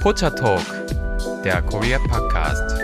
Pocha 0.00 0.30
Talk, 0.30 0.64
der 1.44 1.60
Korea 1.60 1.98
Podcast. 1.98 2.82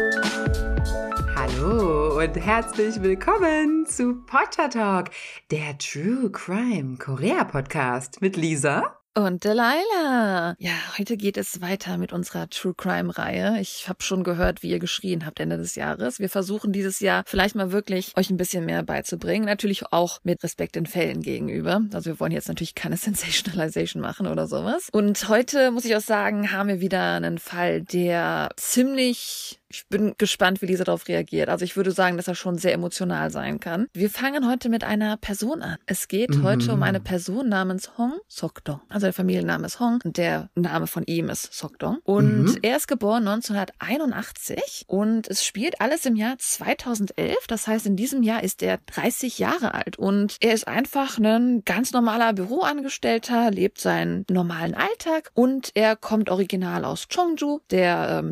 Hallo 1.34 2.18
und 2.18 2.36
herzlich 2.36 3.00
willkommen 3.00 3.86
zu 3.86 4.16
Potter 4.26 4.68
Talk, 4.68 5.08
der 5.50 5.78
True 5.78 6.30
Crime 6.30 6.98
Korea 6.98 7.44
Podcast 7.44 8.20
mit 8.20 8.36
Lisa 8.36 8.98
und 9.16 9.44
Delilah. 9.44 10.56
Ja, 10.58 10.72
heute 10.98 11.16
geht 11.16 11.38
es 11.38 11.62
weiter 11.62 11.96
mit 11.96 12.12
unserer 12.12 12.50
True 12.50 12.74
Crime 12.76 13.16
Reihe. 13.16 13.58
Ich 13.60 13.88
habe 13.88 14.02
schon 14.02 14.24
gehört, 14.24 14.62
wie 14.62 14.70
ihr 14.70 14.78
geschrien 14.78 15.24
habt 15.24 15.40
Ende 15.40 15.56
des 15.56 15.74
Jahres. 15.74 16.18
Wir 16.18 16.28
versuchen 16.28 16.72
dieses 16.72 17.00
Jahr 17.00 17.24
vielleicht 17.26 17.54
mal 17.54 17.72
wirklich 17.72 18.12
euch 18.16 18.28
ein 18.28 18.36
bisschen 18.36 18.66
mehr 18.66 18.82
beizubringen. 18.82 19.46
Natürlich 19.46 19.90
auch 19.90 20.20
mit 20.22 20.44
Respekt 20.44 20.76
den 20.76 20.84
Fällen 20.84 21.22
gegenüber. 21.22 21.80
Also 21.94 22.10
wir 22.10 22.20
wollen 22.20 22.32
jetzt 22.32 22.48
natürlich 22.48 22.74
keine 22.74 22.96
Sensationalization 22.98 24.02
machen 24.02 24.26
oder 24.26 24.46
sowas. 24.46 24.88
Und 24.92 25.28
heute 25.30 25.70
muss 25.70 25.86
ich 25.86 25.96
auch 25.96 26.00
sagen, 26.00 26.52
haben 26.52 26.68
wir 26.68 26.80
wieder 26.80 27.14
einen 27.14 27.38
Fall, 27.38 27.80
der 27.80 28.50
ziemlich 28.56 29.58
ich 29.68 29.86
bin 29.88 30.14
gespannt, 30.18 30.62
wie 30.62 30.66
Lisa 30.66 30.84
darauf 30.84 31.08
reagiert. 31.08 31.48
Also 31.48 31.64
ich 31.64 31.76
würde 31.76 31.90
sagen, 31.90 32.16
dass 32.16 32.28
er 32.28 32.34
schon 32.34 32.58
sehr 32.58 32.72
emotional 32.72 33.30
sein 33.30 33.60
kann. 33.60 33.88
Wir 33.92 34.10
fangen 34.10 34.48
heute 34.48 34.68
mit 34.68 34.84
einer 34.84 35.16
Person 35.16 35.62
an. 35.62 35.76
Es 35.86 36.08
geht 36.08 36.30
mhm. 36.30 36.42
heute 36.44 36.72
um 36.72 36.82
eine 36.82 37.00
Person 37.00 37.48
namens 37.48 37.98
Hong 37.98 38.14
Sokdong. 38.28 38.80
Also 38.88 39.06
der 39.06 39.12
Familienname 39.12 39.66
ist 39.66 39.80
Hong 39.80 40.00
und 40.04 40.16
der 40.16 40.50
Name 40.54 40.86
von 40.86 41.04
ihm 41.04 41.28
ist 41.28 41.52
Sokdong. 41.52 41.98
Und 42.04 42.44
mhm. 42.44 42.58
er 42.62 42.76
ist 42.76 42.86
geboren 42.88 43.26
1981 43.26 44.84
und 44.86 45.28
es 45.28 45.44
spielt 45.44 45.80
alles 45.80 46.06
im 46.06 46.16
Jahr 46.16 46.38
2011. 46.38 47.36
Das 47.48 47.66
heißt, 47.66 47.86
in 47.86 47.96
diesem 47.96 48.22
Jahr 48.22 48.42
ist 48.42 48.62
er 48.62 48.78
30 48.86 49.38
Jahre 49.38 49.74
alt 49.74 49.98
und 49.98 50.36
er 50.40 50.54
ist 50.54 50.68
einfach 50.68 51.18
ein 51.18 51.62
ganz 51.64 51.92
normaler 51.92 52.32
Büroangestellter, 52.32 53.50
lebt 53.50 53.80
seinen 53.80 54.24
normalen 54.30 54.74
Alltag 54.74 55.30
und 55.34 55.72
er 55.74 55.96
kommt 55.96 56.30
original 56.30 56.84
aus 56.84 57.08
Chongju, 57.08 57.60
der 57.70 58.22
ähm, 58.24 58.30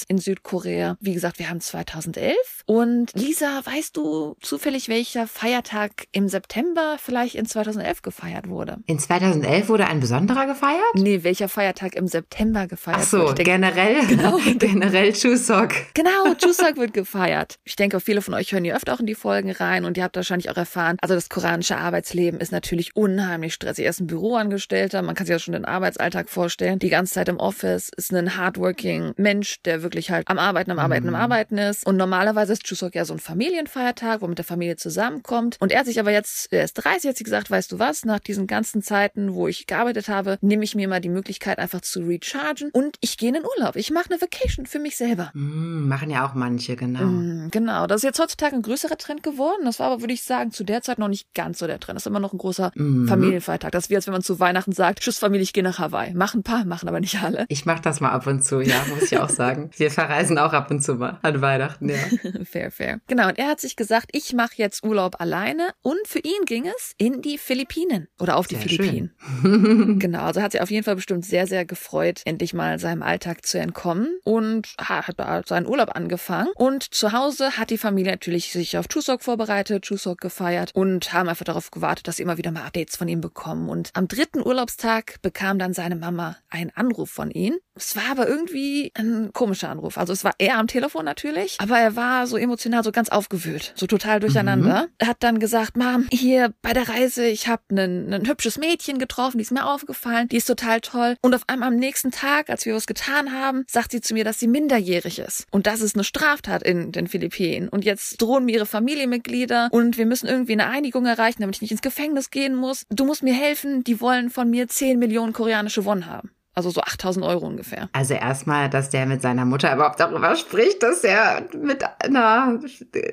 Nord-Chungcheong-Provinz 0.00 0.04
in 0.08 0.18
Südkorea. 0.18 0.96
Wie 1.00 1.14
gesagt, 1.14 1.38
wir 1.38 1.48
haben 1.48 1.60
2011. 1.60 2.36
Und 2.66 3.12
Lisa, 3.14 3.60
weißt 3.64 3.96
du 3.96 4.36
zufällig, 4.40 4.88
welcher 4.88 5.26
Feiertag 5.26 6.06
im 6.12 6.28
September 6.28 6.96
vielleicht 6.98 7.34
in 7.34 7.46
2011 7.46 8.02
gefeiert 8.02 8.48
wurde? 8.48 8.78
In 8.86 8.98
2011 8.98 9.68
wurde 9.68 9.86
ein 9.86 10.00
besonderer 10.00 10.46
gefeiert? 10.46 10.94
Nee, 10.94 11.22
welcher 11.22 11.48
Feiertag 11.48 11.94
im 11.94 12.06
September 12.06 12.66
gefeiert 12.66 13.00
Ach 13.02 13.06
so, 13.06 13.18
wurde? 13.22 13.42
Generell, 13.42 14.06
genau, 14.08 14.38
generell 14.58 15.12
Chuseok. 15.12 15.70
Genau, 15.94 16.34
Chuseok 16.38 16.76
wird 16.76 16.94
gefeiert. 16.94 17.58
Ich 17.64 17.76
denke, 17.76 18.00
viele 18.00 18.22
von 18.22 18.34
euch 18.34 18.52
hören 18.52 18.64
ja 18.64 18.76
öfter 18.76 18.94
auch 18.94 19.00
in 19.00 19.06
die 19.06 19.14
Folgen 19.14 19.50
rein 19.50 19.84
und 19.84 19.96
ihr 19.96 20.04
habt 20.04 20.16
wahrscheinlich 20.16 20.50
auch 20.50 20.56
erfahren, 20.56 20.96
also 21.00 21.14
das 21.14 21.28
koreanische 21.28 21.76
Arbeitsleben 21.76 22.40
ist 22.40 22.52
natürlich 22.52 22.96
unheimlich 22.96 23.54
stressig. 23.54 23.84
Er 23.84 23.90
ist 23.90 24.00
ein 24.00 24.06
Büroangestellter, 24.06 25.02
man 25.02 25.14
kann 25.14 25.26
sich 25.26 25.32
ja 25.32 25.38
schon 25.38 25.52
den 25.52 25.64
Arbeitsalltag 25.64 26.28
vorstellen. 26.28 26.78
Die 26.78 26.88
ganze 26.88 27.14
Zeit 27.14 27.28
im 27.28 27.38
Office 27.38 27.90
ist 27.96 28.12
ein 28.12 28.36
hardworking 28.36 29.12
Mensch, 29.16 29.62
der 29.64 29.82
wirklich 29.82 29.89
wirklich 29.90 30.10
halt 30.10 30.28
am 30.28 30.38
Arbeiten, 30.38 30.70
am 30.70 30.78
Arbeiten, 30.78 31.08
mhm. 31.08 31.14
am 31.14 31.20
Arbeiten 31.20 31.58
ist. 31.58 31.84
Und 31.84 31.96
normalerweise 31.96 32.52
ist 32.52 32.64
Chuseok 32.64 32.94
ja 32.94 33.04
so 33.04 33.14
ein 33.14 33.18
Familienfeiertag, 33.18 34.22
wo 34.22 34.28
mit 34.28 34.38
der 34.38 34.44
Familie 34.44 34.76
zusammenkommt. 34.76 35.56
Und 35.58 35.72
er 35.72 35.80
hat 35.80 35.86
sich 35.86 35.98
aber 35.98 36.12
jetzt, 36.12 36.52
er 36.52 36.64
ist 36.64 36.74
30, 36.74 37.10
hat 37.10 37.16
sich 37.16 37.24
gesagt, 37.24 37.50
weißt 37.50 37.72
du 37.72 37.78
was, 37.78 38.04
nach 38.04 38.20
diesen 38.20 38.46
ganzen 38.46 38.82
Zeiten, 38.82 39.34
wo 39.34 39.48
ich 39.48 39.66
gearbeitet 39.66 40.08
habe, 40.08 40.38
nehme 40.40 40.62
ich 40.62 40.74
mir 40.74 40.86
mal 40.86 41.00
die 41.00 41.08
Möglichkeit 41.08 41.58
einfach 41.58 41.80
zu 41.80 42.00
rechargen 42.00 42.70
und 42.72 42.96
ich 43.00 43.16
gehe 43.16 43.28
in 43.28 43.34
den 43.34 43.44
Urlaub. 43.44 43.76
Ich 43.76 43.90
mache 43.90 44.10
eine 44.10 44.20
Vacation 44.20 44.66
für 44.66 44.78
mich 44.78 44.96
selber. 44.96 45.30
Mhm, 45.34 45.88
machen 45.88 46.10
ja 46.10 46.26
auch 46.26 46.34
manche, 46.34 46.76
genau. 46.76 47.00
Mhm, 47.00 47.50
genau. 47.50 47.86
Das 47.86 47.98
ist 47.98 48.04
jetzt 48.04 48.20
heutzutage 48.20 48.54
ein 48.54 48.62
größerer 48.62 48.96
Trend 48.96 49.22
geworden. 49.22 49.62
Das 49.64 49.80
war 49.80 49.88
aber, 49.88 50.00
würde 50.02 50.14
ich 50.14 50.22
sagen, 50.22 50.52
zu 50.52 50.64
der 50.64 50.82
Zeit 50.82 50.98
noch 50.98 51.08
nicht 51.08 51.34
ganz 51.34 51.58
so 51.58 51.66
der 51.66 51.80
Trend. 51.80 51.96
Das 51.96 52.04
ist 52.04 52.06
immer 52.06 52.20
noch 52.20 52.32
ein 52.32 52.38
großer 52.38 52.70
mhm. 52.74 53.08
Familienfeiertag. 53.08 53.72
Das 53.72 53.84
ist 53.84 53.90
wie, 53.90 53.96
als 53.96 54.06
wenn 54.06 54.12
man 54.12 54.22
zu 54.22 54.38
Weihnachten 54.38 54.72
sagt, 54.72 55.00
Tschüss 55.00 55.18
Familie, 55.18 55.42
ich 55.42 55.52
gehe 55.52 55.64
nach 55.64 55.78
Hawaii. 55.78 56.14
Machen 56.14 56.40
ein 56.40 56.42
paar, 56.44 56.64
machen 56.64 56.88
aber 56.88 57.00
nicht 57.00 57.20
alle. 57.22 57.46
Ich 57.48 57.66
mache 57.66 57.82
das 57.82 58.00
mal 58.00 58.10
ab 58.10 58.26
und 58.26 58.44
zu, 58.44 58.60
ja, 58.60 58.76
muss 58.88 59.10
ich 59.10 59.18
auch 59.18 59.28
sagen. 59.40 59.70
Wir 59.80 59.90
verreisen 59.90 60.36
auch 60.36 60.52
ab 60.52 60.70
und 60.70 60.84
zu 60.84 60.96
mal 60.96 61.18
an 61.22 61.40
Weihnachten, 61.40 61.88
ja. 61.88 61.96
fair, 62.44 62.70
fair. 62.70 63.00
Genau, 63.06 63.28
und 63.28 63.38
er 63.38 63.48
hat 63.48 63.60
sich 63.60 63.76
gesagt, 63.76 64.10
ich 64.12 64.34
mache 64.34 64.52
jetzt 64.56 64.84
Urlaub 64.84 65.18
alleine 65.22 65.70
und 65.80 66.06
für 66.06 66.18
ihn 66.18 66.44
ging 66.44 66.66
es 66.66 66.92
in 66.98 67.22
die 67.22 67.38
Philippinen 67.38 68.06
oder 68.18 68.36
auf 68.36 68.46
die 68.46 68.56
sehr 68.56 68.64
Philippinen. 68.64 69.14
genau, 69.98 70.24
also 70.24 70.42
hat 70.42 70.52
sich 70.52 70.60
auf 70.60 70.70
jeden 70.70 70.84
Fall 70.84 70.96
bestimmt 70.96 71.24
sehr, 71.24 71.46
sehr 71.46 71.64
gefreut, 71.64 72.20
endlich 72.26 72.52
mal 72.52 72.78
seinem 72.78 73.02
Alltag 73.02 73.46
zu 73.46 73.58
entkommen 73.58 74.18
und 74.22 74.74
hat 74.78 75.16
seinen 75.48 75.66
Urlaub 75.66 75.96
angefangen. 75.96 76.50
Und 76.56 76.82
zu 76.82 77.12
Hause 77.12 77.56
hat 77.56 77.70
die 77.70 77.78
Familie 77.78 78.12
natürlich 78.12 78.52
sich 78.52 78.76
auf 78.76 78.86
Chuseok 78.86 79.22
vorbereitet, 79.22 79.84
Chuseok 79.84 80.20
gefeiert 80.20 80.72
und 80.74 81.14
haben 81.14 81.30
einfach 81.30 81.46
darauf 81.46 81.70
gewartet, 81.70 82.06
dass 82.06 82.18
sie 82.18 82.22
immer 82.22 82.36
wieder 82.36 82.50
mal 82.50 82.64
Updates 82.64 82.96
von 82.96 83.08
ihm 83.08 83.22
bekommen. 83.22 83.70
Und 83.70 83.88
am 83.94 84.08
dritten 84.08 84.46
Urlaubstag 84.46 85.22
bekam 85.22 85.58
dann 85.58 85.72
seine 85.72 85.96
Mama 85.96 86.36
einen 86.50 86.70
Anruf 86.74 87.08
von 87.08 87.30
ihm. 87.30 87.56
Es 87.80 87.96
war 87.96 88.10
aber 88.10 88.28
irgendwie 88.28 88.92
ein 88.94 89.32
komischer 89.32 89.70
Anruf. 89.70 89.96
Also 89.96 90.12
es 90.12 90.22
war 90.22 90.34
er 90.38 90.58
am 90.58 90.66
Telefon 90.66 91.04
natürlich, 91.04 91.56
aber 91.58 91.78
er 91.78 91.96
war 91.96 92.26
so 92.26 92.36
emotional 92.36 92.84
so 92.84 92.92
ganz 92.92 93.08
aufgewühlt, 93.08 93.72
so 93.74 93.86
total 93.86 94.20
durcheinander. 94.20 94.82
Mhm. 94.82 94.88
Er 94.98 95.06
hat 95.06 95.22
dann 95.22 95.38
gesagt, 95.38 95.76
Mom, 95.76 96.06
hier 96.12 96.52
bei 96.62 96.72
der 96.72 96.88
Reise, 96.88 97.26
ich 97.26 97.48
habe 97.48 97.62
ein, 97.70 98.12
ein 98.12 98.28
hübsches 98.28 98.58
Mädchen 98.58 98.98
getroffen, 98.98 99.38
die 99.38 99.42
ist 99.42 99.50
mir 99.50 99.66
aufgefallen, 99.66 100.28
die 100.28 100.36
ist 100.36 100.46
total 100.46 100.80
toll. 100.80 101.16
Und 101.22 101.34
auf 101.34 101.42
einmal 101.46 101.68
am 101.68 101.76
nächsten 101.76 102.10
Tag, 102.10 102.50
als 102.50 102.66
wir 102.66 102.74
was 102.74 102.86
getan 102.86 103.32
haben, 103.32 103.64
sagt 103.66 103.92
sie 103.92 104.00
zu 104.00 104.14
mir, 104.14 104.24
dass 104.24 104.38
sie 104.38 104.46
minderjährig 104.46 105.18
ist. 105.18 105.46
Und 105.50 105.66
das 105.66 105.80
ist 105.80 105.96
eine 105.96 106.04
Straftat 106.04 106.62
in 106.62 106.92
den 106.92 107.06
Philippinen. 107.06 107.68
Und 107.68 107.84
jetzt 107.84 108.20
drohen 108.20 108.44
mir 108.44 108.56
ihre 108.56 108.66
Familienmitglieder 108.66 109.68
und 109.72 109.96
wir 109.96 110.06
müssen 110.06 110.26
irgendwie 110.26 110.52
eine 110.52 110.66
Einigung 110.66 111.06
erreichen, 111.06 111.40
damit 111.40 111.56
ich 111.56 111.62
nicht 111.62 111.72
ins 111.72 111.82
Gefängnis 111.82 112.30
gehen 112.30 112.54
muss. 112.54 112.84
Du 112.90 113.06
musst 113.06 113.22
mir 113.22 113.34
helfen, 113.34 113.84
die 113.84 114.00
wollen 114.00 114.28
von 114.28 114.50
mir 114.50 114.68
10 114.68 114.98
Millionen 114.98 115.32
koreanische 115.32 115.84
Won 115.84 116.06
haben. 116.06 116.30
Also 116.54 116.70
so 116.70 116.80
8000 116.80 117.24
Euro 117.24 117.46
ungefähr. 117.46 117.88
Also 117.92 118.14
erstmal, 118.14 118.68
dass 118.68 118.90
der 118.90 119.06
mit 119.06 119.22
seiner 119.22 119.44
Mutter 119.44 119.72
überhaupt 119.72 120.00
darüber 120.00 120.34
spricht, 120.34 120.82
dass 120.82 121.04
er 121.04 121.46
mit 121.56 121.84
einer 122.02 122.58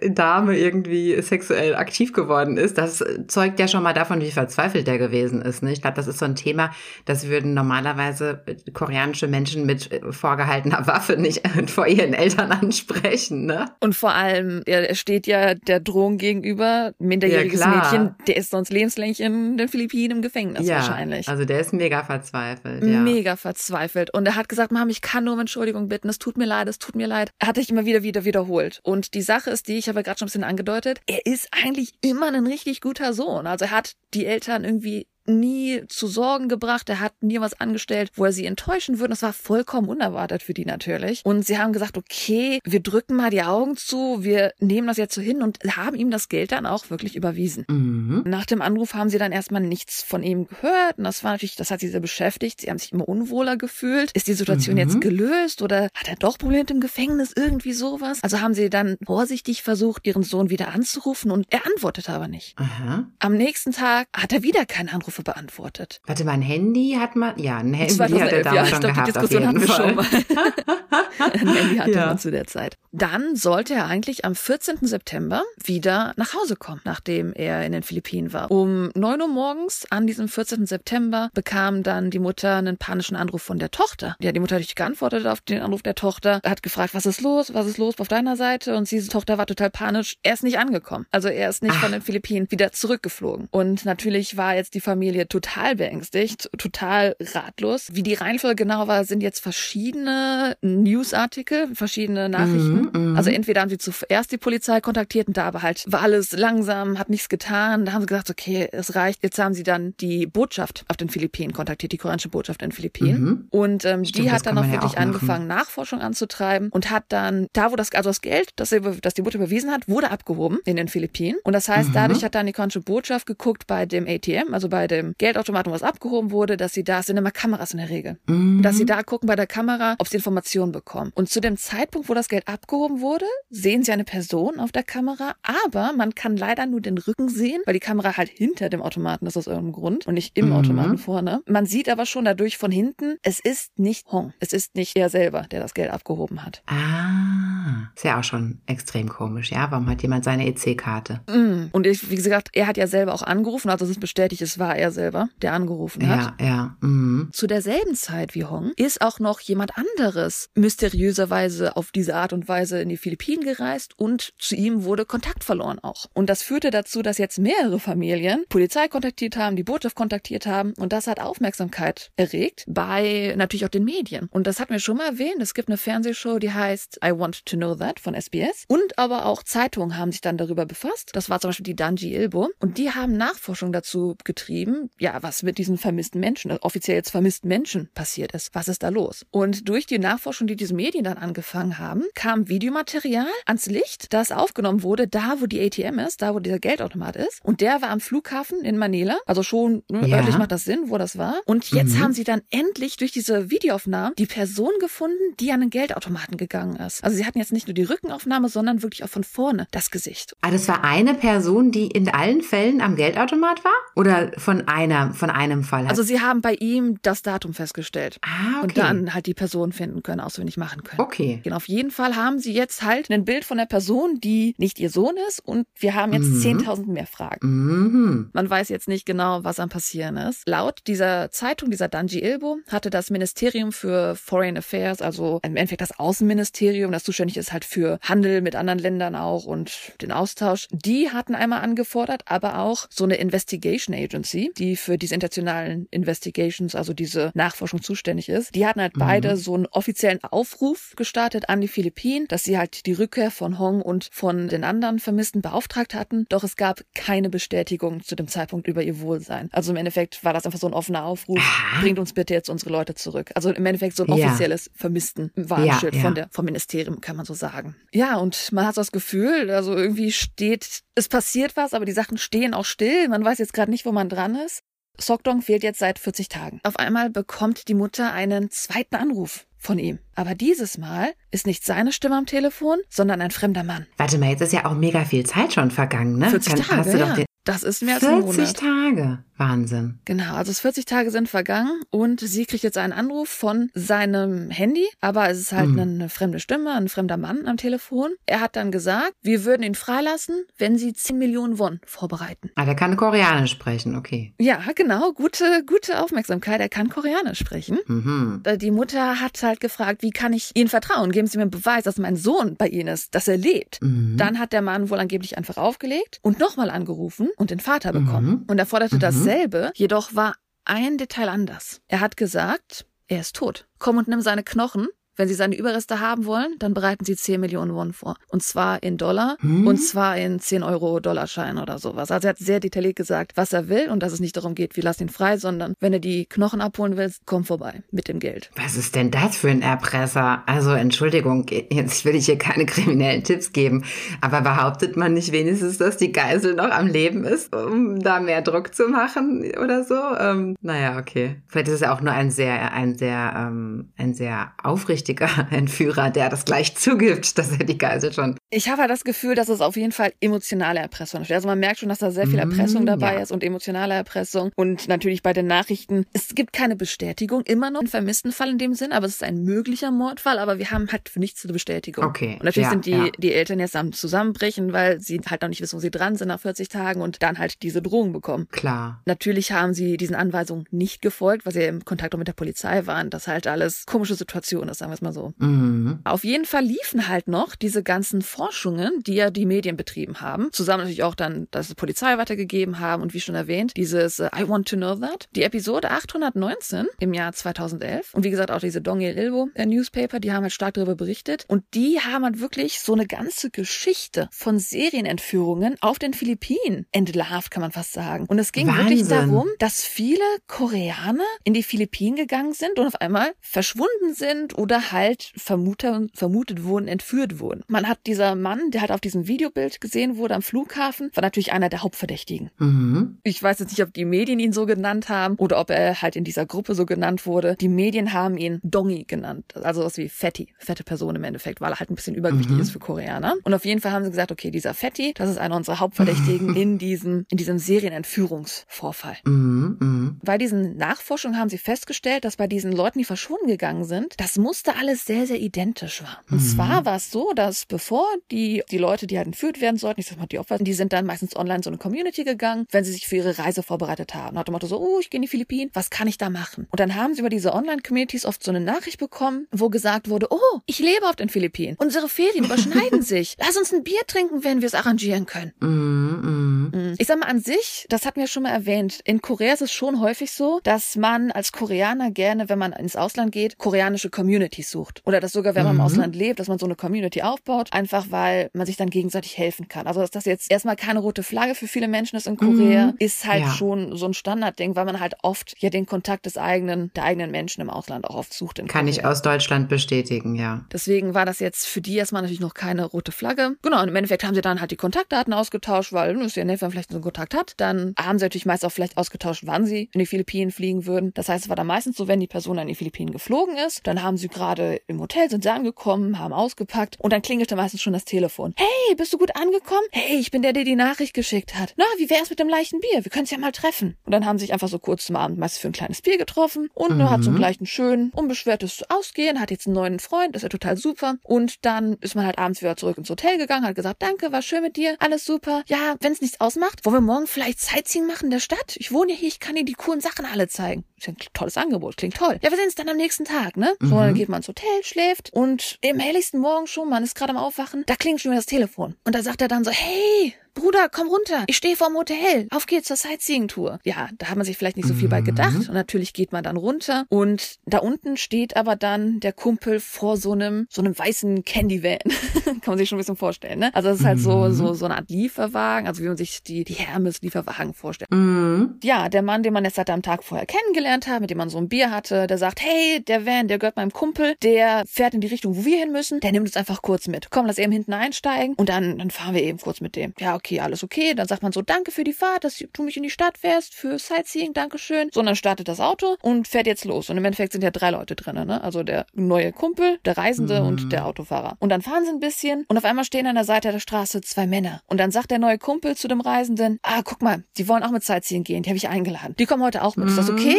Dame 0.09 0.57
irgendwie 0.57 1.21
sexuell 1.21 1.75
aktiv 1.75 2.13
geworden 2.13 2.57
ist, 2.57 2.79
das 2.79 3.03
zeugt 3.27 3.59
ja 3.59 3.67
schon 3.67 3.83
mal 3.83 3.93
davon, 3.93 4.21
wie 4.21 4.31
verzweifelt 4.31 4.87
der 4.87 4.97
gewesen 4.97 5.43
ist. 5.43 5.61
Ne? 5.61 5.71
Ich 5.71 5.81
glaube, 5.81 5.95
das 5.95 6.07
ist 6.07 6.17
so 6.17 6.25
ein 6.25 6.35
Thema, 6.35 6.71
das 7.05 7.27
würden 7.27 7.53
normalerweise 7.53 8.43
koreanische 8.73 9.27
Menschen 9.27 9.67
mit 9.67 9.89
vorgehaltener 10.09 10.87
Waffe 10.87 11.15
nicht 11.17 11.47
vor 11.67 11.85
ihren 11.85 12.13
Eltern 12.13 12.51
ansprechen. 12.51 13.45
Ne? 13.45 13.65
Und 13.81 13.95
vor 13.95 14.13
allem, 14.13 14.63
er 14.65 14.95
steht 14.95 15.27
ja 15.27 15.53
der 15.53 15.79
Drohung 15.79 16.17
gegenüber, 16.17 16.93
minderjähriges 16.97 17.59
ja, 17.59 17.67
Mädchen, 17.67 18.15
der 18.27 18.37
ist 18.37 18.49
sonst 18.49 18.71
lebenslänglich 18.71 19.19
in 19.19 19.57
den 19.57 19.67
Philippinen 19.67 20.17
im 20.17 20.21
Gefängnis 20.23 20.67
ja, 20.67 20.77
wahrscheinlich. 20.77 21.29
Also 21.29 21.45
der 21.45 21.59
ist 21.59 21.71
mega 21.71 22.03
verzweifelt. 22.03 22.83
Ja. 22.83 22.99
Mega 22.99 23.26
mega 23.27 23.35
verzweifelt. 23.35 24.13
Und 24.13 24.25
er 24.25 24.35
hat 24.35 24.47
gesagt, 24.47 24.71
Mom, 24.71 24.89
ich 24.89 25.01
kann 25.01 25.25
nur 25.25 25.33
um 25.33 25.39
Entschuldigung 25.39 25.89
bitten, 25.89 26.07
es 26.07 26.17
tut 26.17 26.37
mir 26.37 26.45
leid, 26.45 26.67
es 26.69 26.79
tut 26.79 26.95
mir 26.95 27.07
leid. 27.07 27.31
Er 27.39 27.47
hat 27.47 27.55
sich 27.55 27.69
immer 27.69 27.85
wieder 27.85 28.03
wieder 28.03 28.23
wiederholt. 28.23 28.79
Und 28.83 29.13
die 29.13 29.21
Sache 29.21 29.49
ist 29.49 29.67
die, 29.67 29.77
ich 29.77 29.89
habe 29.89 29.99
ja 29.99 30.03
gerade 30.03 30.19
schon 30.19 30.25
ein 30.25 30.29
bisschen 30.29 30.43
angedeutet, 30.43 31.01
er 31.07 31.25
ist 31.25 31.49
eigentlich 31.51 31.93
immer 32.01 32.27
ein 32.27 32.47
richtig 32.47 32.79
guter 32.81 33.13
Sohn. 33.13 33.45
Also 33.45 33.65
er 33.65 33.71
hat 33.71 33.93
die 34.13 34.25
Eltern 34.25 34.63
irgendwie 34.63 35.07
nie 35.27 35.83
zu 35.87 36.07
Sorgen 36.07 36.49
gebracht. 36.49 36.89
Er 36.89 36.99
hat 36.99 37.13
nie 37.21 37.39
was 37.39 37.59
angestellt, 37.59 38.11
wo 38.15 38.25
er 38.25 38.31
sie 38.31 38.45
enttäuschen 38.45 38.99
würde. 38.99 39.09
Das 39.09 39.23
war 39.23 39.33
vollkommen 39.33 39.89
unerwartet 39.89 40.43
für 40.43 40.53
die 40.53 40.65
natürlich. 40.65 41.21
Und 41.25 41.45
sie 41.45 41.57
haben 41.57 41.73
gesagt, 41.73 41.97
okay, 41.97 42.59
wir 42.63 42.79
drücken 42.79 43.15
mal 43.15 43.29
die 43.29 43.43
Augen 43.43 43.77
zu, 43.77 44.23
wir 44.23 44.53
nehmen 44.59 44.87
das 44.87 44.97
jetzt 44.97 45.13
so 45.15 45.21
hin 45.21 45.41
und 45.41 45.59
haben 45.75 45.95
ihm 45.95 46.11
das 46.11 46.29
Geld 46.29 46.51
dann 46.51 46.65
auch 46.65 46.89
wirklich 46.89 47.15
überwiesen. 47.15 47.65
Mhm. 47.67 48.23
Nach 48.25 48.45
dem 48.45 48.61
Anruf 48.61 48.93
haben 48.93 49.09
sie 49.09 49.17
dann 49.17 49.31
erstmal 49.31 49.61
nichts 49.61 50.03
von 50.03 50.23
ihm 50.23 50.47
gehört. 50.47 50.97
Und 50.97 51.03
das 51.03 51.23
war 51.23 51.31
natürlich, 51.31 51.55
das 51.55 51.71
hat 51.71 51.79
sie 51.79 51.89
sehr 51.89 51.99
beschäftigt. 51.99 52.61
Sie 52.61 52.69
haben 52.69 52.77
sich 52.77 52.93
immer 52.93 53.07
unwohler 53.07 53.57
gefühlt. 53.57 54.11
Ist 54.13 54.27
die 54.27 54.33
Situation 54.33 54.75
mhm. 54.75 54.79
jetzt 54.79 55.01
gelöst 55.01 55.61
oder 55.61 55.89
hat 55.93 56.07
er 56.07 56.15
doch 56.15 56.37
Probleme 56.37 56.61
mit 56.61 56.69
dem 56.69 56.79
Gefängnis? 56.79 57.33
Irgendwie 57.35 57.73
sowas. 57.73 58.19
Also 58.23 58.41
haben 58.41 58.53
sie 58.53 58.69
dann 58.69 58.97
vorsichtig 59.05 59.63
versucht, 59.63 60.07
ihren 60.07 60.23
Sohn 60.23 60.49
wieder 60.49 60.69
anzurufen 60.69 61.31
und 61.31 61.47
er 61.49 61.65
antwortete 61.65 62.11
aber 62.11 62.27
nicht. 62.27 62.57
Aha. 62.57 63.07
Am 63.19 63.33
nächsten 63.33 63.71
Tag 63.71 64.07
hat 64.15 64.31
er 64.31 64.43
wieder 64.43 64.65
keinen 64.65 64.89
Anruf 64.89 65.16
Anrufe 65.17 65.23
beantwortet. 65.23 66.01
Warte 66.05 66.23
mal, 66.23 66.33
ein 66.33 66.41
Handy 66.41 66.97
hat 66.99 67.15
man, 67.15 67.37
ja, 67.39 67.57
ein 67.57 67.73
Handy 67.73 67.95
2011, 67.95 68.21
hat 68.21 68.33
er 68.33 68.43
damals 68.43 68.69
ja, 68.69 68.75
schon 68.75 68.81
gehabt, 68.81 69.07
die 69.07 69.11
Diskussion 69.11 69.47
hatten 69.47 69.61
wir 69.61 69.67
schon 69.67 69.95
mal. 69.95 70.05
ein 71.33 71.55
Handy 71.55 71.77
hatte 71.77 71.91
ja. 71.91 72.05
man 72.07 72.19
zu 72.19 72.31
der 72.31 72.45
Zeit. 72.45 72.77
Dann 72.91 73.35
sollte 73.35 73.73
er 73.73 73.87
eigentlich 73.87 74.25
am 74.25 74.35
14. 74.35 74.77
September 74.81 75.43
wieder 75.63 76.13
nach 76.17 76.33
Hause 76.33 76.55
kommen, 76.55 76.81
nachdem 76.83 77.33
er 77.33 77.65
in 77.65 77.71
den 77.71 77.83
Philippinen 77.83 78.33
war. 78.33 78.49
Um 78.51 78.89
9 78.95 79.21
Uhr 79.21 79.27
morgens 79.27 79.85
an 79.89 80.07
diesem 80.07 80.27
14. 80.27 80.65
September 80.65 81.29
bekam 81.33 81.83
dann 81.83 82.09
die 82.09 82.19
Mutter 82.19 82.55
einen 82.55 82.77
panischen 82.77 83.15
Anruf 83.15 83.41
von 83.41 83.59
der 83.59 83.71
Tochter. 83.71 84.15
Ja, 84.19 84.31
die 84.31 84.39
Mutter 84.39 84.55
hat 84.55 84.61
nicht 84.61 84.75
geantwortet 84.75 85.27
auf 85.27 85.41
den 85.41 85.61
Anruf 85.61 85.83
der 85.83 85.95
Tochter, 85.95 86.41
hat 86.45 86.63
gefragt, 86.63 86.93
was 86.93 87.05
ist 87.05 87.21
los, 87.21 87.53
was 87.53 87.67
ist 87.67 87.77
los 87.77 87.95
auf 87.99 88.07
deiner 88.07 88.35
Seite? 88.35 88.75
Und 88.75 88.89
diese 88.89 89.09
Tochter 89.09 89.37
war 89.37 89.45
total 89.45 89.69
panisch. 89.69 90.15
Er 90.23 90.33
ist 90.33 90.43
nicht 90.43 90.57
angekommen. 90.57 91.05
Also 91.11 91.27
er 91.27 91.49
ist 91.49 91.63
nicht 91.63 91.75
Ach. 91.77 91.81
von 91.81 91.91
den 91.91 92.01
Philippinen 92.01 92.49
wieder 92.49 92.71
zurückgeflogen. 92.71 93.47
Und 93.51 93.85
natürlich 93.85 94.37
war 94.37 94.55
jetzt 94.55 94.73
die 94.73 94.81
Familie 94.81 95.06
Familie 95.07 95.29
total 95.29 95.75
beängstigt, 95.77 96.49
total 96.57 97.15
ratlos. 97.33 97.87
Wie 97.93 98.03
die 98.03 98.13
Reihenfolge 98.13 98.63
genau 98.63 98.89
war, 98.89 99.05
sind 99.05 99.23
jetzt 99.23 99.39
verschiedene 99.39 100.57
Newsartikel, 100.61 101.73
verschiedene 101.73 102.27
Nachrichten. 102.27 102.89
Mhm, 102.93 103.09
mhm. 103.11 103.15
also 103.15 103.29
entweder 103.29 103.61
haben 103.61 103.69
sie 103.69 103.77
zuerst 103.77 104.33
die 104.33 104.37
Polizei 104.37 104.81
kontaktiert 104.81 105.29
und 105.29 105.37
da 105.37 105.45
aber 105.45 105.61
halt 105.61 105.85
war 105.87 106.01
alles 106.01 106.33
langsam, 106.33 106.99
hat 106.99 107.09
nichts 107.09 107.29
getan. 107.29 107.85
Da 107.85 107.93
haben 107.93 108.01
sie 108.01 108.07
gesagt, 108.07 108.29
okay, 108.29 108.67
es 108.69 108.95
reicht. 108.95 109.23
Jetzt 109.23 109.39
haben 109.39 109.53
sie 109.53 109.63
dann 109.63 109.93
die 110.01 110.25
Botschaft 110.25 110.83
auf 110.89 110.97
den 110.97 111.07
Philippinen 111.07 111.53
kontaktiert, 111.53 111.93
die 111.93 111.97
koreanische 111.97 112.27
Botschaft 112.27 112.61
in 112.61 112.69
den 112.69 112.75
Philippinen. 112.75 113.21
Mhm. 113.21 113.47
Und 113.49 113.85
ähm, 113.85 114.03
Stimmt, 114.03 114.25
die 114.25 114.31
hat 114.31 114.45
dann 114.45 114.57
auch 114.57 114.65
ja 114.65 114.73
wirklich 114.73 114.91
auch 114.91 114.97
angefangen, 114.97 115.47
Nachforschung 115.47 116.01
anzutreiben 116.01 116.67
und 116.69 116.91
hat 116.91 117.05
dann, 117.07 117.47
da 117.53 117.71
wo 117.71 117.77
das, 117.77 117.93
also 117.93 118.09
das 118.09 118.19
Geld, 118.19 118.49
das, 118.57 118.71
sie, 118.71 118.81
das 119.01 119.13
die 119.13 119.21
Mutter 119.21 119.37
überwiesen 119.37 119.71
hat, 119.71 119.87
wurde 119.87 120.11
abgehoben 120.11 120.59
in 120.65 120.75
den 120.75 120.89
Philippinen. 120.89 121.37
Und 121.45 121.53
das 121.53 121.69
heißt, 121.69 121.89
Mhm. 121.89 121.93
dadurch 121.93 122.25
hat 122.25 122.35
dann 122.35 122.45
die 122.45 122.51
koreanische 122.51 122.81
Botschaft 122.81 123.25
geguckt 123.25 123.67
bei 123.67 123.85
dem 123.85 124.05
ATM, 124.05 124.53
also 124.53 124.67
bei 124.67 124.87
dem 124.97 125.13
Geldautomaten, 125.17 125.71
was 125.71 125.83
abgehoben 125.83 126.31
wurde, 126.31 126.57
dass 126.57 126.73
sie 126.73 126.83
da, 126.83 126.99
es 126.99 127.05
sind 127.07 127.17
immer 127.17 127.31
Kameras 127.31 127.71
in 127.71 127.77
der 127.77 127.89
Regel, 127.89 128.17
Mhm. 128.27 128.61
dass 128.61 128.77
sie 128.77 128.85
da 128.85 129.03
gucken 129.03 129.27
bei 129.27 129.35
der 129.35 129.47
Kamera, 129.47 129.95
ob 129.99 130.07
sie 130.07 130.17
Informationen 130.17 130.71
bekommen. 130.71 131.11
Und 131.15 131.29
zu 131.29 131.39
dem 131.39 131.57
Zeitpunkt, 131.57 132.09
wo 132.09 132.13
das 132.13 132.27
Geld 132.29 132.47
abgehoben 132.47 133.01
wurde, 133.01 133.25
sehen 133.49 133.83
sie 133.83 133.91
eine 133.91 134.03
Person 134.03 134.59
auf 134.59 134.71
der 134.71 134.83
Kamera, 134.83 135.35
aber 135.43 135.93
man 135.93 136.15
kann 136.15 136.35
leider 136.37 136.65
nur 136.65 136.81
den 136.81 136.97
Rücken 136.97 137.29
sehen, 137.29 137.61
weil 137.65 137.73
die 137.73 137.79
Kamera 137.79 138.17
halt 138.17 138.29
hinter 138.29 138.69
dem 138.69 138.81
Automaten 138.81 139.25
ist 139.27 139.37
aus 139.37 139.47
irgendeinem 139.47 139.73
Grund 139.73 140.07
und 140.07 140.13
nicht 140.15 140.37
im 140.37 140.47
Mhm. 140.49 140.53
Automaten 140.53 140.97
vorne. 140.97 141.41
Man 141.47 141.65
sieht 141.65 141.89
aber 141.89 142.05
schon 142.05 142.25
dadurch 142.25 142.57
von 142.57 142.71
hinten, 142.71 143.17
es 143.23 143.39
ist 143.39 143.77
nicht 143.79 144.05
Hong. 144.11 144.33
Es 144.39 144.53
ist 144.53 144.75
nicht 144.75 144.95
er 144.97 145.09
selber, 145.09 145.43
der 145.51 145.59
das 145.61 145.73
Geld 145.73 145.91
abgehoben 145.91 146.43
hat. 146.43 146.61
Ah, 146.67 147.89
ist 147.95 148.03
ja 148.05 148.19
auch 148.19 148.23
schon 148.23 148.59
extrem 148.65 149.09
komisch, 149.09 149.51
ja? 149.51 149.67
Warum 149.69 149.89
hat 149.89 150.01
jemand 150.01 150.23
seine 150.23 150.47
EC-Karte? 150.47 151.21
Mm. 151.29 151.67
Und 151.71 151.85
ich, 151.87 152.09
wie 152.09 152.15
gesagt, 152.15 152.49
er 152.53 152.67
hat 152.67 152.77
ja 152.77 152.87
selber 152.87 153.13
auch 153.13 153.21
angerufen, 153.23 153.69
also 153.69 153.85
es 153.85 153.91
ist 153.91 153.99
bestätigt, 153.99 154.41
es 154.41 154.59
war 154.59 154.75
er 154.75 154.86
selber, 154.91 155.29
der 155.41 155.53
angerufen 155.53 156.07
hat. 156.07 156.39
Ja, 156.39 156.45
ja. 156.45 156.77
Mhm. 156.81 157.29
Zu 157.33 157.47
derselben 157.47 157.95
Zeit 157.95 158.35
wie 158.35 158.45
Hong 158.45 158.71
ist 158.75 159.01
auch 159.01 159.19
noch 159.19 159.39
jemand 159.39 159.71
anderes 159.77 160.49
mysteriöserweise 160.55 161.75
auf 161.75 161.91
diese 161.91 162.15
Art 162.15 162.33
und 162.33 162.47
Weise 162.47 162.79
in 162.81 162.89
die 162.89 162.97
Philippinen 162.97 163.43
gereist 163.43 163.97
und 163.97 164.33
zu 164.37 164.55
ihm 164.55 164.83
wurde 164.83 165.05
Kontakt 165.05 165.43
verloren 165.43 165.79
auch. 165.79 166.05
Und 166.13 166.29
das 166.29 166.43
führte 166.43 166.71
dazu, 166.71 167.01
dass 167.01 167.17
jetzt 167.17 167.39
mehrere 167.39 167.79
Familien 167.79 168.45
Polizei 168.49 168.87
kontaktiert 168.87 169.37
haben, 169.37 169.55
die 169.55 169.63
Botschaft 169.63 169.95
kontaktiert 169.95 170.45
haben 170.45 170.73
und 170.77 170.93
das 170.93 171.07
hat 171.07 171.19
Aufmerksamkeit 171.19 172.11
erregt 172.15 172.63
bei 172.67 173.33
natürlich 173.37 173.65
auch 173.65 173.69
den 173.69 173.85
Medien. 173.85 174.27
Und 174.31 174.47
das 174.47 174.59
hatten 174.59 174.73
wir 174.73 174.79
schon 174.79 174.97
mal 174.97 175.07
erwähnt. 175.07 175.41
Es 175.41 175.53
gibt 175.53 175.69
eine 175.69 175.77
Fernsehshow, 175.77 176.39
die 176.39 176.51
heißt 176.51 176.99
I 177.03 177.11
Want 177.11 177.45
to 177.45 177.57
Know 177.57 177.75
That 177.75 177.99
von 177.99 178.13
SBS 178.13 178.65
und 178.67 178.97
aber 178.97 179.25
auch 179.25 179.43
Zeitungen 179.43 179.97
haben 179.97 180.11
sich 180.11 180.21
dann 180.21 180.37
darüber 180.37 180.65
befasst. 180.65 181.11
Das 181.13 181.29
war 181.29 181.39
zum 181.39 181.49
Beispiel 181.49 181.63
die 181.63 181.75
Danji 181.75 182.13
Ilbo 182.13 182.49
und 182.59 182.77
die 182.77 182.91
haben 182.91 183.13
Nachforschung 183.13 183.71
dazu 183.71 184.15
getrieben, 184.23 184.66
ja, 184.99 185.17
was 185.21 185.43
mit 185.43 185.57
diesen 185.57 185.77
vermissten 185.77 186.19
Menschen, 186.19 186.51
also 186.51 186.61
offiziell 186.63 186.97
jetzt 186.97 187.11
vermissten 187.11 187.47
Menschen 187.47 187.89
passiert 187.93 188.31
ist. 188.33 188.53
Was 188.53 188.67
ist 188.67 188.83
da 188.83 188.89
los? 188.89 189.25
Und 189.31 189.67
durch 189.69 189.85
die 189.85 189.99
Nachforschung, 189.99 190.47
die 190.47 190.55
diese 190.55 190.73
Medien 190.73 191.03
dann 191.03 191.17
angefangen 191.17 191.77
haben, 191.79 192.03
kam 192.15 192.47
Videomaterial 192.49 193.27
ans 193.45 193.67
Licht, 193.67 194.13
das 194.13 194.31
aufgenommen 194.31 194.83
wurde, 194.83 195.07
da 195.07 195.35
wo 195.39 195.45
die 195.45 195.59
ATM 195.61 195.99
ist, 195.99 196.21
da 196.21 196.33
wo 196.33 196.39
dieser 196.39 196.59
Geldautomat 196.59 197.15
ist. 197.15 197.39
Und 197.43 197.61
der 197.61 197.81
war 197.81 197.89
am 197.89 197.99
Flughafen 197.99 198.61
in 198.63 198.77
Manila. 198.77 199.17
Also 199.25 199.43
schon 199.43 199.83
ne, 199.89 200.07
Ja. 200.07 200.17
örtlich 200.17 200.37
macht 200.37 200.51
das 200.51 200.63
Sinn, 200.65 200.83
wo 200.89 200.97
das 200.97 201.17
war. 201.17 201.41
Und 201.45 201.71
jetzt 201.71 201.95
Mhm. 201.95 201.99
haben 202.03 202.13
sie 202.13 202.23
dann 202.23 202.41
endlich 202.49 202.97
durch 202.97 203.11
diese 203.11 203.49
Videoaufnahmen 203.49 204.13
die 204.17 204.25
Person 204.25 204.71
gefunden, 204.79 205.17
die 205.39 205.51
an 205.51 205.61
den 205.61 205.69
Geldautomaten 205.69 206.37
gegangen 206.37 206.75
ist. 206.77 207.03
Also 207.03 207.15
sie 207.17 207.25
hatten 207.25 207.39
jetzt 207.39 207.51
nicht 207.53 207.67
nur 207.67 207.73
die 207.73 207.83
Rückenaufnahme, 207.83 208.49
sondern 208.49 208.81
wirklich 208.83 209.03
auch 209.03 209.09
von 209.09 209.23
vorne 209.23 209.67
das 209.71 209.91
Gesicht. 209.91 210.33
Ah, 210.41 210.51
das 210.51 210.67
war 210.67 210.83
eine 210.83 211.13
Person, 211.13 211.71
die 211.71 211.87
in 211.87 212.09
allen 212.09 212.41
Fällen 212.41 212.81
am 212.81 212.95
Geldautomat 212.95 213.63
war? 213.63 213.73
Oder 213.95 214.31
von 214.37 214.56
einer, 214.61 215.13
von 215.13 215.29
einem 215.29 215.63
Fall? 215.63 215.87
Also 215.87 216.03
sie 216.03 216.21
haben 216.21 216.41
bei 216.41 216.53
ihm 216.55 216.99
das 217.01 217.21
Datum 217.21 217.53
festgestellt. 217.53 218.19
ah, 218.21 218.57
okay. 218.59 218.61
Und 218.63 218.77
dann 218.77 219.13
halt 219.13 219.25
die 219.25 219.33
Person 219.33 219.71
finden 219.71 220.03
können, 220.03 220.19
auswendig 220.21 220.57
machen 220.57 220.83
können. 220.83 221.01
Okay. 221.01 221.39
Genau, 221.43 221.57
auf 221.57 221.67
jeden 221.67 221.91
Fall 221.91 222.15
haben 222.15 222.39
sie 222.39 222.53
jetzt 222.53 222.81
halt 222.83 223.09
ein 223.09 223.25
Bild 223.25 223.45
von 223.45 223.57
der 223.57 223.65
Person, 223.65 224.19
die 224.21 224.55
nicht 224.57 224.79
ihr 224.79 224.89
Sohn 224.89 225.15
ist 225.27 225.39
und 225.39 225.67
wir 225.75 225.95
haben 225.95 226.13
jetzt 226.13 226.27
Mhm. 226.27 226.41
10.000 226.41 226.85
mehr 226.87 227.07
Fragen. 227.07 227.47
Mhm. 227.47 228.29
Man 228.33 228.49
weiß 228.49 228.69
jetzt 228.69 228.87
nicht 228.87 229.05
genau, 229.05 229.43
was 229.43 229.59
am 229.59 229.69
passieren 229.69 230.17
ist. 230.17 230.47
Laut 230.47 230.79
dieser 230.87 231.29
Zeitung, 231.31 231.71
dieser 231.71 231.87
Danji 231.87 232.21
Ilbo, 232.23 232.57
hatte 232.69 232.89
das 232.89 233.09
Ministerium 233.09 233.71
für 233.71 234.15
Foreign 234.15 234.57
Affairs, 234.57 235.01
also 235.01 235.39
im 235.43 235.55
Endeffekt 235.55 235.81
das 235.81 235.97
Außenministerium, 235.99 236.91
das 236.91 237.03
zuständig 237.03 237.37
ist 237.37 237.51
halt 237.53 237.65
für 237.65 237.99
Handel 238.01 238.41
mit 238.41 238.55
anderen 238.55 238.79
Ländern 238.79 239.15
auch 239.15 239.45
und 239.45 239.93
den 240.01 240.11
Austausch, 240.11 240.67
die 240.71 241.09
hatten 241.11 241.35
einmal 241.35 241.61
angefordert, 241.61 242.23
aber 242.25 242.59
auch 242.59 242.87
so 242.89 243.03
eine 243.03 243.15
Investigation 243.15 243.95
Agency, 243.95 244.46
die 244.57 244.75
für 244.75 244.97
diese 244.97 245.13
internationalen 245.13 245.87
Investigations, 245.91 246.75
also 246.75 246.93
diese 246.93 247.31
Nachforschung 247.33 247.81
zuständig 247.81 248.29
ist. 248.29 248.55
Die 248.55 248.65
hatten 248.65 248.81
halt 248.81 248.95
Mhm. 248.95 248.99
beide 248.99 249.37
so 249.37 249.53
einen 249.55 249.65
offiziellen 249.67 250.23
Aufruf 250.23 250.93
gestartet 250.95 251.49
an 251.49 251.61
die 251.61 251.67
Philippinen, 251.67 252.27
dass 252.27 252.43
sie 252.43 252.57
halt 252.57 252.85
die 252.85 252.93
Rückkehr 252.93 253.31
von 253.31 253.59
Hong 253.59 253.81
und 253.81 254.09
von 254.11 254.47
den 254.47 254.63
anderen 254.63 254.99
Vermissten 254.99 255.41
beauftragt 255.41 255.93
hatten. 255.93 256.25
Doch 256.29 256.43
es 256.43 256.55
gab 256.55 256.81
keine 256.95 257.29
Bestätigung 257.29 258.03
zu 258.03 258.15
dem 258.15 258.27
Zeitpunkt 258.27 258.67
über 258.67 258.81
ihr 258.83 258.99
Wohlsein. 258.99 259.49
Also 259.51 259.71
im 259.71 259.77
Endeffekt 259.77 260.23
war 260.23 260.33
das 260.33 260.45
einfach 260.45 260.59
so 260.59 260.67
ein 260.67 260.73
offener 260.73 261.05
Aufruf. 261.05 261.39
Aha. 261.39 261.81
Bringt 261.81 261.99
uns 261.99 262.13
bitte 262.13 262.33
jetzt 262.33 262.49
unsere 262.49 262.71
Leute 262.71 262.95
zurück. 262.95 263.31
Also 263.35 263.49
im 263.51 263.65
Endeffekt 263.65 263.95
so 263.95 264.03
ein 264.05 264.15
Ja. 264.17 264.27
offizielles 264.27 264.69
Vermissten-Warnschild 264.75 265.93
Ja, 265.93 265.99
ja. 265.99 266.05
von 266.05 266.15
der, 266.15 266.27
vom 266.31 266.45
Ministerium, 266.45 267.01
kann 267.01 267.15
man 267.15 267.25
so 267.25 267.33
sagen. 267.33 267.75
Ja, 267.93 268.17
und 268.17 268.51
man 268.51 268.65
hat 268.67 268.75
so 268.75 268.81
das 268.81 268.91
Gefühl, 268.91 269.49
also 269.51 269.75
irgendwie 269.75 270.11
steht, 270.11 270.81
es 270.95 271.07
passiert 271.09 271.55
was, 271.55 271.73
aber 271.73 271.85
die 271.85 271.91
Sachen 271.91 272.17
stehen 272.17 272.53
auch 272.53 272.65
still. 272.65 273.07
Man 273.09 273.23
weiß 273.23 273.37
jetzt 273.37 273.53
gerade 273.53 273.71
nicht, 273.71 273.85
wo 273.85 273.91
man 273.91 274.09
dran 274.09 274.36
ist. 274.45 274.61
Sokdong 274.99 275.41
fehlt 275.43 275.63
jetzt 275.63 275.79
seit 275.79 275.99
40 275.99 276.27
Tagen. 276.29 276.59
Auf 276.63 276.77
einmal 276.77 277.09
bekommt 277.11 277.67
die 277.67 277.75
Mutter 277.75 278.13
einen 278.13 278.49
zweiten 278.49 278.95
Anruf 278.95 279.45
von 279.57 279.77
ihm. 279.77 279.99
Aber 280.15 280.33
dieses 280.33 280.77
Mal 280.79 281.13
ist 281.29 281.45
nicht 281.45 281.63
seine 281.63 281.91
Stimme 281.91 282.17
am 282.17 282.25
Telefon, 282.25 282.79
sondern 282.89 283.21
ein 283.21 283.31
fremder 283.31 283.63
Mann. 283.63 283.85
Warte 283.97 284.17
mal, 284.17 284.29
jetzt 284.29 284.41
ist 284.41 284.53
ja 284.53 284.65
auch 284.65 284.73
mega 284.73 285.05
viel 285.05 285.25
Zeit 285.25 285.53
schon 285.53 285.69
vergangen, 285.69 286.17
ne? 286.17 286.29
40 286.29 286.53
Kann- 286.55 286.83
Tage, 286.83 286.97
ja. 286.97 287.15
Das 287.43 287.63
ist 287.63 287.81
mehr 287.83 287.95
als 287.95 288.03
ein 288.05 288.23
40 288.23 288.37
Monat. 288.37 288.57
Tage. 288.57 289.23
Wahnsinn. 289.37 289.99
Genau, 290.05 290.35
also 290.35 290.51
es 290.51 290.59
40 290.61 290.85
Tage 290.85 291.11
sind 291.11 291.29
vergangen 291.29 291.81
und 291.89 292.19
sie 292.19 292.45
kriegt 292.45 292.63
jetzt 292.63 292.77
einen 292.77 292.93
Anruf 292.93 293.29
von 293.29 293.69
seinem 293.73 294.49
Handy, 294.49 294.85
aber 295.01 295.29
es 295.29 295.39
ist 295.39 295.51
halt 295.51 295.69
Mhm. 295.69 295.79
eine 295.79 296.09
fremde 296.09 296.39
Stimme, 296.39 296.73
ein 296.73 296.89
fremder 296.89 297.17
Mann 297.17 297.47
am 297.47 297.57
Telefon. 297.57 298.11
Er 298.25 298.39
hat 298.41 298.55
dann 298.55 298.71
gesagt, 298.71 299.13
wir 299.21 299.45
würden 299.45 299.63
ihn 299.63 299.75
freilassen, 299.75 300.35
wenn 300.57 300.77
sie 300.77 300.93
10 300.93 301.17
Millionen 301.17 301.59
Won 301.59 301.79
vorbereiten. 301.85 302.51
Ah, 302.55 302.65
der 302.65 302.75
kann 302.75 302.95
Koreanisch 302.97 303.51
sprechen, 303.51 303.95
okay. 303.95 304.33
Ja, 304.39 304.59
genau, 304.75 305.13
gute, 305.13 305.63
gute 305.65 306.01
Aufmerksamkeit. 306.01 306.59
Er 306.59 306.69
kann 306.69 306.89
Koreanisch 306.89 307.39
sprechen. 307.39 307.79
Mhm. 307.87 308.41
Äh, 308.43 308.57
Die 308.57 308.71
Mutter 308.71 309.19
hat 309.21 309.41
halt 309.43 309.59
gefragt, 309.59 310.01
wie 310.03 310.11
kann 310.11 310.33
ich 310.33 310.51
Ihnen 310.55 310.67
vertrauen? 310.69 311.11
Geben 311.11 311.27
Sie 311.27 311.37
mir 311.37 311.43
einen 311.43 311.51
Beweis, 311.51 311.83
dass 311.83 311.97
mein 311.97 312.15
Sohn 312.15 312.55
bei 312.55 312.67
Ihnen 312.67 312.87
ist, 312.89 313.13
dass 313.15 313.27
er 313.27 313.37
lebt. 313.37 313.79
Mhm. 313.81 314.17
Dann 314.17 314.39
hat 314.39 314.53
der 314.53 314.61
Mann 314.61 314.89
wohl 314.89 314.99
angeblich 314.99 315.37
einfach 315.37 315.57
aufgelegt 315.57 316.19
und 316.21 316.39
nochmal 316.39 316.69
angerufen 316.69 317.29
und 317.37 317.51
den 317.51 317.59
Vater 317.59 317.91
bekommen. 317.93 318.27
Mhm. 318.29 318.43
Und 318.47 318.57
er 318.57 318.65
forderte 318.65 318.95
Mhm. 318.95 318.99
Dasselbe, 319.27 319.71
jedoch 319.75 320.15
war 320.15 320.35
ein 320.65 320.97
Detail 320.97 321.29
anders. 321.29 321.81
Er 321.87 321.99
hat 321.99 322.17
gesagt, 322.17 322.85
er 323.07 323.21
ist 323.21 323.35
tot. 323.35 323.67
Komm 323.79 323.97
und 323.97 324.07
nimm 324.07 324.21
seine 324.21 324.43
Knochen. 324.43 324.87
Wenn 325.17 325.27
Sie 325.27 325.33
seine 325.33 325.57
Überreste 325.57 325.99
haben 325.99 326.25
wollen, 326.25 326.55
dann 326.59 326.73
bereiten 326.73 327.03
Sie 327.05 327.15
10 327.15 327.41
Millionen 327.41 327.73
Won 327.73 327.91
vor. 327.93 328.15
Und 328.29 328.43
zwar 328.43 328.81
in 328.83 328.97
Dollar 328.97 329.35
Hm? 329.41 329.67
und 329.67 329.77
zwar 329.77 330.15
in 330.17 330.39
10 330.39 330.63
Euro 330.63 330.99
Dollarschein 330.99 331.57
oder 331.57 331.79
sowas. 331.79 332.11
Also 332.11 332.27
er 332.27 332.29
hat 332.29 332.37
sehr 332.37 332.59
detailliert 332.59 332.95
gesagt, 332.95 333.33
was 333.35 333.51
er 333.51 333.67
will 333.67 333.89
und 333.89 334.01
dass 334.03 334.13
es 334.13 334.19
nicht 334.19 334.37
darum 334.37 334.55
geht, 334.55 334.75
wir 334.75 334.83
lassen 334.83 335.03
ihn 335.03 335.09
frei, 335.09 335.37
sondern 335.37 335.73
wenn 335.79 335.91
er 335.93 335.99
die 335.99 336.25
Knochen 336.25 336.61
abholen 336.61 336.97
will, 336.97 337.11
komm 337.25 337.43
vorbei 337.45 337.81
mit 337.91 338.07
dem 338.07 338.19
Geld. 338.19 338.51
Was 338.55 338.77
ist 338.77 338.95
denn 338.95 339.11
das 339.11 339.37
für 339.37 339.49
ein 339.49 339.61
Erpresser? 339.61 340.43
Also 340.45 340.71
Entschuldigung, 340.71 341.45
jetzt 341.71 342.05
will 342.05 342.15
ich 342.15 342.25
hier 342.27 342.37
keine 342.37 342.65
kriminellen 342.65 343.23
Tipps 343.23 343.51
geben, 343.53 343.83
aber 344.21 344.41
behauptet 344.41 344.97
man 344.97 345.13
nicht 345.13 345.31
wenigstens, 345.31 345.77
dass 345.77 345.97
die 345.97 346.11
Geisel 346.11 346.53
noch 346.53 346.69
am 346.69 346.87
Leben 346.87 347.23
ist, 347.23 347.55
um 347.55 347.99
da 347.99 348.19
mehr 348.19 348.41
Druck 348.41 348.75
zu 348.75 348.87
machen 348.87 349.43
oder 349.61 349.83
so? 349.83 349.95
Ähm, 350.19 350.55
naja, 350.61 350.99
okay. 350.99 351.41
Vielleicht 351.47 351.69
ist 351.69 351.75
es 351.75 351.79
ja 351.81 351.93
auch 351.93 352.01
nur 352.01 352.13
ein 352.13 352.29
sehr, 352.29 352.71
ein 352.73 352.95
sehr, 352.97 353.33
ähm, 353.35 353.89
ein 353.97 354.13
sehr 354.13 354.51
aufrichtiger 354.61 355.06
Entführer, 355.51 356.09
der 356.09 356.29
das 356.29 356.45
gleich 356.45 356.75
zugibt, 356.75 357.37
dass 357.37 357.51
er 357.51 357.65
die 357.65 357.77
Geisel 357.77 358.13
schon. 358.13 358.37
Ich 358.49 358.69
habe 358.69 358.81
halt 358.81 358.91
das 358.91 359.03
Gefühl, 359.03 359.35
dass 359.35 359.49
es 359.49 359.59
auf 359.59 359.75
jeden 359.75 359.91
Fall 359.91 360.13
emotionale 360.21 360.79
Erpressung 360.79 361.21
ist. 361.21 361.31
Also 361.31 361.47
man 361.47 361.59
merkt 361.59 361.79
schon, 361.79 361.89
dass 361.89 361.99
da 361.99 362.11
sehr 362.11 362.27
viel 362.27 362.37
Mm, 362.37 362.51
Erpressung 362.51 362.85
dabei 362.85 363.15
ja. 363.15 363.19
ist 363.19 363.31
und 363.31 363.43
emotionale 363.43 363.93
Erpressung. 363.93 364.51
Und 364.55 364.87
natürlich 364.87 365.21
bei 365.21 365.33
den 365.33 365.47
Nachrichten, 365.47 366.05
es 366.13 366.33
gibt 366.33 366.53
keine 366.53 366.77
Bestätigung, 366.77 367.41
immer 367.41 367.71
noch 367.71 367.81
ein 367.81 367.87
vermissten 367.87 368.31
Fall 368.31 368.49
in 368.49 368.57
dem 368.57 368.73
Sinn, 368.73 368.93
aber 368.93 369.05
es 369.05 369.15
ist 369.15 369.23
ein 369.23 369.43
möglicher 369.43 369.91
Mordfall, 369.91 370.39
aber 370.39 370.59
wir 370.59 370.71
haben 370.71 370.87
halt 370.91 371.09
für 371.09 371.19
nichts 371.19 371.43
eine 371.43 371.51
Bestätigung. 371.51 372.05
Okay, 372.05 372.33
Und 372.33 372.43
natürlich 372.43 372.67
ja, 372.67 372.71
sind 372.71 372.85
die, 372.85 372.91
ja. 372.91 373.09
die 373.17 373.33
Eltern 373.33 373.59
jetzt 373.59 373.75
am 373.75 373.91
Zusammenbrechen, 373.91 374.71
weil 374.71 375.01
sie 375.01 375.19
halt 375.29 375.41
noch 375.41 375.49
nicht 375.49 375.61
wissen, 375.61 375.75
wo 375.75 375.81
sie 375.81 375.91
dran 375.91 376.15
sind 376.15 376.29
nach 376.29 376.39
40 376.39 376.69
Tagen 376.69 377.01
und 377.01 377.21
dann 377.23 377.39
halt 377.39 377.61
diese 377.63 377.81
Drohung 377.81 378.13
bekommen. 378.13 378.47
Klar. 378.51 379.01
Natürlich 379.05 379.51
haben 379.51 379.73
sie 379.73 379.97
diesen 379.97 380.15
Anweisungen 380.15 380.65
nicht 380.71 381.01
gefolgt, 381.01 381.45
weil 381.45 381.53
sie 381.53 381.61
ja 381.61 381.67
im 381.67 381.83
Kontakt 381.83 382.15
auch 382.15 382.19
mit 382.19 382.27
der 382.29 382.33
Polizei 382.33 382.85
waren, 382.85 383.09
dass 383.09 383.27
halt 383.27 383.45
alles 383.45 383.85
komische 383.85 384.15
Situation 384.15 384.69
ist, 384.69 384.77
sagen 384.77 384.91
wir 384.91 384.95
es 384.95 385.01
mal 385.01 385.13
so. 385.13 385.33
Mhm. 385.37 385.99
Auf 386.05 386.23
jeden 386.23 386.45
Fall 386.45 386.63
liefen 386.63 387.09
halt 387.09 387.27
noch 387.27 387.55
diese 387.55 387.83
ganzen 387.83 388.21
Forschungen, 388.37 389.01
die 389.01 389.15
ja 389.15 389.31
die 389.31 389.47
Medien 389.47 389.77
betrieben 389.77 390.21
haben, 390.21 390.49
zusammen 390.51 390.81
natürlich 390.81 391.01
auch 391.01 391.15
dann, 391.15 391.47
dass 391.49 391.69
es 391.69 391.75
Polizei 391.75 392.19
weitergegeben 392.19 392.79
haben 392.79 393.01
und 393.01 393.15
wie 393.15 393.19
schon 393.19 393.33
erwähnt, 393.33 393.75
dieses 393.75 394.19
uh, 394.19 394.25
I 394.25 394.47
Want 394.47 394.67
to 394.67 394.75
Know 394.75 394.93
That, 394.93 395.27
die 395.35 395.41
Episode 395.41 395.89
819 395.89 396.85
im 396.99 397.15
Jahr 397.15 397.33
2011 397.33 398.13
und 398.13 398.23
wie 398.23 398.29
gesagt 398.29 398.51
auch 398.51 398.59
diese 398.59 398.79
Dongil 398.79 399.17
Ilbo 399.17 399.49
äh, 399.55 399.65
Newspaper, 399.65 400.19
die 400.19 400.31
haben 400.31 400.43
halt 400.43 400.53
stark 400.53 400.75
darüber 400.75 400.95
berichtet 400.95 401.45
und 401.47 401.63
die 401.73 401.99
haben 401.99 402.25
halt 402.25 402.39
wirklich 402.39 402.79
so 402.79 402.93
eine 402.93 403.07
ganze 403.07 403.49
Geschichte 403.49 404.29
von 404.31 404.59
Serienentführungen 404.59 405.75
auf 405.81 405.97
den 405.97 406.13
Philippinen 406.13 406.85
entlarvt, 406.91 407.49
kann 407.49 407.61
man 407.61 407.71
fast 407.71 407.93
sagen. 407.93 408.27
Und 408.27 408.37
es 408.37 408.51
ging 408.51 408.67
Wahnsinn. 408.67 408.85
wirklich 408.85 409.07
darum, 409.07 409.47
dass 409.57 409.83
viele 409.83 410.21
Koreaner 410.45 411.25
in 411.43 411.55
die 411.55 411.63
Philippinen 411.63 412.15
gegangen 412.15 412.53
sind 412.53 412.77
und 412.77 412.85
auf 412.85 413.01
einmal 413.01 413.31
verschwunden 413.39 414.13
sind 414.13 414.55
oder 414.59 414.91
halt 414.91 415.31
vermutet, 415.35 416.11
vermutet 416.13 416.63
wurden, 416.63 416.87
entführt 416.87 417.39
wurden. 417.39 417.63
Man 417.67 417.87
hat 417.87 417.97
dieser 418.05 418.26
Mann, 418.35 418.71
der 418.71 418.81
halt 418.81 418.91
auf 418.91 419.01
diesem 419.01 419.27
Videobild 419.27 419.81
gesehen 419.81 420.17
wurde 420.17 420.35
am 420.35 420.41
Flughafen, 420.41 421.09
war 421.13 421.21
natürlich 421.21 421.51
einer 421.53 421.69
der 421.69 421.83
Hauptverdächtigen. 421.83 422.49
Mhm. 422.57 423.17
Ich 423.23 423.41
weiß 423.41 423.59
jetzt 423.59 423.71
nicht, 423.71 423.83
ob 423.83 423.93
die 423.93 424.05
Medien 424.05 424.39
ihn 424.39 424.53
so 424.53 424.65
genannt 424.65 425.09
haben 425.09 425.35
oder 425.35 425.59
ob 425.59 425.69
er 425.69 426.01
halt 426.01 426.15
in 426.15 426.23
dieser 426.23 426.45
Gruppe 426.45 426.75
so 426.75 426.85
genannt 426.85 427.25
wurde. 427.25 427.55
Die 427.59 427.67
Medien 427.69 428.13
haben 428.13 428.37
ihn 428.37 428.59
Dongi 428.63 429.03
genannt, 429.05 429.55
also 429.55 429.83
was 429.83 429.97
wie 429.97 430.09
Fetti, 430.09 430.53
fette 430.59 430.83
Person 430.83 431.15
im 431.15 431.23
Endeffekt, 431.23 431.61
weil 431.61 431.71
er 431.71 431.79
halt 431.79 431.89
ein 431.91 431.95
bisschen 431.95 432.15
übergewichtig 432.15 432.55
Mhm. 432.55 432.61
ist 432.61 432.71
für 432.71 432.79
Koreaner. 432.79 433.35
Und 433.43 433.53
auf 433.53 433.65
jeden 433.65 433.81
Fall 433.81 433.91
haben 433.91 434.03
sie 434.03 434.09
gesagt, 434.11 434.31
okay, 434.31 434.51
dieser 434.51 434.73
Fetti, 434.73 435.13
das 435.15 435.29
ist 435.29 435.37
einer 435.37 435.55
unserer 435.55 435.79
Hauptverdächtigen 435.79 436.55
in 436.55 436.77
diesem, 436.77 437.25
in 437.29 437.37
diesem 437.37 437.57
Serienentführungsvorfall. 437.57 439.17
Mhm. 439.25 440.06
Mhm. 440.07 440.19
Bei 440.23 440.37
diesen 440.37 440.77
Nachforschungen 440.77 441.37
haben 441.39 441.49
sie 441.49 441.57
festgestellt, 441.57 442.25
dass 442.25 442.35
bei 442.37 442.47
diesen 442.47 442.71
Leuten, 442.71 442.99
die 442.99 443.05
verschwunden 443.05 443.47
gegangen 443.47 443.83
sind, 443.85 444.13
das 444.17 444.37
Muster 444.37 444.75
alles 444.77 445.05
sehr, 445.05 445.27
sehr 445.27 445.39
identisch 445.39 446.01
war. 446.03 446.23
Und 446.29 446.41
Mhm. 446.41 446.47
zwar 446.55 446.85
war 446.85 446.95
es 446.97 447.11
so, 447.11 447.33
dass 447.33 447.65
bevor 447.65 448.05
die, 448.31 448.63
die 448.71 448.77
Leute, 448.77 449.07
die 449.07 449.17
halt 449.17 449.27
entführt 449.27 449.61
werden 449.61 449.77
sollten, 449.77 449.99
ich 450.01 450.07
sag 450.07 450.17
mal 450.17 450.25
die 450.27 450.39
Opfer, 450.39 450.57
die 450.57 450.73
sind 450.73 450.93
dann 450.93 451.05
meistens 451.05 451.35
online 451.35 451.57
in 451.57 451.63
so 451.63 451.69
eine 451.69 451.77
Community 451.77 452.23
gegangen, 452.23 452.65
wenn 452.71 452.83
sie 452.83 452.91
sich 452.91 453.07
für 453.07 453.17
ihre 453.17 453.37
Reise 453.37 453.63
vorbereitet 453.63 454.15
haben. 454.15 454.35
Nach 454.35 454.43
dem 454.43 454.53
Motto 454.53 454.67
so, 454.67 454.79
oh, 454.79 454.99
ich 454.99 455.09
gehe 455.09 455.17
in 455.17 455.21
die 455.23 455.27
Philippinen, 455.27 455.69
was 455.73 455.89
kann 455.89 456.07
ich 456.07 456.17
da 456.17 456.29
machen? 456.29 456.67
Und 456.71 456.79
dann 456.79 456.95
haben 456.95 457.13
sie 457.13 457.19
über 457.21 457.29
diese 457.29 457.53
Online-Communities 457.53 458.25
oft 458.25 458.43
so 458.43 458.51
eine 458.51 458.59
Nachricht 458.61 458.99
bekommen, 458.99 459.47
wo 459.51 459.69
gesagt 459.69 460.09
wurde, 460.09 460.27
oh, 460.31 460.59
ich 460.65 460.79
lebe 460.79 461.07
auf 461.07 461.15
den 461.15 461.29
Philippinen. 461.29 461.75
Unsere 461.79 462.09
Ferien 462.09 462.45
überschneiden 462.45 463.01
sich. 463.01 463.35
Lass 463.39 463.57
uns 463.57 463.73
ein 463.73 463.83
Bier 463.83 464.01
trinken, 464.07 464.43
wenn 464.43 464.61
wir 464.61 464.67
es 464.67 464.75
arrangieren 464.75 465.25
können. 465.25 465.53
Mhm. 465.59 466.71
Mhm. 466.73 466.95
Ich 466.97 467.07
sag 467.07 467.19
mal 467.19 467.27
an 467.27 467.39
sich, 467.39 467.85
das 467.89 468.05
hatten 468.05 468.19
wir 468.19 468.27
schon 468.27 468.43
mal 468.43 468.49
erwähnt, 468.51 468.99
in 469.03 469.21
Korea 469.21 469.53
ist 469.53 469.61
es 469.61 469.71
schon 469.71 469.96
häufig 470.01 470.31
so, 470.31 470.59
dass 470.63 470.95
man 470.95 471.31
als 471.31 471.51
Koreaner 471.51 472.11
gerne, 472.11 472.49
wenn 472.49 472.59
man 472.59 472.73
ins 472.73 472.95
Ausland 472.95 473.31
geht, 473.31 473.57
koreanische 473.57 474.09
Communities 474.09 474.69
sucht. 474.71 475.01
Oder 475.05 475.19
dass 475.19 475.31
sogar, 475.31 475.55
wenn 475.55 475.63
man 475.63 475.73
im 475.73 475.77
Mhm. 475.77 475.83
Ausland 475.83 476.15
lebt, 476.15 476.39
dass 476.39 476.47
man 476.47 476.59
so 476.59 476.65
eine 476.65 476.75
Community 476.75 477.21
aufbaut, 477.21 477.69
einfach 477.73 478.07
weil 478.09 478.49
man 478.53 478.65
sich 478.65 478.77
dann 478.77 478.89
gegenseitig 478.89 479.37
helfen 479.37 479.67
kann. 479.67 479.87
Also 479.87 479.99
dass 480.01 480.11
das 480.11 480.25
jetzt 480.25 480.51
erstmal 480.51 480.75
keine 480.75 480.99
rote 480.99 481.23
Flagge 481.23 481.55
für 481.55 481.67
viele 481.67 481.87
Menschen 481.87 482.15
ist 482.15 482.27
in 482.27 482.37
Korea, 482.37 482.87
Mhm. 482.87 482.93
ist 482.99 483.25
halt 483.25 483.43
Ja. 483.43 483.51
schon 483.51 483.95
so 483.95 484.05
ein 484.05 484.13
Standardding, 484.13 484.75
weil 484.75 484.85
man 484.85 484.99
halt 484.99 485.15
oft 485.23 485.53
ja 485.59 485.69
den 485.69 485.85
Kontakt 485.85 486.25
des 486.25 486.37
eigenen, 486.37 486.91
der 486.95 487.03
eigenen 487.03 487.31
Menschen 487.31 487.61
im 487.61 487.69
Ausland 487.69 488.05
auch 488.05 488.15
oft 488.15 488.33
sucht. 488.33 488.57
Kann 488.57 488.67
Korea. 488.67 488.87
ich 488.89 489.05
aus 489.05 489.21
Deutschland 489.21 489.69
bestätigen, 489.69 490.35
ja. 490.35 490.65
Deswegen 490.71 491.13
war 491.13 491.25
das 491.25 491.39
jetzt 491.39 491.65
für 491.67 491.81
die 491.81 491.95
erstmal 491.95 492.21
natürlich 492.21 492.39
noch 492.39 492.53
keine 492.53 492.85
rote 492.85 493.11
Flagge. 493.11 493.55
Genau, 493.61 493.81
und 493.81 493.89
im 493.89 493.95
Endeffekt 493.95 494.23
haben 494.23 494.35
sie 494.35 494.41
dann 494.41 494.59
halt 494.61 494.71
die 494.71 494.75
Kontaktdaten 494.75 495.33
ausgetauscht, 495.33 495.93
weil 495.93 496.15
es 496.21 496.27
ist 496.27 496.35
ja 496.37 496.43
nett, 496.45 496.61
wenn 496.61 496.67
man 496.67 496.71
vielleicht 496.71 496.89
so 496.91 496.95
einen 496.97 497.03
Kontakt 497.03 497.33
hat. 497.35 497.53
Dann 497.57 497.93
haben 497.99 498.19
sie 498.19 498.25
natürlich 498.25 498.45
meist 498.45 498.65
auch 498.65 498.71
vielleicht 498.71 498.97
ausgetauscht, 498.97 499.43
wann 499.45 499.65
sie 499.65 499.86
in 499.93 499.99
die 499.99 500.05
Philippinen 500.05 500.51
fliegen 500.51 500.85
würden. 500.85 501.13
Das 501.13 501.29
heißt, 501.29 501.45
es 501.45 501.49
war 501.49 501.55
dann 501.55 501.67
meistens 501.67 501.97
so, 501.97 502.07
wenn 502.07 502.19
die 502.19 502.27
Person 502.27 502.57
in 502.57 502.67
die 502.67 502.75
Philippinen 502.75 503.11
geflogen 503.11 503.57
ist, 503.57 503.85
dann 503.85 504.03
haben 504.03 504.17
sie 504.17 504.27
gerade 504.27 504.81
im 504.87 504.99
Hotel, 504.99 505.29
sind 505.29 505.43
sie 505.43 505.51
angekommen, 505.51 506.19
haben 506.19 506.33
ausgepackt 506.33 506.97
und 506.99 507.13
dann 507.13 507.21
klingelte 507.21 507.55
meistens 507.55 507.81
schon 507.81 507.93
das 507.93 508.05
Telefon. 508.05 508.53
Hey, 508.57 508.95
bist 508.95 509.13
du 509.13 509.17
gut 509.17 509.35
angekommen? 509.35 509.87
Hey, 509.91 510.17
ich 510.17 510.31
bin 510.31 510.41
der, 510.41 510.53
der 510.53 510.63
die 510.63 510.75
Nachricht 510.75 511.13
geschickt 511.13 511.55
hat. 511.55 511.73
Na, 511.77 511.85
wie 511.97 512.09
wär's 512.09 512.29
mit 512.29 512.39
dem 512.39 512.49
leichten 512.49 512.79
Bier? 512.79 513.03
Wir 513.03 513.11
können 513.11 513.23
uns 513.23 513.31
ja 513.31 513.37
mal 513.37 513.51
treffen. 513.51 513.97
Und 514.05 514.11
dann 514.11 514.25
haben 514.25 514.37
sie 514.37 514.45
sich 514.45 514.53
einfach 514.53 514.67
so 514.67 514.79
kurz 514.79 515.05
zum 515.05 515.15
Abend 515.15 515.37
meist 515.37 515.59
für 515.59 515.67
ein 515.67 515.73
kleines 515.73 516.01
Bier 516.01 516.17
getroffen 516.17 516.69
und 516.73 516.97
mhm. 516.97 517.09
hat 517.09 517.23
so 517.23 517.29
einen 517.29 517.37
gleichen 517.37 517.65
schönen, 517.65 518.11
unbeschwertes 518.11 518.83
Ausgehen, 518.89 519.39
hat 519.39 519.51
jetzt 519.51 519.67
einen 519.67 519.75
neuen 519.75 519.99
Freund, 519.99 520.35
ist 520.35 520.43
ja 520.43 520.49
total 520.49 520.77
super. 520.77 521.15
Und 521.23 521.65
dann 521.65 521.97
ist 522.01 522.15
man 522.15 522.25
halt 522.25 522.37
abends 522.37 522.61
wieder 522.61 522.77
zurück 522.77 522.97
ins 522.97 523.09
Hotel 523.09 523.37
gegangen, 523.37 523.65
hat 523.65 523.75
gesagt, 523.75 524.01
danke, 524.01 524.31
war 524.31 524.41
schön 524.41 524.61
mit 524.61 524.77
dir, 524.77 524.95
alles 524.99 525.25
super. 525.25 525.63
Ja, 525.67 525.95
wenn 525.99 526.11
es 526.11 526.21
nichts 526.21 526.39
ausmacht, 526.39 526.85
wollen 526.85 526.95
wir 526.95 527.01
morgen 527.01 527.27
vielleicht 527.27 527.59
Sightseeing 527.59 528.07
machen 528.07 528.25
in 528.25 528.31
der 528.31 528.39
Stadt? 528.39 528.75
Ich 528.77 528.91
wohne 528.91 529.13
ja 529.13 529.17
hier, 529.17 529.27
ich 529.27 529.39
kann 529.39 529.55
dir 529.55 529.65
die 529.65 529.73
coolen 529.77 530.01
Sachen 530.01 530.25
alle 530.25 530.47
zeigen. 530.47 530.83
Ist 530.97 531.07
ein 531.07 531.17
tolles 531.33 531.57
Angebot, 531.57 531.97
klingt 531.97 532.15
toll. 532.15 532.39
Ja, 532.41 532.49
wir 532.49 532.57
sehen 532.57 532.65
uns 532.65 532.75
dann 532.75 532.89
am 532.89 532.97
nächsten 532.97 533.25
Tag, 533.25 533.55
ne? 533.55 533.73
So, 533.79 533.95
dann 533.97 534.15
geht 534.15 534.29
man 534.29 534.39
ins 534.39 534.47
Hotel, 534.47 534.67
schläft 534.81 535.31
und 535.31 535.77
im 535.81 535.99
helligsten 535.99 536.39
Morgen 536.39 536.65
schon, 536.65 536.89
man 536.89 537.03
ist 537.03 537.15
gerade 537.15 537.31
am 537.31 537.37
Aufwachen, 537.37 537.83
da 537.85 537.95
klingt 537.95 538.19
schon 538.19 538.31
wieder 538.31 538.39
das 538.39 538.47
Telefon. 538.47 538.95
Und 539.03 539.13
da 539.13 539.21
sagt 539.21 539.41
er 539.41 539.47
dann 539.47 539.63
so, 539.63 539.71
hey, 539.71 540.33
Bruder, 540.57 540.89
komm 540.91 541.07
runter. 541.07 541.43
Ich 541.45 541.55
stehe 541.55 541.75
vorm 541.75 541.93
Hotel. 541.93 542.47
Auf 542.49 542.65
geht's 542.65 542.87
zur 542.87 542.97
Sightseeing-Tour. 542.97 543.79
Ja, 543.83 544.09
da 544.17 544.29
hat 544.29 544.37
man 544.37 544.45
sich 544.45 544.57
vielleicht 544.57 544.75
nicht 544.75 544.87
so 544.87 544.95
viel 544.95 545.07
bei 545.07 545.21
gedacht. 545.21 545.55
Und 545.55 545.73
natürlich 545.73 546.13
geht 546.13 546.31
man 546.31 546.43
dann 546.43 546.57
runter. 546.57 547.05
Und 547.09 547.57
da 547.67 547.77
unten 547.77 548.17
steht 548.17 548.57
aber 548.57 548.75
dann 548.75 549.19
der 549.19 549.33
Kumpel 549.33 549.79
vor 549.79 550.17
so 550.17 550.31
einem, 550.31 550.65
so 550.67 550.81
einem 550.81 550.97
weißen 550.97 551.45
Candy-Van. 551.45 551.99
Kann 552.45 552.61
man 552.65 552.77
sich 552.79 552.89
schon 552.89 552.97
ein 552.97 553.01
bisschen 553.01 553.17
vorstellen, 553.17 553.59
ne? 553.59 553.69
Also 553.75 553.89
das 553.89 553.99
ist 553.99 554.05
halt 554.05 554.19
so, 554.19 554.49
so, 554.49 554.73
so 554.73 554.85
eine 554.85 554.95
Art 554.95 555.11
Lieferwagen. 555.11 555.87
Also 555.87 556.01
wie 556.01 556.07
man 556.07 556.17
sich 556.17 556.41
die, 556.41 556.63
die 556.63 556.73
Hermes-Lieferwagen 556.73 557.75
vorstellt. 557.75 558.09
Mhm. 558.09 558.79
Ja, 558.81 559.09
der 559.09 559.21
Mann, 559.21 559.43
den 559.43 559.53
man 559.53 559.63
jetzt 559.63 559.77
halt 559.77 559.91
am 559.91 560.01
Tag 560.01 560.23
vorher 560.23 560.47
kennengelernt 560.47 560.86
hat, 560.87 561.21
mit 561.21 561.29
dem 561.29 561.37
man 561.37 561.49
so 561.49 561.57
ein 561.57 561.67
Bier 561.69 561.91
hatte, 561.91 562.27
der 562.27 562.37
sagt, 562.37 562.61
hey, 562.61 563.03
der 563.03 563.25
Van, 563.25 563.47
der 563.47 563.59
gehört 563.59 563.75
meinem 563.75 563.91
Kumpel, 563.91 564.35
der 564.41 564.83
fährt 564.87 565.13
in 565.13 565.21
die 565.21 565.27
Richtung, 565.27 565.55
wo 565.57 565.65
wir 565.65 565.77
hin 565.79 565.91
müssen, 565.91 566.19
der 566.19 566.31
nimmt 566.31 566.47
uns 566.47 566.57
einfach 566.57 566.81
kurz 566.81 567.07
mit. 567.07 567.29
Komm, 567.29 567.45
lass 567.45 567.57
eben 567.57 567.71
hinten 567.71 567.93
einsteigen 567.93 568.55
und 568.55 568.69
dann, 568.69 568.97
dann 568.97 569.11
fahren 569.11 569.35
wir 569.35 569.43
eben 569.43 569.59
kurz 569.59 569.81
mit 569.81 569.95
dem. 569.95 570.13
Ja, 570.19 570.35
okay, 570.35 570.59
alles 570.59 570.83
okay. 570.83 571.13
Dann 571.13 571.27
sagt 571.27 571.43
man 571.43 571.51
so, 571.51 571.61
danke 571.61 571.91
für 571.91 572.03
die 572.03 572.13
Fahrt, 572.13 572.43
dass 572.43 572.57
du 572.71 572.83
mich 572.83 572.97
in 572.97 573.03
die 573.03 573.09
Stadt 573.09 573.37
fährst, 573.37 573.75
für 573.75 573.99
Sightseeing, 573.99 574.53
Dankeschön. 574.53 575.09
So, 575.13 575.19
und 575.19 575.25
dann 575.25 575.35
startet 575.35 575.67
das 575.67 575.79
Auto 575.79 576.15
und 576.21 576.47
fährt 576.47 576.67
jetzt 576.67 576.85
los. 576.85 577.09
Und 577.09 577.17
im 577.17 577.25
Endeffekt 577.25 577.51
sind 577.51 577.63
ja 577.63 577.71
drei 577.71 577.91
Leute 577.91 578.15
drin, 578.15 578.35
ne? 578.45 578.63
Also 578.63 578.83
der 578.83 579.05
neue 579.13 579.51
Kumpel, 579.51 579.99
der 580.05 580.17
Reisende 580.17 580.61
Mhm. 580.61 580.67
und 580.67 580.91
der 580.91 581.05
Autofahrer. 581.05 581.57
Und 581.59 581.69
dann 581.69 581.81
fahren 581.81 582.03
sie 582.05 582.11
ein 582.11 582.19
bisschen 582.19 582.65
und 582.67 582.77
auf 582.77 582.85
einmal 582.85 583.03
stehen 583.05 583.27
an 583.27 583.35
der 583.35 583.43
Seite 583.43 583.71
der 583.71 583.79
Straße 583.79 584.21
zwei 584.21 584.47
Männer. 584.47 584.81
Und 584.87 584.99
dann 584.99 585.11
sagt 585.11 585.31
der 585.31 585.39
neue 585.39 585.57
Kumpel 585.57 585.95
zu 585.95 586.07
dem 586.07 586.21
Reisenden, 586.21 586.79
ah, 586.83 587.01
guck 587.03 587.21
mal, 587.21 587.43
die 587.57 587.67
wollen 587.67 587.83
auch 587.83 587.91
mit 587.91 588.03
Sightseeing 588.03 588.43
gehen, 588.43 588.63
die 588.63 588.69
habe 588.69 588.77
ich 588.77 588.87
eingeladen. 588.87 589.35
Die 589.37 589.45
kommen 589.45 589.63
heute 589.63 589.83
auch 589.83 589.95
mit. 589.95 590.07
Ist 590.07 590.17
das 590.17 590.29
okay? 590.29 590.55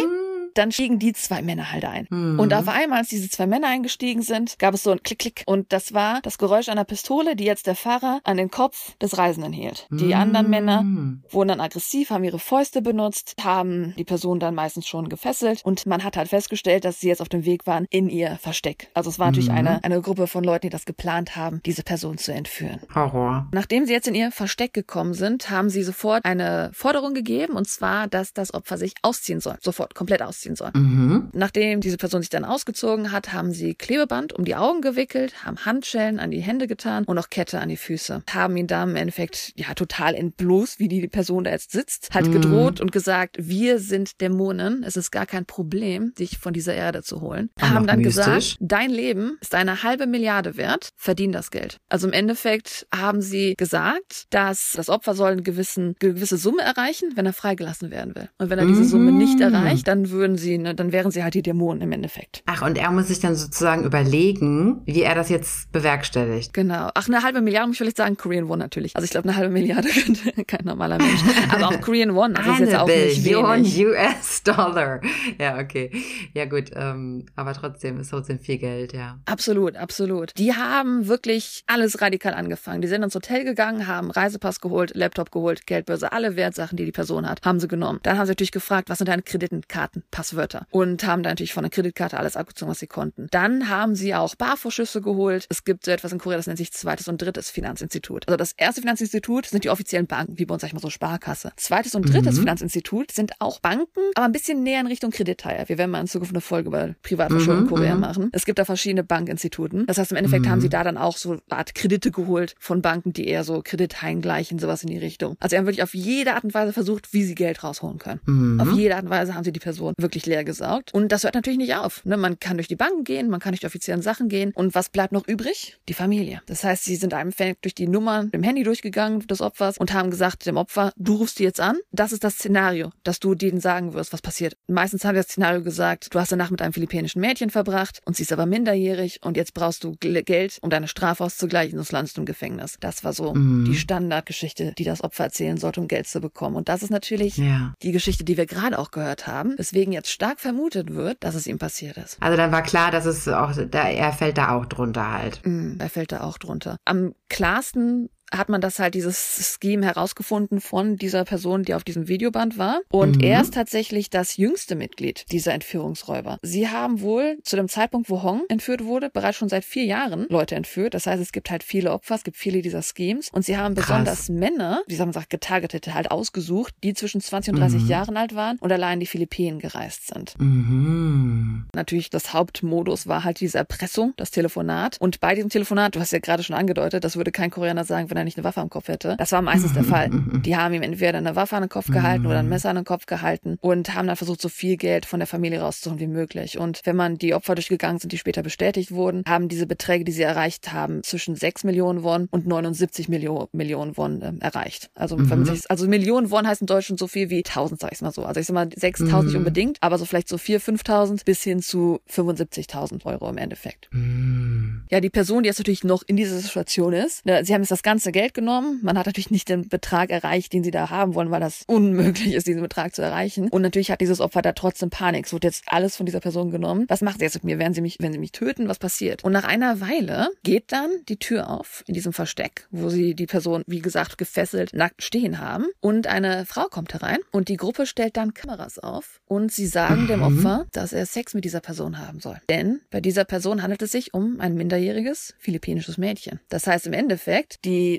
Dann 0.55 0.71
stiegen 0.71 0.99
die 0.99 1.13
zwei 1.13 1.41
Männer 1.41 1.71
halt 1.71 1.85
ein. 1.85 2.07
Mhm. 2.09 2.39
Und 2.39 2.53
auf 2.53 2.67
einmal, 2.67 2.99
als 2.99 3.09
diese 3.09 3.29
zwei 3.29 3.47
Männer 3.47 3.67
eingestiegen 3.67 4.21
sind, 4.21 4.57
gab 4.59 4.73
es 4.73 4.83
so 4.83 4.91
ein 4.91 5.03
Klick, 5.03 5.19
Klick. 5.19 5.43
Und 5.45 5.71
das 5.73 5.93
war 5.93 6.21
das 6.21 6.37
Geräusch 6.37 6.69
einer 6.69 6.85
Pistole, 6.85 7.35
die 7.35 7.43
jetzt 7.45 7.67
der 7.67 7.75
Fahrer 7.75 8.21
an 8.23 8.37
den 8.37 8.49
Kopf 8.49 8.95
des 8.99 9.17
Reisenden 9.17 9.53
hielt. 9.53 9.87
Die 9.91 10.15
anderen 10.15 10.49
Männer 10.49 10.83
Mhm. 10.83 11.23
wurden 11.29 11.49
dann 11.49 11.59
aggressiv, 11.61 12.09
haben 12.09 12.23
ihre 12.23 12.39
Fäuste 12.39 12.81
benutzt, 12.81 13.35
haben 13.43 13.93
die 13.97 14.03
Person 14.03 14.39
dann 14.39 14.55
meistens 14.55 14.87
schon 14.87 15.09
gefesselt. 15.09 15.61
Und 15.63 15.85
man 15.85 16.03
hat 16.03 16.15
halt 16.17 16.29
festgestellt, 16.29 16.85
dass 16.85 16.99
sie 16.99 17.07
jetzt 17.09 17.21
auf 17.21 17.29
dem 17.29 17.45
Weg 17.45 17.67
waren 17.67 17.85
in 17.89 18.09
ihr 18.09 18.37
Versteck. 18.41 18.89
Also 18.93 19.09
es 19.09 19.19
war 19.19 19.27
natürlich 19.27 19.49
Mhm. 19.49 19.55
eine, 19.55 19.83
eine 19.83 20.01
Gruppe 20.01 20.27
von 20.27 20.43
Leuten, 20.43 20.67
die 20.67 20.69
das 20.69 20.85
geplant 20.85 21.35
haben, 21.35 21.61
diese 21.65 21.83
Person 21.83 22.17
zu 22.17 22.33
entführen. 22.33 22.79
Horror. 22.95 23.47
Nachdem 23.51 23.85
sie 23.85 23.93
jetzt 23.93 24.07
in 24.07 24.15
ihr 24.15 24.31
Versteck 24.31 24.73
gekommen 24.73 25.13
sind, 25.13 25.49
haben 25.49 25.69
sie 25.69 25.83
sofort 25.83 26.23
eine 26.25 26.71
Forderung 26.73 27.13
gegeben, 27.13 27.53
und 27.53 27.67
zwar, 27.67 28.07
dass 28.07 28.33
das 28.33 28.53
Opfer 28.53 28.77
sich 28.77 28.93
ausziehen 29.01 29.39
soll. 29.41 29.57
Sofort, 29.61 29.95
komplett 29.95 30.21
ausziehen 30.39 30.55
soll. 30.55 30.71
Mhm. 30.73 31.29
Nachdem 31.33 31.81
diese 31.81 31.97
Person 31.97 32.21
sich 32.21 32.29
dann 32.29 32.45
ausgezogen 32.45 33.11
hat, 33.11 33.33
haben 33.33 33.51
sie 33.51 33.75
Klebeband 33.75 34.33
um 34.33 34.45
die 34.45 34.55
Augen 34.55 34.81
gewickelt, 34.81 35.43
haben 35.45 35.57
Handschellen 35.65 36.19
an 36.19 36.31
die 36.31 36.39
Hände 36.39 36.67
getan 36.67 37.03
und 37.05 37.17
auch 37.17 37.29
Kette 37.29 37.59
an 37.59 37.69
die 37.69 37.77
Füße. 37.77 38.23
Haben 38.31 38.55
ihn 38.57 38.67
dann 38.67 38.91
im 38.91 38.95
Endeffekt 38.95 39.51
ja 39.55 39.73
total 39.73 40.15
entblößt, 40.15 40.79
wie 40.79 40.87
die 40.87 41.07
Person 41.07 41.43
da 41.43 41.51
jetzt 41.51 41.71
sitzt, 41.71 42.11
hat 42.13 42.27
Mhm. 42.27 42.31
gedroht 42.31 42.81
und 42.81 42.91
gesagt, 42.91 43.35
wir 43.39 43.79
sind 43.79 44.21
Dämonen, 44.21 44.83
es 44.83 44.95
ist 44.97 45.11
gar 45.11 45.25
kein 45.25 45.45
Problem, 45.45 46.13
dich 46.17 46.37
von 46.37 46.53
dieser 46.53 46.73
Erde 46.73 47.03
zu 47.03 47.21
holen. 47.21 47.49
Noch 47.59 47.69
haben 47.69 47.87
dann 47.87 47.99
mystisch. 47.99 48.15
gesagt, 48.25 48.57
dein 48.61 48.89
Leben 48.89 49.37
ist 49.41 49.55
eine 49.55 49.83
halbe 49.83 50.07
Milliarde 50.07 50.55
wert, 50.57 50.89
verdien 50.95 51.31
das 51.31 51.51
Geld. 51.51 51.77
Also 51.89 52.07
im 52.07 52.13
Endeffekt 52.13 52.87
haben 52.95 53.21
sie 53.21 53.55
gesagt, 53.57 54.25
dass 54.29 54.73
das 54.75 54.89
Opfer 54.89 55.13
soll 55.15 55.31
eine 55.31 55.41
gewissen, 55.43 55.95
gewisse 55.99 56.37
Summe 56.37 56.61
erreichen, 56.61 57.11
wenn 57.15 57.25
er 57.25 57.33
freigelassen 57.33 57.91
werden 57.91 58.15
will. 58.15 58.29
Und 58.37 58.49
wenn 58.49 58.59
er 58.59 58.65
diese 58.65 58.85
Summe 58.85 59.11
nicht 59.11 59.35
Mhm. 59.39 59.41
erreicht, 59.53 59.87
dann 59.87 60.09
würden 60.09 60.28
sie, 60.37 60.57
ne, 60.57 60.75
dann 60.75 60.91
wären 60.91 61.11
sie 61.11 61.23
halt 61.23 61.33
die 61.33 61.41
Dämonen 61.41 61.81
im 61.81 61.91
Endeffekt. 61.91 62.43
Ach, 62.45 62.61
und 62.61 62.77
er 62.77 62.91
muss 62.91 63.07
sich 63.07 63.19
dann 63.19 63.35
sozusagen 63.35 63.83
überlegen, 63.83 64.81
wie 64.85 65.01
er 65.01 65.15
das 65.15 65.29
jetzt 65.29 65.71
bewerkstelligt. 65.71 66.53
Genau. 66.53 66.89
Ach, 66.93 67.07
eine 67.07 67.23
halbe 67.23 67.41
Milliarde 67.41 67.67
muss 67.67 67.75
ich 67.75 67.79
vielleicht 67.79 67.97
sagen, 67.97 68.17
Korean 68.17 68.47
Won 68.47 68.59
natürlich. 68.59 68.95
Also 68.95 69.05
ich 69.05 69.11
glaube, 69.11 69.27
eine 69.29 69.37
halbe 69.37 69.51
Milliarde 69.51 69.87
könnte 70.05 70.43
kein 70.45 70.65
normaler 70.65 70.97
Mensch. 70.97 71.21
Aber 71.51 71.67
auch 71.69 71.81
Korean 71.81 72.15
Won, 72.15 72.35
also 72.35 72.51
ist 72.51 72.59
jetzt 72.59 72.75
auch 72.75 72.87
nicht 72.87 73.25
wenig. 73.25 73.85
US-Dollar. 73.85 75.01
Ja, 75.39 75.59
okay. 75.59 75.91
Ja, 76.33 76.45
gut. 76.45 76.71
Ähm, 76.73 77.25
aber 77.35 77.53
trotzdem 77.53 77.99
ist 77.99 78.09
trotzdem 78.09 78.39
viel 78.39 78.57
Geld, 78.57 78.93
ja. 78.93 79.19
Absolut, 79.25 79.75
absolut. 79.75 80.37
Die 80.37 80.53
haben 80.53 81.07
wirklich 81.07 81.63
alles 81.67 82.01
radikal 82.01 82.33
angefangen. 82.33 82.81
Die 82.81 82.87
sind 82.87 83.03
ins 83.03 83.15
Hotel 83.15 83.43
gegangen, 83.43 83.87
haben 83.87 84.11
Reisepass 84.11 84.61
geholt, 84.61 84.95
Laptop 84.95 85.31
geholt, 85.31 85.65
Geldbörse, 85.65 86.11
alle 86.11 86.35
Wertsachen, 86.35 86.77
die 86.77 86.85
die 86.85 86.91
Person 86.91 87.27
hat, 87.27 87.45
haben 87.45 87.59
sie 87.59 87.67
genommen. 87.67 87.99
Dann 88.03 88.17
haben 88.17 88.25
sie 88.25 88.31
natürlich 88.31 88.51
gefragt, 88.51 88.89
was 88.89 88.99
sind 88.99 89.07
deine 89.07 89.21
Kreditkarten, 89.21 90.03
Passwörter 90.19 90.67
und 90.69 91.05
haben 91.05 91.23
dann 91.23 91.31
natürlich 91.31 91.53
von 91.53 91.63
der 91.63 91.69
Kreditkarte 91.69 92.17
alles 92.17 92.35
abgezogen, 92.35 92.69
was 92.69 92.79
sie 92.79 92.87
konnten. 92.87 93.27
Dann 93.31 93.69
haben 93.69 93.95
sie 93.95 94.13
auch 94.13 94.35
Barvorschüsse 94.35 95.01
geholt. 95.01 95.45
Es 95.47 95.63
gibt 95.63 95.85
so 95.85 95.91
etwas 95.91 96.11
in 96.11 96.19
Korea, 96.19 96.35
das 96.35 96.47
nennt 96.47 96.57
sich 96.57 96.73
zweites 96.73 97.07
und 97.07 97.21
drittes 97.21 97.49
Finanzinstitut. 97.49 98.27
Also 98.27 98.35
das 98.35 98.51
erste 98.57 98.81
Finanzinstitut 98.81 99.45
sind 99.45 99.63
die 99.63 99.69
offiziellen 99.69 100.07
Banken, 100.07 100.37
wie 100.37 100.45
bei 100.45 100.53
uns 100.53 100.61
sag 100.61 100.67
ich 100.67 100.73
mal 100.73 100.81
so 100.81 100.89
Sparkasse. 100.89 101.53
Zweites 101.55 101.95
und 101.95 102.13
drittes 102.13 102.35
mhm. 102.35 102.41
Finanzinstitut 102.41 103.11
sind 103.13 103.31
auch 103.39 103.61
Banken, 103.61 104.01
aber 104.15 104.25
ein 104.25 104.33
bisschen 104.33 104.61
näher 104.61 104.81
in 104.81 104.87
Richtung 104.87 105.11
Kreditteil. 105.11 105.63
Wir 105.67 105.77
werden 105.77 105.91
mal 105.91 106.01
in 106.01 106.07
Zukunft 106.07 106.33
eine 106.33 106.41
Folge 106.41 106.67
über 106.67 106.95
Privatverschuldung 107.01 107.63
mhm, 107.63 107.69
in 107.69 107.75
Korea 107.75 107.95
mhm. 107.95 108.01
machen. 108.01 108.29
Es 108.33 108.43
gibt 108.43 108.59
da 108.59 108.65
verschiedene 108.65 109.05
Bankinstituten. 109.05 109.85
Das 109.87 109.97
heißt, 109.97 110.11
im 110.11 110.17
Endeffekt 110.17 110.45
mhm. 110.45 110.49
haben 110.49 110.59
sie 110.59 110.69
da 110.69 110.83
dann 110.83 110.97
auch 110.97 111.15
so 111.15 111.31
eine 111.31 111.41
Art 111.49 111.75
Kredite 111.75 112.11
geholt 112.11 112.55
von 112.59 112.81
Banken, 112.81 113.13
die 113.13 113.25
eher 113.25 113.45
so 113.45 113.61
Kredithaien 113.63 114.19
gleichen, 114.21 114.59
sowas 114.59 114.83
in 114.83 114.89
die 114.89 114.97
Richtung. 114.97 115.37
Also 115.39 115.53
sie 115.53 115.57
haben 115.57 115.65
wirklich 115.65 115.83
auf 115.83 115.93
jede 115.93 116.33
Art 116.33 116.43
und 116.43 116.53
Weise 116.53 116.73
versucht, 116.73 117.13
wie 117.13 117.23
sie 117.23 117.35
Geld 117.35 117.63
rausholen 117.63 117.99
können. 117.99 118.19
Mhm. 118.25 118.59
Auf 118.59 118.73
jede 118.73 118.97
Art 118.97 119.05
und 119.05 119.11
Weise 119.11 119.33
haben 119.33 119.45
sie 119.45 119.53
die 119.53 119.61
Person 119.61 119.93
wirklich 120.09 120.25
leer 120.25 120.43
gesaugt. 120.43 120.93
Und 120.93 121.11
das 121.11 121.23
hört 121.23 121.35
natürlich 121.35 121.59
nicht 121.59 121.75
auf. 121.75 122.03
Ne? 122.03 122.17
Man 122.17 122.39
kann 122.39 122.57
durch 122.57 122.67
die 122.67 122.75
Banken 122.75 123.03
gehen, 123.03 123.29
man 123.29 123.39
kann 123.39 123.51
durch 123.51 123.61
die 123.61 123.67
offiziellen 123.67 124.01
Sachen 124.01 124.27
gehen. 124.27 124.51
Und 124.55 124.75
was 124.75 124.89
bleibt 124.89 125.13
noch 125.13 125.27
übrig? 125.27 125.77
Die 125.87 125.93
Familie. 125.93 126.41
Das 126.47 126.63
heißt, 126.63 126.83
sie 126.83 126.95
sind 126.95 127.13
einem 127.13 127.31
durch 127.61 127.75
die 127.75 127.87
Nummern 127.87 128.29
im 128.33 128.43
Handy 128.43 128.63
durchgegangen 128.63 129.25
des 129.27 129.39
Opfers 129.39 129.77
und 129.77 129.93
haben 129.93 130.09
gesagt 130.09 130.45
dem 130.45 130.57
Opfer, 130.57 130.91
du 130.97 131.15
rufst 131.15 131.39
die 131.39 131.43
jetzt 131.43 131.61
an. 131.61 131.77
Das 131.91 132.11
ist 132.11 132.23
das 132.23 132.33
Szenario, 132.33 132.91
dass 133.03 133.19
du 133.19 133.35
denen 133.35 133.61
sagen 133.61 133.93
wirst, 133.93 134.11
was 134.11 134.21
passiert. 134.21 134.57
Meistens 134.67 135.05
haben 135.05 135.15
wir 135.15 135.21
das 135.21 135.31
Szenario 135.31 135.61
gesagt, 135.61 136.13
du 136.13 136.19
hast 136.19 136.31
danach 136.31 136.49
mit 136.49 136.61
einem 136.61 136.73
philippinischen 136.73 137.21
Mädchen 137.21 137.49
verbracht 137.49 138.01
und 138.05 138.17
sie 138.17 138.23
ist 138.23 138.33
aber 138.33 138.45
minderjährig 138.45 139.19
und 139.23 139.37
jetzt 139.37 139.53
brauchst 139.53 139.83
du 139.83 139.95
Geld, 139.99 140.57
um 140.61 140.69
deine 140.69 140.87
Strafe 140.87 141.23
auszugleichen, 141.23 141.77
sonst 141.77 141.91
landest 141.91 142.17
du 142.17 142.21
im 142.21 142.25
Gefängnis. 142.25 142.77
Das 142.79 143.03
war 143.03 143.13
so 143.13 143.33
mhm. 143.33 143.65
die 143.65 143.75
Standardgeschichte, 143.75 144.73
die 144.77 144.83
das 144.83 145.03
Opfer 145.03 145.25
erzählen 145.25 145.57
sollte, 145.57 145.79
um 145.79 145.87
Geld 145.87 146.07
zu 146.07 146.19
bekommen. 146.19 146.55
Und 146.55 146.67
das 146.67 146.83
ist 146.83 146.89
natürlich 146.89 147.37
ja. 147.37 147.73
die 147.81 147.91
Geschichte, 147.91 148.23
die 148.23 148.35
wir 148.35 148.47
gerade 148.47 148.77
auch 148.77 148.91
gehört 148.91 149.27
haben, 149.27 149.57
weswegen 149.57 149.93
jetzt 149.99 150.11
stark 150.11 150.39
vermutet 150.39 150.93
wird, 150.93 151.23
dass 151.23 151.35
es 151.35 151.45
ihm 151.45 151.59
passiert 151.59 151.97
ist. 151.97 152.17
Also 152.21 152.37
dann 152.37 152.51
war 152.51 152.63
klar, 152.63 152.91
dass 152.91 153.05
es 153.05 153.27
auch, 153.27 153.51
da, 153.69 153.89
er 153.89 154.13
fällt 154.13 154.37
da 154.37 154.55
auch 154.55 154.65
drunter 154.65 155.11
halt. 155.11 155.45
Mhm, 155.45 155.77
er 155.79 155.89
fällt 155.89 156.11
da 156.11 156.21
auch 156.21 156.37
drunter. 156.37 156.77
Am 156.85 157.13
klarsten 157.29 158.09
hat 158.31 158.49
man 158.49 158.61
das 158.61 158.79
halt 158.79 158.93
dieses 158.93 159.57
Scheme 159.61 159.85
herausgefunden 159.85 160.61
von 160.61 160.97
dieser 160.97 161.25
Person, 161.25 161.63
die 161.63 161.73
auf 161.73 161.83
diesem 161.83 162.07
Videoband 162.07 162.57
war. 162.57 162.81
Und 162.89 163.17
mhm. 163.17 163.23
er 163.23 163.41
ist 163.41 163.53
tatsächlich 163.53 164.09
das 164.09 164.37
jüngste 164.37 164.75
Mitglied 164.75 165.25
dieser 165.31 165.53
Entführungsräuber. 165.53 166.37
Sie 166.41 166.69
haben 166.69 167.01
wohl 167.01 167.37
zu 167.43 167.55
dem 167.55 167.67
Zeitpunkt, 167.67 168.09
wo 168.09 168.23
Hong 168.23 168.43
entführt 168.49 168.83
wurde, 168.83 169.09
bereits 169.09 169.37
schon 169.37 169.49
seit 169.49 169.65
vier 169.65 169.85
Jahren 169.85 170.27
Leute 170.29 170.55
entführt. 170.55 170.93
Das 170.93 171.07
heißt, 171.07 171.21
es 171.21 171.31
gibt 171.31 171.49
halt 171.51 171.63
viele 171.63 171.91
Opfer, 171.91 172.15
es 172.15 172.23
gibt 172.23 172.37
viele 172.37 172.61
dieser 172.61 172.81
Schemes. 172.81 173.29
Und 173.31 173.45
sie 173.45 173.57
haben 173.57 173.75
Krass. 173.75 173.87
besonders 173.87 174.29
Männer, 174.29 174.81
wie 174.87 174.97
man 174.97 175.13
sagt, 175.13 175.29
getargetete 175.29 175.93
halt 175.93 176.11
ausgesucht, 176.11 176.73
die 176.83 176.93
zwischen 176.93 177.21
20 177.21 177.53
und 177.53 177.59
30 177.59 177.83
mhm. 177.83 177.87
Jahren 177.87 178.17
alt 178.17 178.35
waren 178.35 178.57
und 178.59 178.71
allein 178.71 178.99
die 178.99 179.05
Philippinen 179.05 179.59
gereist 179.59 180.07
sind. 180.07 180.35
Mhm. 180.39 181.67
Natürlich, 181.73 182.09
das 182.09 182.33
Hauptmodus 182.33 183.07
war 183.07 183.23
halt 183.23 183.39
diese 183.39 183.57
Erpressung, 183.57 184.13
das 184.17 184.31
Telefonat. 184.31 184.97
Und 184.99 185.19
bei 185.19 185.35
diesem 185.35 185.49
Telefonat, 185.49 185.95
du 185.95 185.99
hast 185.99 186.11
ja 186.11 186.19
gerade 186.19 186.43
schon 186.43 186.55
angedeutet, 186.55 187.03
das 187.03 187.15
würde 187.15 187.31
kein 187.31 187.51
Koreaner 187.51 187.85
sagen, 187.85 188.09
wenn 188.09 188.18
er 188.19 188.25
nicht 188.25 188.37
eine 188.37 188.43
Waffe 188.43 188.61
am 188.61 188.69
Kopf 188.69 188.87
hätte. 188.87 189.15
Das 189.17 189.31
war 189.31 189.41
meistens 189.41 189.73
der 189.73 189.83
Fall. 189.83 190.09
Die 190.45 190.55
haben 190.55 190.73
ihm 190.73 190.81
entweder 190.81 191.17
eine 191.17 191.35
Waffe 191.35 191.55
an 191.55 191.63
den 191.63 191.69
Kopf 191.69 191.87
gehalten 191.91 192.25
oder 192.25 192.39
ein 192.39 192.49
Messer 192.49 192.69
an 192.69 192.75
den 192.75 192.85
Kopf 192.85 193.05
gehalten 193.05 193.57
und 193.61 193.95
haben 193.95 194.07
dann 194.07 194.15
versucht, 194.15 194.41
so 194.41 194.49
viel 194.49 194.77
Geld 194.77 195.05
von 195.05 195.19
der 195.19 195.27
Familie 195.27 195.61
rauszuholen 195.61 195.99
wie 195.99 196.07
möglich. 196.07 196.57
Und 196.57 196.81
wenn 196.83 196.95
man 196.95 197.17
die 197.17 197.33
Opfer 197.33 197.55
durchgegangen 197.55 197.99
sind, 197.99 198.11
die 198.11 198.17
später 198.17 198.43
bestätigt 198.43 198.91
wurden, 198.91 199.23
haben 199.27 199.47
diese 199.47 199.65
Beträge, 199.65 200.03
die 200.03 200.11
sie 200.11 200.23
erreicht 200.23 200.71
haben, 200.73 201.03
zwischen 201.03 201.35
6 201.35 201.63
Millionen 201.63 202.03
Won 202.03 202.27
und 202.31 202.47
79 202.47 203.09
Millionen, 203.09 203.47
Millionen 203.51 203.97
Won 203.97 204.21
äh, 204.21 204.33
erreicht. 204.39 204.89
Also, 204.95 205.17
mhm. 205.17 205.45
sich, 205.45 205.69
also 205.69 205.87
Millionen 205.87 206.31
Won 206.31 206.47
heißt 206.47 206.61
in 206.61 206.67
Deutschland 206.67 206.99
so 206.99 207.07
viel 207.07 207.29
wie 207.29 207.43
1000, 207.45 207.79
sag 207.79 207.91
ich 207.91 208.01
mal 208.01 208.11
so. 208.11 208.23
Also 208.25 208.39
ich 208.39 208.47
sag 208.47 208.53
mal 208.53 208.67
6.000 208.67 209.03
mhm. 209.03 209.25
nicht 209.25 209.35
unbedingt, 209.35 209.77
aber 209.81 209.97
so 209.97 210.05
vielleicht 210.05 210.29
so 210.29 210.35
4.000, 210.35 210.79
5.000 210.83 211.25
bis 211.25 211.43
hin 211.43 211.61
zu 211.61 211.99
75.000 212.09 213.05
Euro 213.05 213.29
im 213.29 213.37
Endeffekt. 213.37 213.89
Mhm. 213.91 214.83
Ja, 214.89 214.99
die 214.99 215.09
Person, 215.09 215.43
die 215.43 215.47
jetzt 215.47 215.59
natürlich 215.59 215.83
noch 215.83 216.03
in 216.05 216.15
dieser 216.15 216.37
Situation 216.37 216.93
ist, 216.93 217.25
ne, 217.25 217.43
sie 217.45 217.53
haben 217.53 217.61
jetzt 217.61 217.71
das 217.71 217.83
ganze 217.83 218.08
Geld 218.11 218.33
genommen. 218.33 218.79
Man 218.83 218.97
hat 218.97 219.05
natürlich 219.05 219.31
nicht 219.31 219.49
den 219.49 219.67
Betrag 219.67 220.09
erreicht, 220.09 220.53
den 220.53 220.63
sie 220.63 220.71
da 220.71 220.89
haben 220.89 221.15
wollen, 221.15 221.31
weil 221.31 221.39
das 221.39 221.63
unmöglich 221.67 222.33
ist, 222.33 222.47
diesen 222.47 222.61
Betrag 222.61 222.95
zu 222.95 223.01
erreichen. 223.01 223.49
Und 223.49 223.61
natürlich 223.61 223.91
hat 223.91 224.01
dieses 224.01 224.21
Opfer 224.21 224.41
da 224.41 224.53
trotzdem 224.53 224.89
Panik. 224.89 225.25
Es 225.25 225.33
wird 225.33 225.43
jetzt 225.43 225.63
alles 225.67 225.95
von 225.95 226.05
dieser 226.05 226.19
Person 226.19 226.51
genommen. 226.51 226.85
Was 226.87 227.01
macht 227.01 227.19
sie 227.19 227.25
jetzt 227.25 227.35
mit 227.35 227.43
mir? 227.43 227.59
Werden 227.59 227.73
sie 227.73 227.81
mich, 227.81 227.97
wenn 227.99 228.13
sie 228.13 228.19
mich 228.19 228.31
töten? 228.31 228.67
Was 228.67 228.79
passiert? 228.79 229.23
Und 229.23 229.31
nach 229.31 229.43
einer 229.43 229.81
Weile 229.81 230.29
geht 230.43 230.71
dann 230.71 230.89
die 231.07 231.17
Tür 231.17 231.49
auf 231.49 231.83
in 231.87 231.93
diesem 231.93 232.13
Versteck, 232.13 232.67
wo 232.71 232.89
sie 232.89 233.15
die 233.15 233.27
Person, 233.27 233.63
wie 233.67 233.81
gesagt, 233.81 234.17
gefesselt, 234.17 234.73
nackt 234.73 235.03
stehen 235.03 235.39
haben. 235.39 235.65
Und 235.79 236.07
eine 236.07 236.45
Frau 236.45 236.65
kommt 236.65 236.93
herein 236.93 237.19
und 237.31 237.49
die 237.49 237.57
Gruppe 237.57 237.85
stellt 237.85 238.17
dann 238.17 238.33
Kameras 238.33 238.79
auf 238.79 239.21
und 239.27 239.51
sie 239.51 239.67
sagen 239.67 240.03
mhm. 240.03 240.07
dem 240.07 240.21
Opfer, 240.23 240.67
dass 240.71 240.93
er 240.93 241.05
Sex 241.05 241.33
mit 241.33 241.45
dieser 241.45 241.61
Person 241.61 241.99
haben 241.99 242.19
soll. 242.19 242.37
Denn 242.49 242.81
bei 242.89 243.01
dieser 243.01 243.25
Person 243.25 243.61
handelt 243.61 243.81
es 243.81 243.91
sich 243.91 244.13
um 244.13 244.39
ein 244.39 244.55
minderjähriges 244.55 245.35
philippinisches 245.39 245.97
Mädchen. 245.97 246.39
Das 246.49 246.67
heißt 246.67 246.87
im 246.87 246.93
Endeffekt, 246.93 247.65
die 247.65 247.98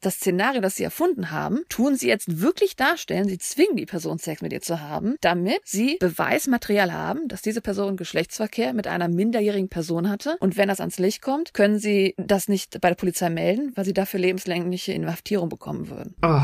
das 0.00 0.14
Szenario, 0.14 0.60
das 0.60 0.76
sie 0.76 0.84
erfunden 0.84 1.30
haben, 1.30 1.60
tun 1.68 1.96
sie 1.96 2.08
jetzt 2.08 2.40
wirklich 2.40 2.76
darstellen, 2.76 3.28
sie 3.28 3.38
zwingen 3.38 3.76
die 3.76 3.86
Person 3.86 4.18
Sex 4.18 4.42
mit 4.42 4.52
ihr 4.52 4.60
zu 4.60 4.80
haben, 4.80 5.16
damit 5.20 5.60
sie 5.64 5.96
Beweismaterial 6.00 6.92
haben, 6.92 7.28
dass 7.28 7.42
diese 7.42 7.60
Person 7.60 7.96
Geschlechtsverkehr 7.96 8.72
mit 8.72 8.86
einer 8.86 9.08
minderjährigen 9.08 9.68
Person 9.68 10.08
hatte. 10.08 10.36
Und 10.40 10.56
wenn 10.56 10.68
das 10.68 10.80
ans 10.80 10.98
Licht 10.98 11.22
kommt, 11.22 11.54
können 11.54 11.78
sie 11.78 12.14
das 12.16 12.48
nicht 12.48 12.80
bei 12.80 12.88
der 12.88 12.96
Polizei 12.96 13.30
melden, 13.30 13.72
weil 13.74 13.84
sie 13.84 13.94
dafür 13.94 14.20
lebenslängliche 14.20 14.92
Inhaftierung 14.92 15.48
bekommen 15.48 15.88
würden. 15.88 16.14
Oh, 16.22 16.40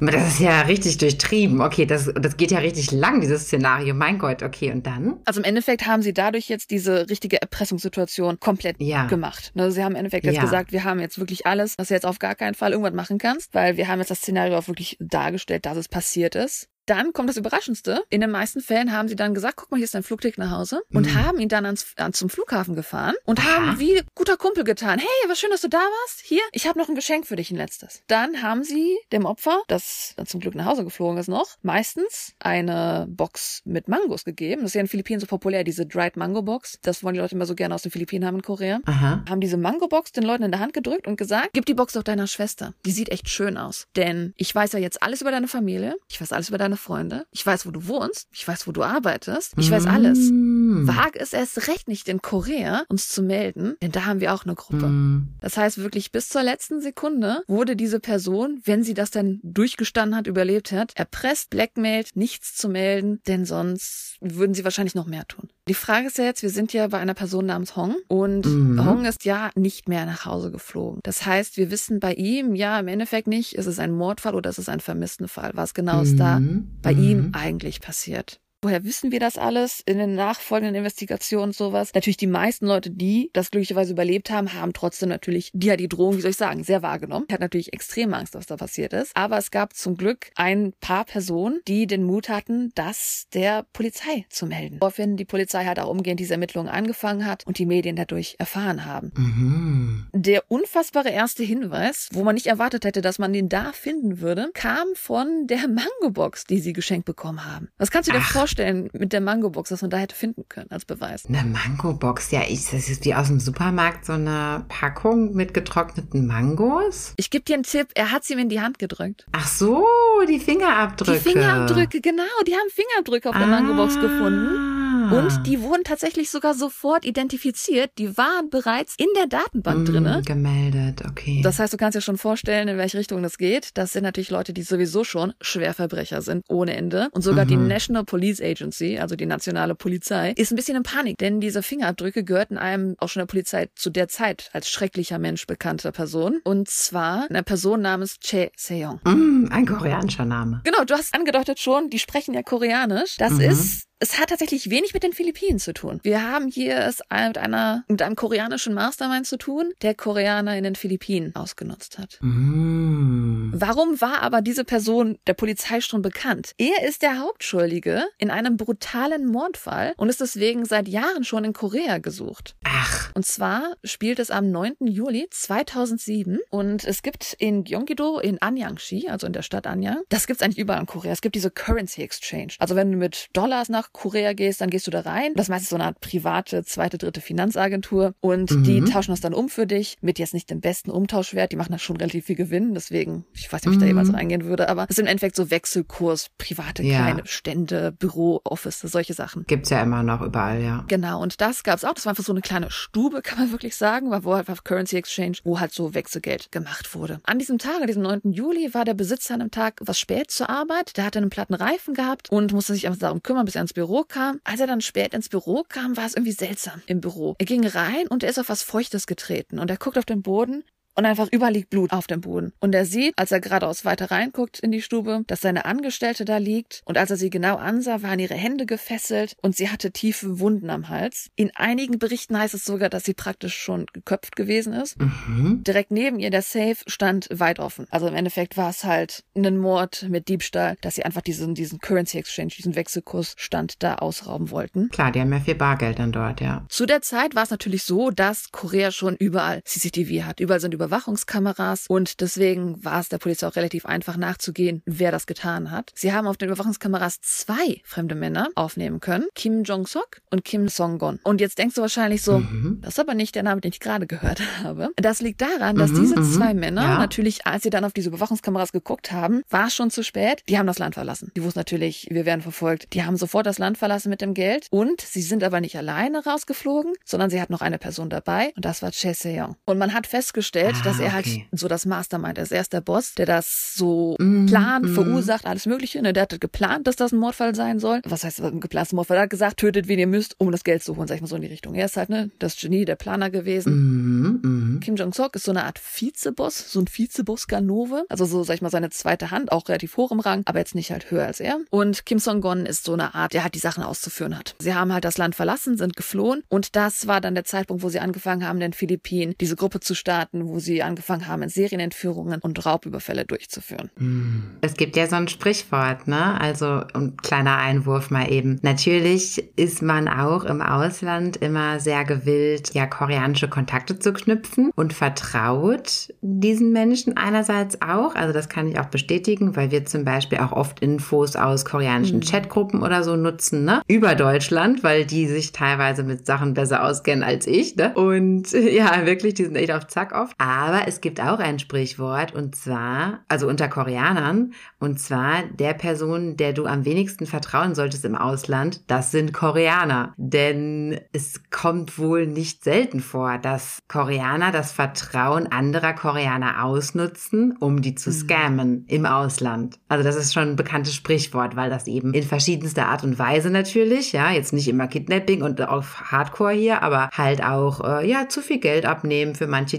das 0.00 0.34
ist 0.34 0.40
ja 0.40 0.62
richtig 0.62 0.98
durchtrieben. 0.98 1.60
Okay, 1.60 1.86
das, 1.86 2.10
das 2.14 2.36
geht 2.36 2.50
ja 2.50 2.58
richtig 2.58 2.90
lang, 2.90 3.20
dieses 3.20 3.44
Szenario. 3.44 3.94
Mein 3.94 4.18
Gott, 4.18 4.42
okay, 4.42 4.72
und 4.72 4.86
dann? 4.86 5.16
Also 5.26 5.40
im 5.40 5.44
Endeffekt 5.44 5.86
haben 5.86 6.02
sie 6.02 6.14
dadurch 6.14 6.48
jetzt 6.48 6.70
diese 6.70 7.08
richtige 7.10 7.40
Erpressungssituation 7.40 8.40
komplett 8.40 8.76
ja. 8.80 9.06
gemacht. 9.06 9.52
Also 9.56 9.74
sie 9.74 9.84
haben 9.84 9.92
im 9.92 9.98
Endeffekt 9.98 10.24
jetzt 10.24 10.36
ja. 10.36 10.42
gesagt, 10.42 10.72
wir 10.72 10.84
haben 10.84 11.00
jetzt 11.00 11.18
wirklich 11.18 11.46
alles, 11.46 11.74
was 11.76 11.90
jetzt 11.90 12.06
auf 12.06 12.18
gar 12.18 12.34
keinen 12.34 12.54
Fall 12.54 12.72
irgendwas 12.80 13.06
machen 13.06 13.18
kannst, 13.18 13.54
weil 13.54 13.76
wir 13.76 13.88
haben 13.88 14.00
jetzt 14.00 14.10
das 14.10 14.18
Szenario 14.18 14.58
auch 14.58 14.68
wirklich 14.68 14.96
dargestellt, 15.00 15.66
dass 15.66 15.76
es 15.76 15.88
passiert 15.88 16.34
ist. 16.34 16.68
Dann 16.90 17.12
kommt 17.12 17.28
das 17.28 17.36
Überraschendste. 17.36 18.02
In 18.08 18.20
den 18.20 18.32
meisten 18.32 18.60
Fällen 18.60 18.90
haben 18.90 19.06
sie 19.06 19.14
dann 19.14 19.32
gesagt, 19.32 19.54
guck 19.54 19.70
mal, 19.70 19.76
hier 19.76 19.84
ist 19.84 19.94
dein 19.94 20.02
Flugticket 20.02 20.38
nach 20.38 20.50
Hause 20.50 20.82
und 20.92 21.06
mhm. 21.06 21.14
haben 21.14 21.38
ihn 21.38 21.48
dann 21.48 21.64
ans, 21.64 21.94
ans, 21.96 22.18
zum 22.18 22.28
Flughafen 22.28 22.74
gefahren 22.74 23.14
und 23.26 23.38
Aha. 23.38 23.46
haben 23.46 23.78
wie 23.78 24.02
guter 24.16 24.36
Kumpel 24.36 24.64
getan. 24.64 24.98
Hey, 24.98 25.28
was 25.28 25.38
schön, 25.38 25.50
dass 25.50 25.60
du 25.60 25.68
da 25.68 25.78
warst. 25.78 26.20
Hier, 26.24 26.40
ich 26.50 26.66
habe 26.66 26.80
noch 26.80 26.88
ein 26.88 26.96
Geschenk 26.96 27.28
für 27.28 27.36
dich, 27.36 27.52
ein 27.52 27.56
letztes. 27.56 28.02
Dann 28.08 28.42
haben 28.42 28.64
sie 28.64 28.98
dem 29.12 29.24
Opfer, 29.24 29.62
das 29.68 30.14
dann 30.16 30.26
zum 30.26 30.40
Glück 30.40 30.56
nach 30.56 30.64
Hause 30.64 30.82
geflogen 30.82 31.16
ist 31.18 31.28
noch, 31.28 31.58
meistens 31.62 32.32
eine 32.40 33.06
Box 33.08 33.62
mit 33.64 33.86
Mangos 33.86 34.24
gegeben. 34.24 34.62
Das 34.62 34.70
ist 34.70 34.74
ja 34.74 34.80
in 34.80 34.86
den 34.86 34.90
Philippinen 34.90 35.20
so 35.20 35.28
populär, 35.28 35.62
diese 35.62 35.86
Dried 35.86 36.16
Mango 36.16 36.42
Box. 36.42 36.80
Das 36.82 37.04
wollen 37.04 37.14
die 37.14 37.20
Leute 37.20 37.36
immer 37.36 37.46
so 37.46 37.54
gerne 37.54 37.72
aus 37.72 37.82
den 37.82 37.92
Philippinen 37.92 38.26
haben 38.26 38.38
in 38.38 38.42
Korea. 38.42 38.80
Aha. 38.86 39.24
Haben 39.28 39.40
diese 39.40 39.58
Mango 39.58 39.86
Box 39.86 40.10
den 40.10 40.24
Leuten 40.24 40.42
in 40.42 40.50
der 40.50 40.58
Hand 40.58 40.72
gedrückt 40.72 41.06
und 41.06 41.14
gesagt, 41.14 41.50
gib 41.52 41.66
die 41.66 41.74
Box 41.74 41.92
doch 41.92 42.02
deiner 42.02 42.26
Schwester. 42.26 42.74
Die 42.84 42.90
sieht 42.90 43.10
echt 43.10 43.28
schön 43.28 43.56
aus. 43.56 43.86
Denn 43.94 44.34
ich 44.36 44.52
weiß 44.52 44.72
ja 44.72 44.80
jetzt 44.80 45.04
alles 45.04 45.20
über 45.20 45.30
deine 45.30 45.46
Familie. 45.46 45.94
Ich 46.08 46.20
weiß 46.20 46.32
alles 46.32 46.48
über 46.48 46.58
deine 46.58 46.79
Freunde. 46.80 47.26
Ich 47.30 47.46
weiß, 47.46 47.66
wo 47.66 47.70
du 47.70 47.86
wohnst. 47.86 48.28
Ich 48.32 48.46
weiß, 48.46 48.66
wo 48.66 48.72
du 48.72 48.82
arbeitest. 48.82 49.52
Ich 49.56 49.70
weiß 49.70 49.86
alles. 49.86 50.18
Mm. 50.30 50.86
Wag 50.86 51.12
es 51.14 51.32
erst 51.32 51.68
recht 51.68 51.88
nicht 51.88 52.08
in 52.08 52.22
Korea, 52.22 52.84
uns 52.88 53.08
zu 53.08 53.22
melden, 53.22 53.76
denn 53.82 53.92
da 53.92 54.06
haben 54.06 54.20
wir 54.20 54.34
auch 54.34 54.44
eine 54.44 54.54
Gruppe. 54.54 54.86
Mm. 54.86 55.34
Das 55.40 55.56
heißt 55.56 55.78
wirklich, 55.78 56.12
bis 56.12 56.28
zur 56.28 56.42
letzten 56.42 56.80
Sekunde 56.80 57.42
wurde 57.46 57.76
diese 57.76 58.00
Person, 58.00 58.60
wenn 58.64 58.82
sie 58.82 58.94
das 58.94 59.10
dann 59.10 59.40
durchgestanden 59.42 60.16
hat, 60.16 60.26
überlebt 60.26 60.72
hat, 60.72 60.92
erpresst, 60.96 61.50
blackmailt, 61.50 62.10
nichts 62.14 62.56
zu 62.56 62.68
melden, 62.68 63.20
denn 63.26 63.44
sonst 63.44 64.16
würden 64.20 64.54
sie 64.54 64.64
wahrscheinlich 64.64 64.94
noch 64.94 65.06
mehr 65.06 65.26
tun. 65.26 65.48
Die 65.70 65.74
Frage 65.74 66.08
ist 66.08 66.18
ja 66.18 66.24
jetzt, 66.24 66.42
wir 66.42 66.50
sind 66.50 66.72
ja 66.72 66.88
bei 66.88 66.98
einer 66.98 67.14
Person 67.14 67.46
namens 67.46 67.76
Hong 67.76 67.94
und 68.08 68.44
mhm. 68.44 68.84
Hong 68.84 69.04
ist 69.04 69.24
ja 69.24 69.52
nicht 69.54 69.88
mehr 69.88 70.04
nach 70.04 70.24
Hause 70.24 70.50
geflogen. 70.50 70.98
Das 71.04 71.24
heißt, 71.24 71.56
wir 71.58 71.70
wissen 71.70 72.00
bei 72.00 72.12
ihm 72.14 72.56
ja 72.56 72.80
im 72.80 72.88
Endeffekt 72.88 73.28
nicht, 73.28 73.54
ist 73.54 73.66
es 73.66 73.78
ein 73.78 73.92
Mordfall 73.92 74.34
oder 74.34 74.50
ist 74.50 74.58
es 74.58 74.68
ein 74.68 74.80
Vermisstenfall. 74.80 75.52
Was 75.54 75.72
genau 75.72 76.02
ist 76.02 76.16
da 76.16 76.40
mhm. 76.40 76.66
bei 76.82 76.92
mhm. 76.92 77.02
ihm 77.04 77.30
eigentlich 77.34 77.80
passiert? 77.80 78.40
Woher 78.62 78.84
wissen 78.84 79.10
wir 79.10 79.20
das 79.20 79.38
alles 79.38 79.82
in 79.86 79.96
den 79.96 80.14
nachfolgenden 80.14 80.74
Investigationen 80.74 81.44
und 81.44 81.56
sowas? 81.56 81.94
Natürlich 81.94 82.18
die 82.18 82.26
meisten 82.26 82.66
Leute, 82.66 82.90
die 82.90 83.30
das 83.32 83.50
glücklicherweise 83.50 83.92
überlebt 83.92 84.30
haben, 84.30 84.52
haben 84.52 84.74
trotzdem 84.74 85.08
natürlich, 85.08 85.50
die 85.54 85.72
hat 85.72 85.80
die 85.80 85.88
Drohung, 85.88 86.18
wie 86.18 86.20
soll 86.20 86.32
ich 86.32 86.36
sagen, 86.36 86.62
sehr 86.62 86.82
wahrgenommen. 86.82 87.24
Die 87.28 87.32
hat 87.32 87.40
natürlich 87.40 87.72
extrem 87.72 88.12
Angst, 88.12 88.34
was 88.34 88.44
da 88.44 88.58
passiert 88.58 88.92
ist. 88.92 89.16
Aber 89.16 89.38
es 89.38 89.50
gab 89.50 89.74
zum 89.74 89.96
Glück 89.96 90.30
ein 90.34 90.74
paar 90.80 91.06
Personen, 91.06 91.60
die 91.66 91.86
den 91.86 92.04
Mut 92.04 92.28
hatten, 92.28 92.70
das 92.74 93.28
der 93.32 93.64
Polizei 93.72 94.26
zu 94.28 94.44
melden. 94.44 94.76
Woraufhin 94.80 95.16
die 95.16 95.24
Polizei 95.24 95.64
halt 95.64 95.78
auch 95.78 95.88
umgehend 95.88 96.20
diese 96.20 96.34
Ermittlungen 96.34 96.68
angefangen 96.68 97.24
hat 97.24 97.46
und 97.46 97.56
die 97.56 97.66
Medien 97.66 97.96
dadurch 97.96 98.36
erfahren 98.38 98.84
haben. 98.84 99.12
Mhm. 99.16 100.06
Der 100.12 100.44
unfassbare 100.48 101.08
erste 101.08 101.42
Hinweis, 101.42 102.10
wo 102.12 102.24
man 102.24 102.34
nicht 102.34 102.46
erwartet 102.46 102.84
hätte, 102.84 103.00
dass 103.00 103.18
man 103.18 103.32
den 103.32 103.48
da 103.48 103.72
finden 103.72 104.20
würde, 104.20 104.50
kam 104.52 104.86
von 104.94 105.46
der 105.46 105.66
Mango-Box, 105.66 106.44
die 106.44 106.58
sie 106.58 106.74
geschenkt 106.74 107.06
bekommen 107.06 107.46
haben. 107.46 107.68
Was 107.78 107.90
kannst 107.90 108.10
du 108.10 108.12
dir 108.12 108.20
vorstellen? 108.20 108.49
Vorstellen 108.50 108.90
mit 108.92 109.12
der 109.12 109.20
Mango-Box, 109.20 109.70
was 109.70 109.82
man 109.82 109.90
da 109.90 109.98
hätte 109.98 110.14
finden 110.14 110.44
können 110.48 110.70
als 110.70 110.84
Beweis. 110.84 111.24
Eine 111.26 111.44
Mango-Box, 111.44 112.30
ja, 112.32 112.42
ich, 112.48 112.66
das 112.70 112.88
ist 112.88 113.04
wie 113.04 113.14
aus 113.14 113.28
dem 113.28 113.40
Supermarkt 113.40 114.04
so 114.04 114.14
eine 114.14 114.64
Packung 114.68 115.34
mit 115.34 115.54
getrockneten 115.54 116.26
Mangos. 116.26 117.14
Ich 117.16 117.30
gebe 117.30 117.44
dir 117.44 117.54
einen 117.54 117.62
Tipp, 117.62 117.88
er 117.94 118.10
hat 118.10 118.24
sie 118.24 118.34
mir 118.34 118.42
in 118.42 118.48
die 118.48 118.60
Hand 118.60 118.78
gedrückt. 118.78 119.26
Ach 119.32 119.46
so, 119.46 119.86
die 120.28 120.40
Fingerabdrücke. 120.40 121.12
Die 121.12 121.30
Fingerabdrücke, 121.30 122.00
genau, 122.00 122.24
die 122.46 122.52
haben 122.52 122.70
Fingerabdrücke 122.70 123.28
auf 123.28 123.36
der 123.36 123.46
ah. 123.46 123.60
Mango-Box 123.60 123.94
gefunden. 124.00 124.79
Und 125.10 125.46
die 125.46 125.60
wurden 125.62 125.84
tatsächlich 125.84 126.30
sogar 126.30 126.54
sofort 126.54 127.04
identifiziert. 127.04 127.92
Die 127.98 128.16
waren 128.16 128.50
bereits 128.50 128.94
in 128.96 129.08
der 129.16 129.26
Datenbank 129.26 129.80
mm, 129.80 129.84
drinne. 129.84 130.22
Gemeldet, 130.24 131.02
okay. 131.08 131.40
Das 131.42 131.58
heißt, 131.58 131.72
du 131.72 131.76
kannst 131.76 131.96
dir 131.96 132.00
schon 132.00 132.18
vorstellen, 132.18 132.68
in 132.68 132.78
welche 132.78 132.98
Richtung 132.98 133.22
das 133.22 133.38
geht. 133.38 133.70
Das 133.74 133.92
sind 133.92 134.02
natürlich 134.02 134.30
Leute, 134.30 134.52
die 134.52 134.62
sowieso 134.62 135.04
schon 135.04 135.32
Schwerverbrecher 135.40 136.22
sind, 136.22 136.44
ohne 136.48 136.76
Ende. 136.76 137.08
Und 137.12 137.22
sogar 137.22 137.44
mhm. 137.44 137.48
die 137.48 137.56
National 137.56 138.04
Police 138.04 138.40
Agency, 138.40 138.98
also 138.98 139.16
die 139.16 139.26
nationale 139.26 139.74
Polizei, 139.74 140.32
ist 140.32 140.52
ein 140.52 140.56
bisschen 140.56 140.76
in 140.76 140.82
Panik, 140.82 141.18
denn 141.18 141.40
diese 141.40 141.62
Fingerabdrücke 141.62 142.24
gehörten 142.24 142.58
einem 142.58 142.94
auch 142.98 143.08
schon 143.08 143.20
der 143.20 143.26
Polizei 143.26 143.68
zu 143.74 143.90
der 143.90 144.08
Zeit 144.08 144.50
als 144.52 144.68
schrecklicher 144.68 145.18
Mensch 145.18 145.46
bekannter 145.46 145.92
Person. 145.92 146.40
Und 146.44 146.68
zwar 146.68 147.28
einer 147.28 147.42
Person 147.42 147.80
namens 147.82 148.18
Che 148.20 148.52
Seong. 148.56 149.00
Mm, 149.04 149.48
ein 149.50 149.66
koreanischer 149.66 150.24
Name. 150.24 150.60
Genau, 150.64 150.84
du 150.84 150.94
hast 150.94 151.14
angedeutet 151.14 151.58
schon, 151.58 151.90
die 151.90 151.98
sprechen 151.98 152.34
ja 152.34 152.42
koreanisch. 152.42 153.16
Das 153.16 153.32
mhm. 153.32 153.40
ist 153.40 153.89
es 154.02 154.18
hat 154.18 154.30
tatsächlich 154.30 154.70
wenig 154.70 154.94
mit 154.94 155.02
den 155.02 155.12
Philippinen 155.12 155.58
zu 155.58 155.74
tun. 155.74 156.00
Wir 156.02 156.26
haben 156.26 156.48
hier 156.48 156.78
es 156.78 157.00
mit 157.10 157.36
einer, 157.36 157.84
mit 157.86 158.00
einem 158.00 158.16
koreanischen 158.16 158.72
Mastermind 158.72 159.26
zu 159.26 159.36
tun, 159.36 159.72
der 159.82 159.94
Koreaner 159.94 160.56
in 160.56 160.64
den 160.64 160.74
Philippinen 160.74 161.36
ausgenutzt 161.36 161.98
hat. 161.98 162.18
Mm. 162.22 163.52
Warum 163.52 164.00
war 164.00 164.22
aber 164.22 164.40
diese 164.40 164.64
Person 164.64 165.18
der 165.26 165.34
Polizei 165.34 165.82
schon 165.82 166.00
bekannt? 166.00 166.54
Er 166.56 166.88
ist 166.88 167.02
der 167.02 167.18
Hauptschuldige 167.18 168.04
in 168.16 168.30
einem 168.30 168.56
brutalen 168.56 169.26
Mordfall 169.26 169.92
und 169.98 170.08
ist 170.08 170.20
deswegen 170.22 170.64
seit 170.64 170.88
Jahren 170.88 171.24
schon 171.24 171.44
in 171.44 171.52
Korea 171.52 171.98
gesucht. 171.98 172.56
Ach. 172.64 173.10
Und 173.14 173.26
zwar 173.26 173.74
spielt 173.84 174.18
es 174.18 174.30
am 174.30 174.50
9. 174.50 174.76
Juli 174.86 175.26
2007 175.30 176.38
und 176.48 176.84
es 176.84 177.02
gibt 177.02 177.34
in 177.38 177.64
Gyeonggi-do 177.64 178.18
in 178.18 178.40
Anyangshi, 178.40 179.08
also 179.10 179.26
in 179.26 179.34
der 179.34 179.42
Stadt 179.42 179.66
Anyang, 179.66 180.00
das 180.08 180.26
gibt's 180.26 180.42
eigentlich 180.42 180.58
überall 180.58 180.80
in 180.80 180.86
Korea. 180.86 181.12
Es 181.12 181.20
gibt 181.20 181.34
diese 181.34 181.50
Currency 181.50 182.02
Exchange. 182.02 182.54
Also 182.58 182.76
wenn 182.76 182.92
du 182.92 182.96
mit 182.96 183.28
Dollars 183.34 183.68
nach 183.68 183.89
Korea 183.92 184.32
gehst, 184.32 184.60
dann 184.60 184.70
gehst 184.70 184.86
du 184.86 184.90
da 184.90 185.00
rein. 185.00 185.32
Das 185.34 185.46
ist 185.46 185.50
meistens 185.50 185.70
so 185.70 185.76
eine 185.76 185.84
Art 185.84 186.00
private, 186.00 186.64
zweite, 186.64 186.98
dritte 186.98 187.20
Finanzagentur 187.20 188.14
und 188.20 188.50
mhm. 188.50 188.64
die 188.64 188.84
tauschen 188.84 189.10
das 189.10 189.20
dann 189.20 189.34
um 189.34 189.48
für 189.48 189.66
dich 189.66 189.96
mit 190.00 190.18
jetzt 190.18 190.34
nicht 190.34 190.50
dem 190.50 190.60
besten 190.60 190.90
Umtauschwert. 190.90 191.52
Die 191.52 191.56
machen 191.56 191.72
da 191.72 191.78
schon 191.78 191.96
relativ 191.96 192.26
viel 192.26 192.36
Gewinn. 192.36 192.74
Deswegen, 192.74 193.24
ich 193.34 193.52
weiß 193.52 193.62
nicht, 193.62 193.68
ob 193.68 193.72
ich 193.72 193.76
mhm. 193.78 193.80
da 193.80 193.86
jemals 193.86 194.12
reingehen 194.12 194.44
würde, 194.44 194.68
aber 194.68 194.86
es 194.88 194.96
sind 194.96 195.06
im 195.06 195.10
Endeffekt 195.10 195.36
so 195.36 195.50
Wechselkurs, 195.50 196.30
private 196.38 196.82
ja. 196.82 197.02
kleine 197.02 197.26
Stände, 197.26 197.92
Büro, 197.92 198.40
Office, 198.44 198.80
solche 198.80 199.14
Sachen. 199.14 199.44
Gibt's 199.46 199.70
ja 199.70 199.82
immer 199.82 200.02
noch 200.02 200.22
überall, 200.22 200.62
ja. 200.62 200.84
Genau. 200.88 201.20
Und 201.22 201.40
das 201.40 201.62
gab's 201.62 201.84
auch. 201.84 201.94
Das 201.94 202.06
war 202.06 202.10
einfach 202.10 202.24
so 202.24 202.32
eine 202.32 202.40
kleine 202.40 202.70
Stube, 202.70 203.22
kann 203.22 203.38
man 203.38 203.52
wirklich 203.52 203.76
sagen, 203.76 204.10
war 204.10 204.24
wo 204.24 204.34
halt 204.34 204.48
auf 204.48 204.64
Currency 204.64 204.96
Exchange, 204.96 205.38
wo 205.44 205.60
halt 205.60 205.72
so 205.72 205.94
Wechselgeld 205.94 206.52
gemacht 206.52 206.94
wurde. 206.94 207.20
An 207.24 207.38
diesem 207.38 207.58
Tag, 207.58 207.80
an 207.80 207.86
diesem 207.86 208.02
9. 208.02 208.20
Juli, 208.32 208.72
war 208.72 208.84
der 208.84 208.94
Besitzer 208.94 209.34
an 209.34 209.40
einem 209.40 209.50
Tag 209.50 209.80
was 209.80 209.98
spät 209.98 210.30
zur 210.30 210.48
Arbeit. 210.48 210.96
Der 210.96 211.04
hatte 211.04 211.18
einen 211.18 211.30
platten 211.30 211.54
Reifen 211.54 211.94
gehabt 211.94 212.30
und 212.30 212.52
musste 212.52 212.72
sich 212.72 212.86
einfach 212.86 213.00
darum 213.00 213.22
kümmern, 213.22 213.44
bis 213.44 213.56
er 213.56 213.62
ins 213.62 213.72
Büro 213.72 213.79
kam. 214.04 214.40
Als 214.44 214.60
er 214.60 214.66
dann 214.66 214.80
spät 214.80 215.14
ins 215.14 215.28
Büro 215.28 215.64
kam, 215.68 215.96
war 215.96 216.06
es 216.06 216.14
irgendwie 216.14 216.32
seltsam 216.32 216.82
im 216.86 217.00
Büro. 217.00 217.34
Er 217.38 217.46
ging 217.46 217.66
rein 217.66 218.06
und 218.08 218.22
er 218.22 218.30
ist 218.30 218.38
auf 218.38 218.48
was 218.48 218.62
Feuchtes 218.62 219.06
getreten 219.06 219.58
und 219.58 219.70
er 219.70 219.76
guckt 219.76 219.98
auf 219.98 220.04
den 220.04 220.22
Boden 220.22 220.64
und 221.00 221.06
einfach 221.06 221.28
überall 221.30 221.54
liegt 221.54 221.70
Blut 221.70 221.92
auf 221.92 222.06
dem 222.06 222.20
Boden. 222.20 222.52
Und 222.60 222.74
er 222.74 222.84
sieht, 222.84 223.14
als 223.16 223.32
er 223.32 223.40
geradeaus 223.40 223.86
weiter 223.86 224.10
reinguckt 224.10 224.60
in 224.60 224.70
die 224.70 224.82
Stube, 224.82 225.22
dass 225.26 225.40
seine 225.40 225.64
Angestellte 225.64 226.26
da 226.26 226.36
liegt. 226.36 226.82
Und 226.84 226.98
als 226.98 227.08
er 227.08 227.16
sie 227.16 227.30
genau 227.30 227.56
ansah, 227.56 228.02
waren 228.02 228.18
ihre 228.18 228.34
Hände 228.34 228.66
gefesselt 228.66 229.34
und 229.40 229.56
sie 229.56 229.70
hatte 229.70 229.92
tiefe 229.92 230.40
Wunden 230.40 230.68
am 230.68 230.90
Hals. 230.90 231.30
In 231.36 231.52
einigen 231.54 231.98
Berichten 231.98 232.38
heißt 232.38 232.52
es 232.52 232.66
sogar, 232.66 232.90
dass 232.90 233.04
sie 233.04 233.14
praktisch 233.14 233.56
schon 233.56 233.86
geköpft 233.94 234.36
gewesen 234.36 234.74
ist. 234.74 234.98
Mhm. 235.00 235.64
Direkt 235.64 235.90
neben 235.90 236.18
ihr 236.18 236.28
der 236.28 236.42
Safe 236.42 236.76
stand 236.86 237.28
weit 237.32 237.60
offen. 237.60 237.86
Also 237.88 238.06
im 238.06 238.14
Endeffekt 238.14 238.58
war 238.58 238.68
es 238.68 238.84
halt 238.84 239.24
ein 239.34 239.56
Mord 239.56 240.04
mit 240.06 240.28
Diebstahl, 240.28 240.76
dass 240.82 240.96
sie 240.96 241.04
einfach 241.06 241.22
diesen, 241.22 241.54
diesen 241.54 241.78
Currency 241.78 242.18
Exchange, 242.18 242.52
diesen 242.58 242.74
Wechselkursstand 242.74 243.82
da 243.82 243.94
ausrauben 243.94 244.50
wollten. 244.50 244.90
Klar, 244.90 245.12
die 245.12 245.20
haben 245.22 245.32
ja 245.32 245.40
viel 245.40 245.54
Bargeld 245.54 245.98
dann 245.98 246.12
dort, 246.12 246.42
ja. 246.42 246.66
Zu 246.68 246.84
der 246.84 247.00
Zeit 247.00 247.34
war 247.34 247.44
es 247.44 247.50
natürlich 247.50 247.84
so, 247.84 248.10
dass 248.10 248.52
Korea 248.52 248.90
schon 248.92 249.16
überall 249.16 249.62
CCTV 249.64 250.26
hat. 250.26 250.40
Überall 250.40 250.60
sind 250.60 250.74
Überwachungskameras 250.90 251.86
und 251.88 252.20
deswegen 252.20 252.84
war 252.84 253.00
es 253.00 253.08
der 253.08 253.18
Polizei 253.18 253.46
auch 253.46 253.54
relativ 253.54 253.86
einfach 253.86 254.16
nachzugehen, 254.16 254.82
wer 254.86 255.12
das 255.12 255.26
getan 255.26 255.70
hat. 255.70 255.92
Sie 255.94 256.12
haben 256.12 256.26
auf 256.26 256.36
den 256.36 256.48
Überwachungskameras 256.48 257.20
zwei 257.20 257.80
fremde 257.84 258.16
Männer 258.16 258.48
aufnehmen 258.56 258.98
können, 258.98 259.26
Kim 259.36 259.62
Jong-sok 259.62 260.20
und 260.30 260.44
Kim 260.44 260.68
Song-gon. 260.68 261.20
Und 261.22 261.40
jetzt 261.40 261.58
denkst 261.58 261.76
du 261.76 261.82
wahrscheinlich 261.82 262.22
so, 262.22 262.40
mhm. 262.40 262.80
das 262.82 262.94
ist 262.94 262.98
aber 262.98 263.14
nicht 263.14 263.36
der 263.36 263.44
Name, 263.44 263.60
den 263.60 263.70
ich 263.70 263.78
gerade 263.78 264.08
gehört 264.08 264.42
habe. 264.64 264.90
Das 264.96 265.20
liegt 265.20 265.40
daran, 265.40 265.76
dass 265.76 265.92
mhm, 265.92 266.00
diese 266.00 266.18
mhm. 266.18 266.32
zwei 266.32 266.54
Männer 266.54 266.82
ja. 266.82 266.98
natürlich, 266.98 267.46
als 267.46 267.62
sie 267.62 267.70
dann 267.70 267.84
auf 267.84 267.92
diese 267.92 268.08
Überwachungskameras 268.08 268.72
geguckt 268.72 269.12
haben, 269.12 269.42
war 269.48 269.68
es 269.68 269.74
schon 269.74 269.90
zu 269.90 270.02
spät. 270.02 270.42
Die 270.48 270.58
haben 270.58 270.66
das 270.66 270.80
Land 270.80 270.94
verlassen. 270.94 271.30
Die 271.36 271.44
wussten 271.44 271.60
natürlich, 271.60 272.08
wir 272.10 272.26
werden 272.26 272.40
verfolgt. 272.40 272.92
Die 272.94 273.04
haben 273.04 273.16
sofort 273.16 273.46
das 273.46 273.58
Land 273.58 273.78
verlassen 273.78 274.10
mit 274.10 274.20
dem 274.20 274.34
Geld 274.34 274.66
und 274.70 275.00
sie 275.00 275.22
sind 275.22 275.44
aber 275.44 275.60
nicht 275.60 275.76
alleine 275.76 276.24
rausgeflogen, 276.24 276.94
sondern 277.04 277.30
sie 277.30 277.40
hat 277.40 277.50
noch 277.50 277.60
eine 277.60 277.78
Person 277.78 278.10
dabei 278.10 278.52
und 278.56 278.64
das 278.64 278.82
war 278.82 278.90
Che 278.90 279.14
Seong. 279.14 279.54
Und 279.66 279.78
man 279.78 279.94
hat 279.94 280.08
festgestellt, 280.08 280.69
ah, 280.80 280.84
dass 280.84 281.00
er 281.00 281.12
halt 281.12 281.26
okay. 281.26 281.46
so 281.52 281.68
das 281.68 281.86
Mastermind 281.86 282.38
ist. 282.38 282.52
Er 282.52 282.60
ist 282.60 282.72
der 282.72 282.80
Boss, 282.80 283.14
der 283.14 283.26
das 283.26 283.74
so 283.74 284.16
mm, 284.18 284.46
plant, 284.46 284.86
mm. 284.86 284.94
verursacht, 284.94 285.46
alles 285.46 285.66
Mögliche. 285.66 286.00
Ne? 286.02 286.12
Der 286.12 286.22
hat 286.22 286.40
geplant, 286.40 286.86
dass 286.86 286.96
das 286.96 287.12
ein 287.12 287.18
Mordfall 287.18 287.54
sein 287.54 287.78
soll. 287.78 288.00
Was 288.04 288.24
heißt 288.24 288.40
ein 288.40 288.60
geplanter 288.60 288.96
Mordfall? 288.96 289.18
Er 289.18 289.22
hat 289.24 289.30
gesagt, 289.30 289.58
tötet, 289.58 289.88
wen 289.88 289.98
ihr 289.98 290.06
müsst, 290.06 290.36
um 290.38 290.50
das 290.52 290.64
Geld 290.64 290.82
zu 290.82 290.96
holen, 290.96 291.08
sag 291.08 291.16
ich 291.16 291.20
mal 291.20 291.26
so 291.26 291.36
in 291.36 291.42
die 291.42 291.48
Richtung. 291.48 291.74
Er 291.74 291.86
ist 291.86 291.96
halt 291.96 292.08
ne, 292.08 292.30
das 292.38 292.56
Genie, 292.56 292.84
der 292.84 292.96
Planer 292.96 293.30
gewesen. 293.30 294.40
Mm. 294.42 294.80
Kim 294.80 294.96
Jong-sok 294.96 295.36
ist 295.36 295.44
so 295.44 295.50
eine 295.50 295.64
Art 295.64 295.80
Vizeboss, 295.80 296.72
so 296.72 296.80
ein 296.80 296.86
Vizeboss-Ganove. 296.86 298.04
Also 298.08 298.24
so, 298.24 298.42
sag 298.42 298.54
ich 298.54 298.62
mal, 298.62 298.70
seine 298.70 298.90
zweite 298.90 299.30
Hand, 299.30 299.52
auch 299.52 299.68
relativ 299.68 299.96
hoch 299.96 300.12
im 300.12 300.20
Rang, 300.20 300.42
aber 300.46 300.58
jetzt 300.58 300.74
nicht 300.74 300.90
halt 300.90 301.10
höher 301.10 301.26
als 301.26 301.40
er. 301.40 301.58
Und 301.70 302.06
Kim 302.06 302.18
Song-gon 302.18 302.66
ist 302.66 302.84
so 302.84 302.92
eine 302.92 303.14
Art, 303.14 303.34
der 303.34 303.42
halt 303.42 303.54
die 303.54 303.58
Sachen 303.58 303.82
auszuführen 303.82 304.38
hat. 304.38 304.54
Sie 304.58 304.74
haben 304.74 304.92
halt 304.92 305.04
das 305.04 305.18
Land 305.18 305.34
verlassen, 305.34 305.76
sind 305.76 305.96
geflohen 305.96 306.42
und 306.48 306.76
das 306.76 307.06
war 307.06 307.20
dann 307.20 307.34
der 307.34 307.44
Zeitpunkt, 307.44 307.82
wo 307.82 307.88
sie 307.88 308.00
angefangen 308.00 308.46
haben, 308.46 308.60
den 308.60 308.72
Philippinen 308.72 309.34
diese 309.40 309.56
Gruppe 309.56 309.80
zu 309.80 309.94
starten, 309.94 310.48
wo 310.48 310.58
sie 310.60 310.82
angefangen 310.82 311.26
haben, 311.26 311.48
Serienentführungen 311.48 312.40
und 312.40 312.64
Raubüberfälle 312.64 313.24
durchzuführen. 313.24 313.90
Hm. 313.98 314.42
Es 314.60 314.74
gibt 314.74 314.96
ja 314.96 315.06
so 315.06 315.16
ein 315.16 315.28
Sprichwort, 315.28 316.06
ne? 316.06 316.40
Also 316.40 316.82
ein 316.94 317.16
kleiner 317.16 317.56
Einwurf 317.58 318.10
mal 318.10 318.30
eben. 318.30 318.58
Natürlich 318.62 319.42
ist 319.56 319.82
man 319.82 320.08
auch 320.08 320.44
im 320.44 320.62
Ausland 320.62 321.36
immer 321.38 321.80
sehr 321.80 322.04
gewillt, 322.04 322.74
ja, 322.74 322.86
koreanische 322.86 323.48
Kontakte 323.48 323.98
zu 323.98 324.12
knüpfen 324.12 324.70
und 324.76 324.92
vertraut 324.92 326.08
diesen 326.20 326.72
Menschen 326.72 327.16
einerseits 327.16 327.80
auch. 327.82 328.14
Also 328.14 328.32
das 328.32 328.48
kann 328.48 328.68
ich 328.68 328.78
auch 328.78 328.86
bestätigen, 328.86 329.56
weil 329.56 329.70
wir 329.70 329.84
zum 329.84 330.04
Beispiel 330.04 330.38
auch 330.38 330.52
oft 330.52 330.80
Infos 330.80 331.36
aus 331.36 331.64
koreanischen 331.64 332.18
mhm. 332.18 332.24
Chatgruppen 332.24 332.82
oder 332.82 333.02
so 333.02 333.16
nutzen, 333.16 333.64
ne? 333.64 333.82
Über 333.88 334.14
Deutschland, 334.14 334.82
weil 334.82 335.04
die 335.04 335.26
sich 335.26 335.52
teilweise 335.52 336.02
mit 336.02 336.26
Sachen 336.26 336.54
besser 336.54 336.84
auskennen 336.84 337.24
als 337.24 337.46
ich, 337.46 337.76
ne? 337.76 337.94
Und 337.94 338.52
ja, 338.52 339.06
wirklich, 339.06 339.34
die 339.34 339.44
sind 339.44 339.56
echt 339.56 339.72
auf 339.72 339.86
Zack 339.86 340.12
oft. 340.12 340.34
Aber 340.38 340.49
es 340.86 341.00
gibt 341.00 341.20
auch 341.20 341.38
ein 341.38 341.58
Sprichwort 341.58 342.34
und 342.34 342.54
zwar, 342.54 343.20
also 343.28 343.48
unter 343.48 343.68
Koreanern, 343.68 344.52
und 344.78 344.98
zwar 344.98 345.42
der 345.44 345.74
Person, 345.74 346.36
der 346.36 346.52
du 346.52 346.66
am 346.66 346.84
wenigsten 346.84 347.26
vertrauen 347.26 347.74
solltest 347.74 348.04
im 348.04 348.14
Ausland, 348.14 348.82
das 348.86 349.10
sind 349.10 349.32
Koreaner. 349.32 350.14
Denn 350.16 351.00
es 351.12 351.40
kommt 351.50 351.98
wohl 351.98 352.26
nicht 352.26 352.64
selten 352.64 353.00
vor, 353.00 353.38
dass 353.38 353.78
Koreaner 353.88 354.52
das 354.52 354.72
Vertrauen 354.72 355.46
anderer 355.46 355.92
Koreaner 355.92 356.64
ausnutzen, 356.64 357.56
um 357.60 357.82
die 357.82 357.94
zu 357.94 358.10
mhm. 358.10 358.14
scammen 358.14 358.84
im 358.88 359.06
Ausland. 359.06 359.78
Also 359.88 360.04
das 360.04 360.16
ist 360.16 360.32
schon 360.32 360.50
ein 360.50 360.56
bekanntes 360.56 360.94
Sprichwort, 360.94 361.56
weil 361.56 361.70
das 361.70 361.86
eben 361.86 362.14
in 362.14 362.22
verschiedenster 362.22 362.86
Art 362.86 363.04
und 363.04 363.18
Weise 363.18 363.50
natürlich, 363.50 364.12
ja, 364.12 364.30
jetzt 364.30 364.52
nicht 364.52 364.68
immer 364.68 364.88
Kidnapping 364.88 365.42
und 365.42 365.60
auf 365.66 366.10
Hardcore 366.10 366.52
hier, 366.52 366.82
aber 366.82 367.10
halt 367.12 367.42
auch, 367.42 367.84
äh, 367.84 368.08
ja, 368.08 368.28
zu 368.28 368.40
viel 368.40 368.58
Geld 368.58 368.86
abnehmen 368.86 369.34
für 369.34 369.46
manche 369.46 369.78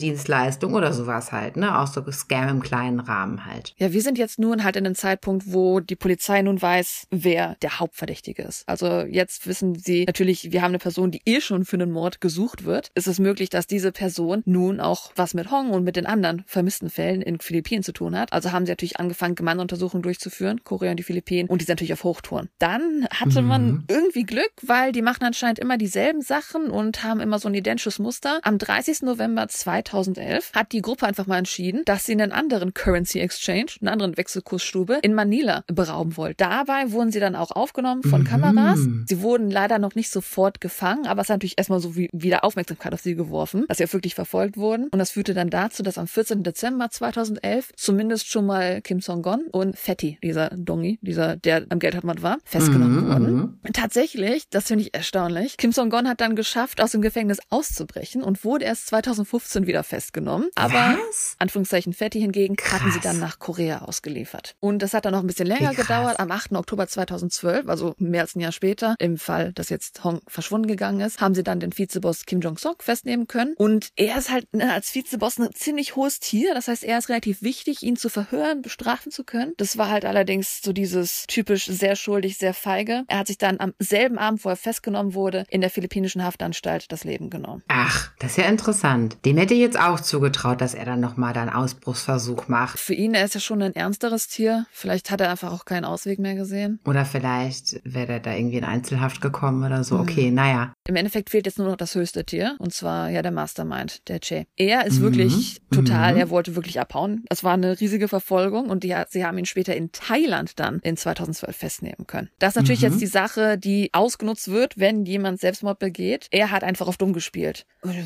Dienstleistungen 0.61 0.75
oder 0.75 0.93
sowas 0.93 1.31
halt 1.31 1.57
ne? 1.57 1.79
Auch 1.79 1.87
so 1.87 2.03
Scam 2.11 2.49
im 2.49 2.61
kleinen 2.61 2.99
Rahmen 2.99 3.45
halt. 3.45 3.73
Ja, 3.77 3.93
wir 3.93 4.01
sind 4.01 4.17
jetzt 4.17 4.39
nun 4.39 4.63
halt 4.63 4.75
in 4.75 4.85
einem 4.85 4.95
Zeitpunkt, 4.95 5.51
wo 5.51 5.79
die 5.79 5.95
Polizei 5.95 6.41
nun 6.41 6.61
weiß, 6.61 7.07
wer 7.09 7.55
der 7.61 7.79
Hauptverdächtige 7.79 8.43
ist. 8.43 8.67
Also 8.67 9.01
jetzt 9.01 9.47
wissen 9.47 9.75
sie 9.75 10.05
natürlich, 10.05 10.51
wir 10.51 10.61
haben 10.61 10.71
eine 10.71 10.79
Person, 10.79 11.11
die 11.11 11.21
eh 11.25 11.41
schon 11.41 11.65
für 11.65 11.77
einen 11.77 11.91
Mord 11.91 12.21
gesucht 12.21 12.65
wird. 12.65 12.91
Ist 12.95 13.07
es 13.07 13.19
möglich, 13.19 13.49
dass 13.49 13.67
diese 13.67 13.91
Person 13.91 14.43
nun 14.45 14.79
auch 14.79 15.11
was 15.15 15.33
mit 15.33 15.51
Hong 15.51 15.71
und 15.71 15.83
mit 15.83 15.95
den 15.95 16.05
anderen 16.05 16.43
vermissten 16.45 16.89
Fällen 16.89 17.21
in 17.21 17.39
Philippinen 17.39 17.83
zu 17.83 17.93
tun 17.93 18.17
hat? 18.17 18.33
Also 18.33 18.51
haben 18.51 18.65
sie 18.65 18.71
natürlich 18.71 18.99
angefangen, 18.99 19.35
Gemeinuntersuchungen 19.35 20.03
durchzuführen, 20.03 20.63
Korea 20.63 20.91
und 20.91 20.97
die 20.97 21.03
Philippinen, 21.03 21.49
und 21.49 21.61
die 21.61 21.65
sind 21.65 21.73
natürlich 21.73 21.93
auf 21.93 22.03
Hochtouren. 22.03 22.49
Dann 22.59 23.07
hatte 23.13 23.41
mhm. 23.41 23.47
man 23.47 23.83
irgendwie 23.87 24.23
Glück, 24.23 24.51
weil 24.61 24.91
die 24.91 25.01
machen 25.01 25.23
anscheinend 25.23 25.59
immer 25.59 25.77
dieselben 25.77 26.21
Sachen 26.21 26.69
und 26.69 27.03
haben 27.03 27.19
immer 27.19 27.39
so 27.39 27.47
ein 27.47 27.53
identisches 27.53 27.99
Muster. 27.99 28.39
Am 28.43 28.57
30. 28.57 29.03
November 29.03 29.47
2011 29.47 30.50
hat 30.53 30.71
die 30.71 30.81
Gruppe 30.81 31.05
einfach 31.07 31.27
mal 31.27 31.37
entschieden, 31.37 31.81
dass 31.85 32.05
sie 32.05 32.13
einen 32.13 32.31
anderen 32.31 32.73
Currency 32.73 33.19
Exchange, 33.19 33.67
einen 33.81 33.87
anderen 33.89 34.17
Wechselkursstube 34.17 34.99
in 35.01 35.13
Manila 35.13 35.63
berauben 35.67 36.17
wollen. 36.17 36.33
Dabei 36.37 36.91
wurden 36.91 37.11
sie 37.11 37.19
dann 37.19 37.35
auch 37.35 37.51
aufgenommen 37.51 38.03
von 38.03 38.21
Mhm. 38.21 38.25
Kameras. 38.25 38.79
Sie 39.07 39.21
wurden 39.21 39.49
leider 39.51 39.79
noch 39.79 39.95
nicht 39.95 40.09
sofort 40.11 40.61
gefangen, 40.61 41.07
aber 41.07 41.21
es 41.21 41.29
hat 41.29 41.35
natürlich 41.37 41.57
erstmal 41.57 41.79
so 41.79 41.95
wie 41.95 42.09
wieder 42.13 42.43
Aufmerksamkeit 42.43 42.93
auf 42.93 43.01
sie 43.01 43.15
geworfen, 43.15 43.65
dass 43.67 43.77
sie 43.77 43.85
auch 43.85 43.93
wirklich 43.93 44.15
verfolgt 44.15 44.57
wurden. 44.57 44.87
Und 44.89 44.99
das 44.99 45.11
führte 45.11 45.33
dann 45.33 45.49
dazu, 45.49 45.83
dass 45.83 45.97
am 45.97 46.07
14. 46.07 46.43
Dezember 46.43 46.89
2011 46.89 47.71
zumindest 47.75 48.29
schon 48.29 48.45
mal 48.45 48.81
Kim 48.81 49.01
Song-gon 49.01 49.45
und 49.51 49.77
Fatty, 49.77 50.17
dieser 50.23 50.49
Dongi, 50.55 50.99
dieser, 51.01 51.35
der 51.35 51.65
am 51.69 51.79
Geldautomat 51.79 52.21
war, 52.21 52.37
festgenommen 52.43 53.05
Mhm, 53.05 53.07
wurden. 53.07 53.35
mhm. 53.35 53.57
Tatsächlich, 53.73 54.49
das 54.49 54.67
finde 54.67 54.83
ich 54.83 54.93
erstaunlich, 54.93 55.57
Kim 55.57 55.71
Song-gon 55.71 56.07
hat 56.07 56.21
dann 56.21 56.35
geschafft, 56.35 56.81
aus 56.81 56.91
dem 56.91 57.01
Gefängnis 57.01 57.39
auszubrechen 57.49 58.23
und 58.23 58.43
wurde 58.43 58.65
erst 58.65 58.87
2015 58.87 59.67
wieder 59.67 59.83
festgenommen. 59.83 60.40
Aber 60.55 60.97
Was? 61.07 61.35
Anführungszeichen 61.39 61.93
Fatty 61.93 62.19
hingegen 62.19 62.55
hatten 62.71 62.91
sie 62.91 62.99
Krass. 62.99 63.03
dann 63.03 63.19
nach 63.19 63.39
Korea 63.39 63.79
ausgeliefert. 63.79 64.55
Und 64.59 64.79
das 64.79 64.93
hat 64.93 65.05
dann 65.05 65.13
noch 65.13 65.21
ein 65.21 65.27
bisschen 65.27 65.47
länger 65.47 65.73
krass. 65.73 65.87
gedauert. 65.87 66.19
Am 66.19 66.31
8. 66.31 66.53
Oktober 66.53 66.87
2012, 66.87 67.67
also 67.67 67.95
mehr 67.97 68.21
als 68.21 68.35
ein 68.35 68.39
Jahr 68.41 68.51
später, 68.51 68.95
im 68.99 69.17
Fall, 69.17 69.53
dass 69.53 69.69
jetzt 69.69 70.03
Hong 70.03 70.21
verschwunden 70.27 70.67
gegangen 70.67 71.01
ist, 71.01 71.21
haben 71.21 71.35
sie 71.35 71.43
dann 71.43 71.59
den 71.59 71.77
Vizeboss 71.77 72.25
Kim 72.25 72.41
Jong-sok 72.41 72.83
festnehmen 72.83 73.27
können. 73.27 73.53
Und 73.57 73.89
er 73.95 74.17
ist 74.17 74.31
halt 74.31 74.47
ne, 74.53 74.71
als 74.73 74.93
Vizeboss 74.93 75.39
ein 75.39 75.49
ziemlich 75.53 75.95
hohes 75.95 76.19
Tier. 76.19 76.53
Das 76.53 76.67
heißt, 76.67 76.83
er 76.83 76.97
ist 76.97 77.09
relativ 77.09 77.41
wichtig, 77.41 77.83
ihn 77.83 77.95
zu 77.95 78.09
verhören, 78.09 78.61
bestrafen 78.61 79.11
zu 79.11 79.23
können. 79.23 79.53
Das 79.57 79.77
war 79.77 79.89
halt 79.89 80.05
allerdings 80.05 80.61
so 80.63 80.73
dieses 80.73 81.25
typisch 81.27 81.65
sehr 81.65 81.95
schuldig, 81.95 82.37
sehr 82.37 82.53
feige. 82.53 83.03
Er 83.07 83.19
hat 83.19 83.27
sich 83.27 83.37
dann 83.37 83.59
am 83.59 83.73
selben 83.79 84.17
Abend, 84.17 84.43
wo 84.45 84.49
er 84.49 84.55
festgenommen 84.55 85.13
wurde, 85.13 85.45
in 85.49 85.61
der 85.61 85.69
philippinischen 85.69 86.23
Haftanstalt 86.23 86.91
das 86.91 87.03
Leben 87.03 87.29
genommen. 87.29 87.63
Ach, 87.67 88.11
das 88.19 88.31
ist 88.31 88.37
ja 88.37 88.45
interessant. 88.45 89.17
Dem 89.25 89.37
hätte 89.37 89.53
ich 89.53 89.59
jetzt 89.59 89.79
auch 89.79 89.99
zugetraut, 89.99 90.30
dass 90.31 90.73
er 90.73 90.85
dann 90.85 90.99
nochmal 90.99 91.33
da 91.33 91.41
einen 91.41 91.49
Ausbruchsversuch 91.51 92.47
macht. 92.47 92.79
Für 92.79 92.93
ihn, 92.93 93.13
er 93.13 93.25
ist 93.25 93.33
ja 93.33 93.39
schon 93.39 93.61
ein 93.61 93.75
ernsteres 93.75 94.27
Tier. 94.27 94.65
Vielleicht 94.71 95.11
hat 95.11 95.21
er 95.21 95.29
einfach 95.29 95.51
auch 95.51 95.65
keinen 95.65 95.85
Ausweg 95.85 96.19
mehr 96.19 96.35
gesehen. 96.35 96.79
Oder 96.85 97.05
vielleicht 97.05 97.79
wäre 97.83 98.07
der 98.07 98.19
da 98.19 98.33
irgendwie 98.33 98.57
in 98.57 98.63
Einzelhaft 98.63 99.21
gekommen 99.21 99.63
oder 99.63 99.83
so. 99.83 99.95
Mhm. 99.95 100.01
Okay, 100.01 100.31
naja. 100.31 100.73
Im 100.87 100.95
Endeffekt 100.95 101.29
fehlt 101.29 101.45
jetzt 101.45 101.57
nur 101.57 101.67
noch 101.67 101.77
das 101.77 101.95
höchste 101.95 102.25
Tier, 102.25 102.55
und 102.59 102.73
zwar 102.73 103.09
ja 103.09 103.21
der 103.21 103.31
Mastermind, 103.31 104.07
der 104.09 104.19
Che. 104.19 104.45
Er 104.57 104.85
ist 104.85 104.99
Mhm. 104.99 105.03
wirklich 105.03 105.61
total, 105.71 106.13
Mhm. 106.13 106.19
er 106.19 106.29
wollte 106.29 106.55
wirklich 106.55 106.79
abhauen. 106.79 107.23
Es 107.29 107.43
war 107.43 107.53
eine 107.53 107.79
riesige 107.79 108.07
Verfolgung 108.07 108.69
und 108.69 108.83
die, 108.83 108.95
sie 109.09 109.25
haben 109.25 109.37
ihn 109.37 109.45
später 109.45 109.75
in 109.75 109.91
Thailand 109.91 110.59
dann 110.59 110.79
in 110.83 110.97
2012 110.97 111.55
festnehmen 111.55 112.07
können. 112.07 112.29
Das 112.39 112.49
ist 112.53 112.55
natürlich 112.57 112.81
Mhm. 112.81 112.87
jetzt 112.89 113.01
die 113.01 113.07
Sache, 113.07 113.57
die 113.57 113.89
ausgenutzt 113.93 114.49
wird, 114.49 114.77
wenn 114.79 115.05
jemand 115.05 115.39
Selbstmord 115.39 115.79
begeht. 115.79 116.27
Er 116.31 116.51
hat 116.51 116.63
einfach 116.63 116.87
auf 116.87 116.97
dumm 116.97 117.13
gespielt. 117.13 117.65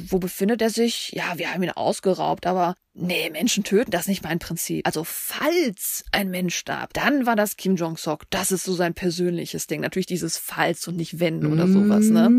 Wo 0.09 0.19
befindet 0.19 0.61
er 0.61 0.69
sich? 0.69 1.11
Ja, 1.13 1.23
wir 1.37 1.53
haben 1.53 1.63
ihn 1.63 1.71
ausgeraubt, 1.71 2.14
aber 2.45 2.75
Nee, 2.97 3.29
Menschen 3.29 3.65
töten, 3.65 3.91
das 3.91 4.03
ist 4.03 4.07
nicht 4.07 4.23
mein 4.23 4.39
Prinzip. 4.39 4.87
Also 4.87 5.03
falls 5.03 6.05
ein 6.13 6.29
Mensch 6.29 6.55
starb, 6.55 6.93
dann 6.93 7.25
war 7.25 7.35
das 7.35 7.57
Kim 7.57 7.75
Jong-sok. 7.75 8.23
Das 8.29 8.53
ist 8.53 8.63
so 8.63 8.73
sein 8.73 8.93
persönliches 8.93 9.67
Ding. 9.67 9.81
Natürlich 9.81 10.05
dieses 10.05 10.37
falls 10.37 10.87
und 10.87 10.95
nicht 10.95 11.19
wenn 11.19 11.45
oder 11.45 11.67
sowas, 11.67 12.05
ne? 12.05 12.29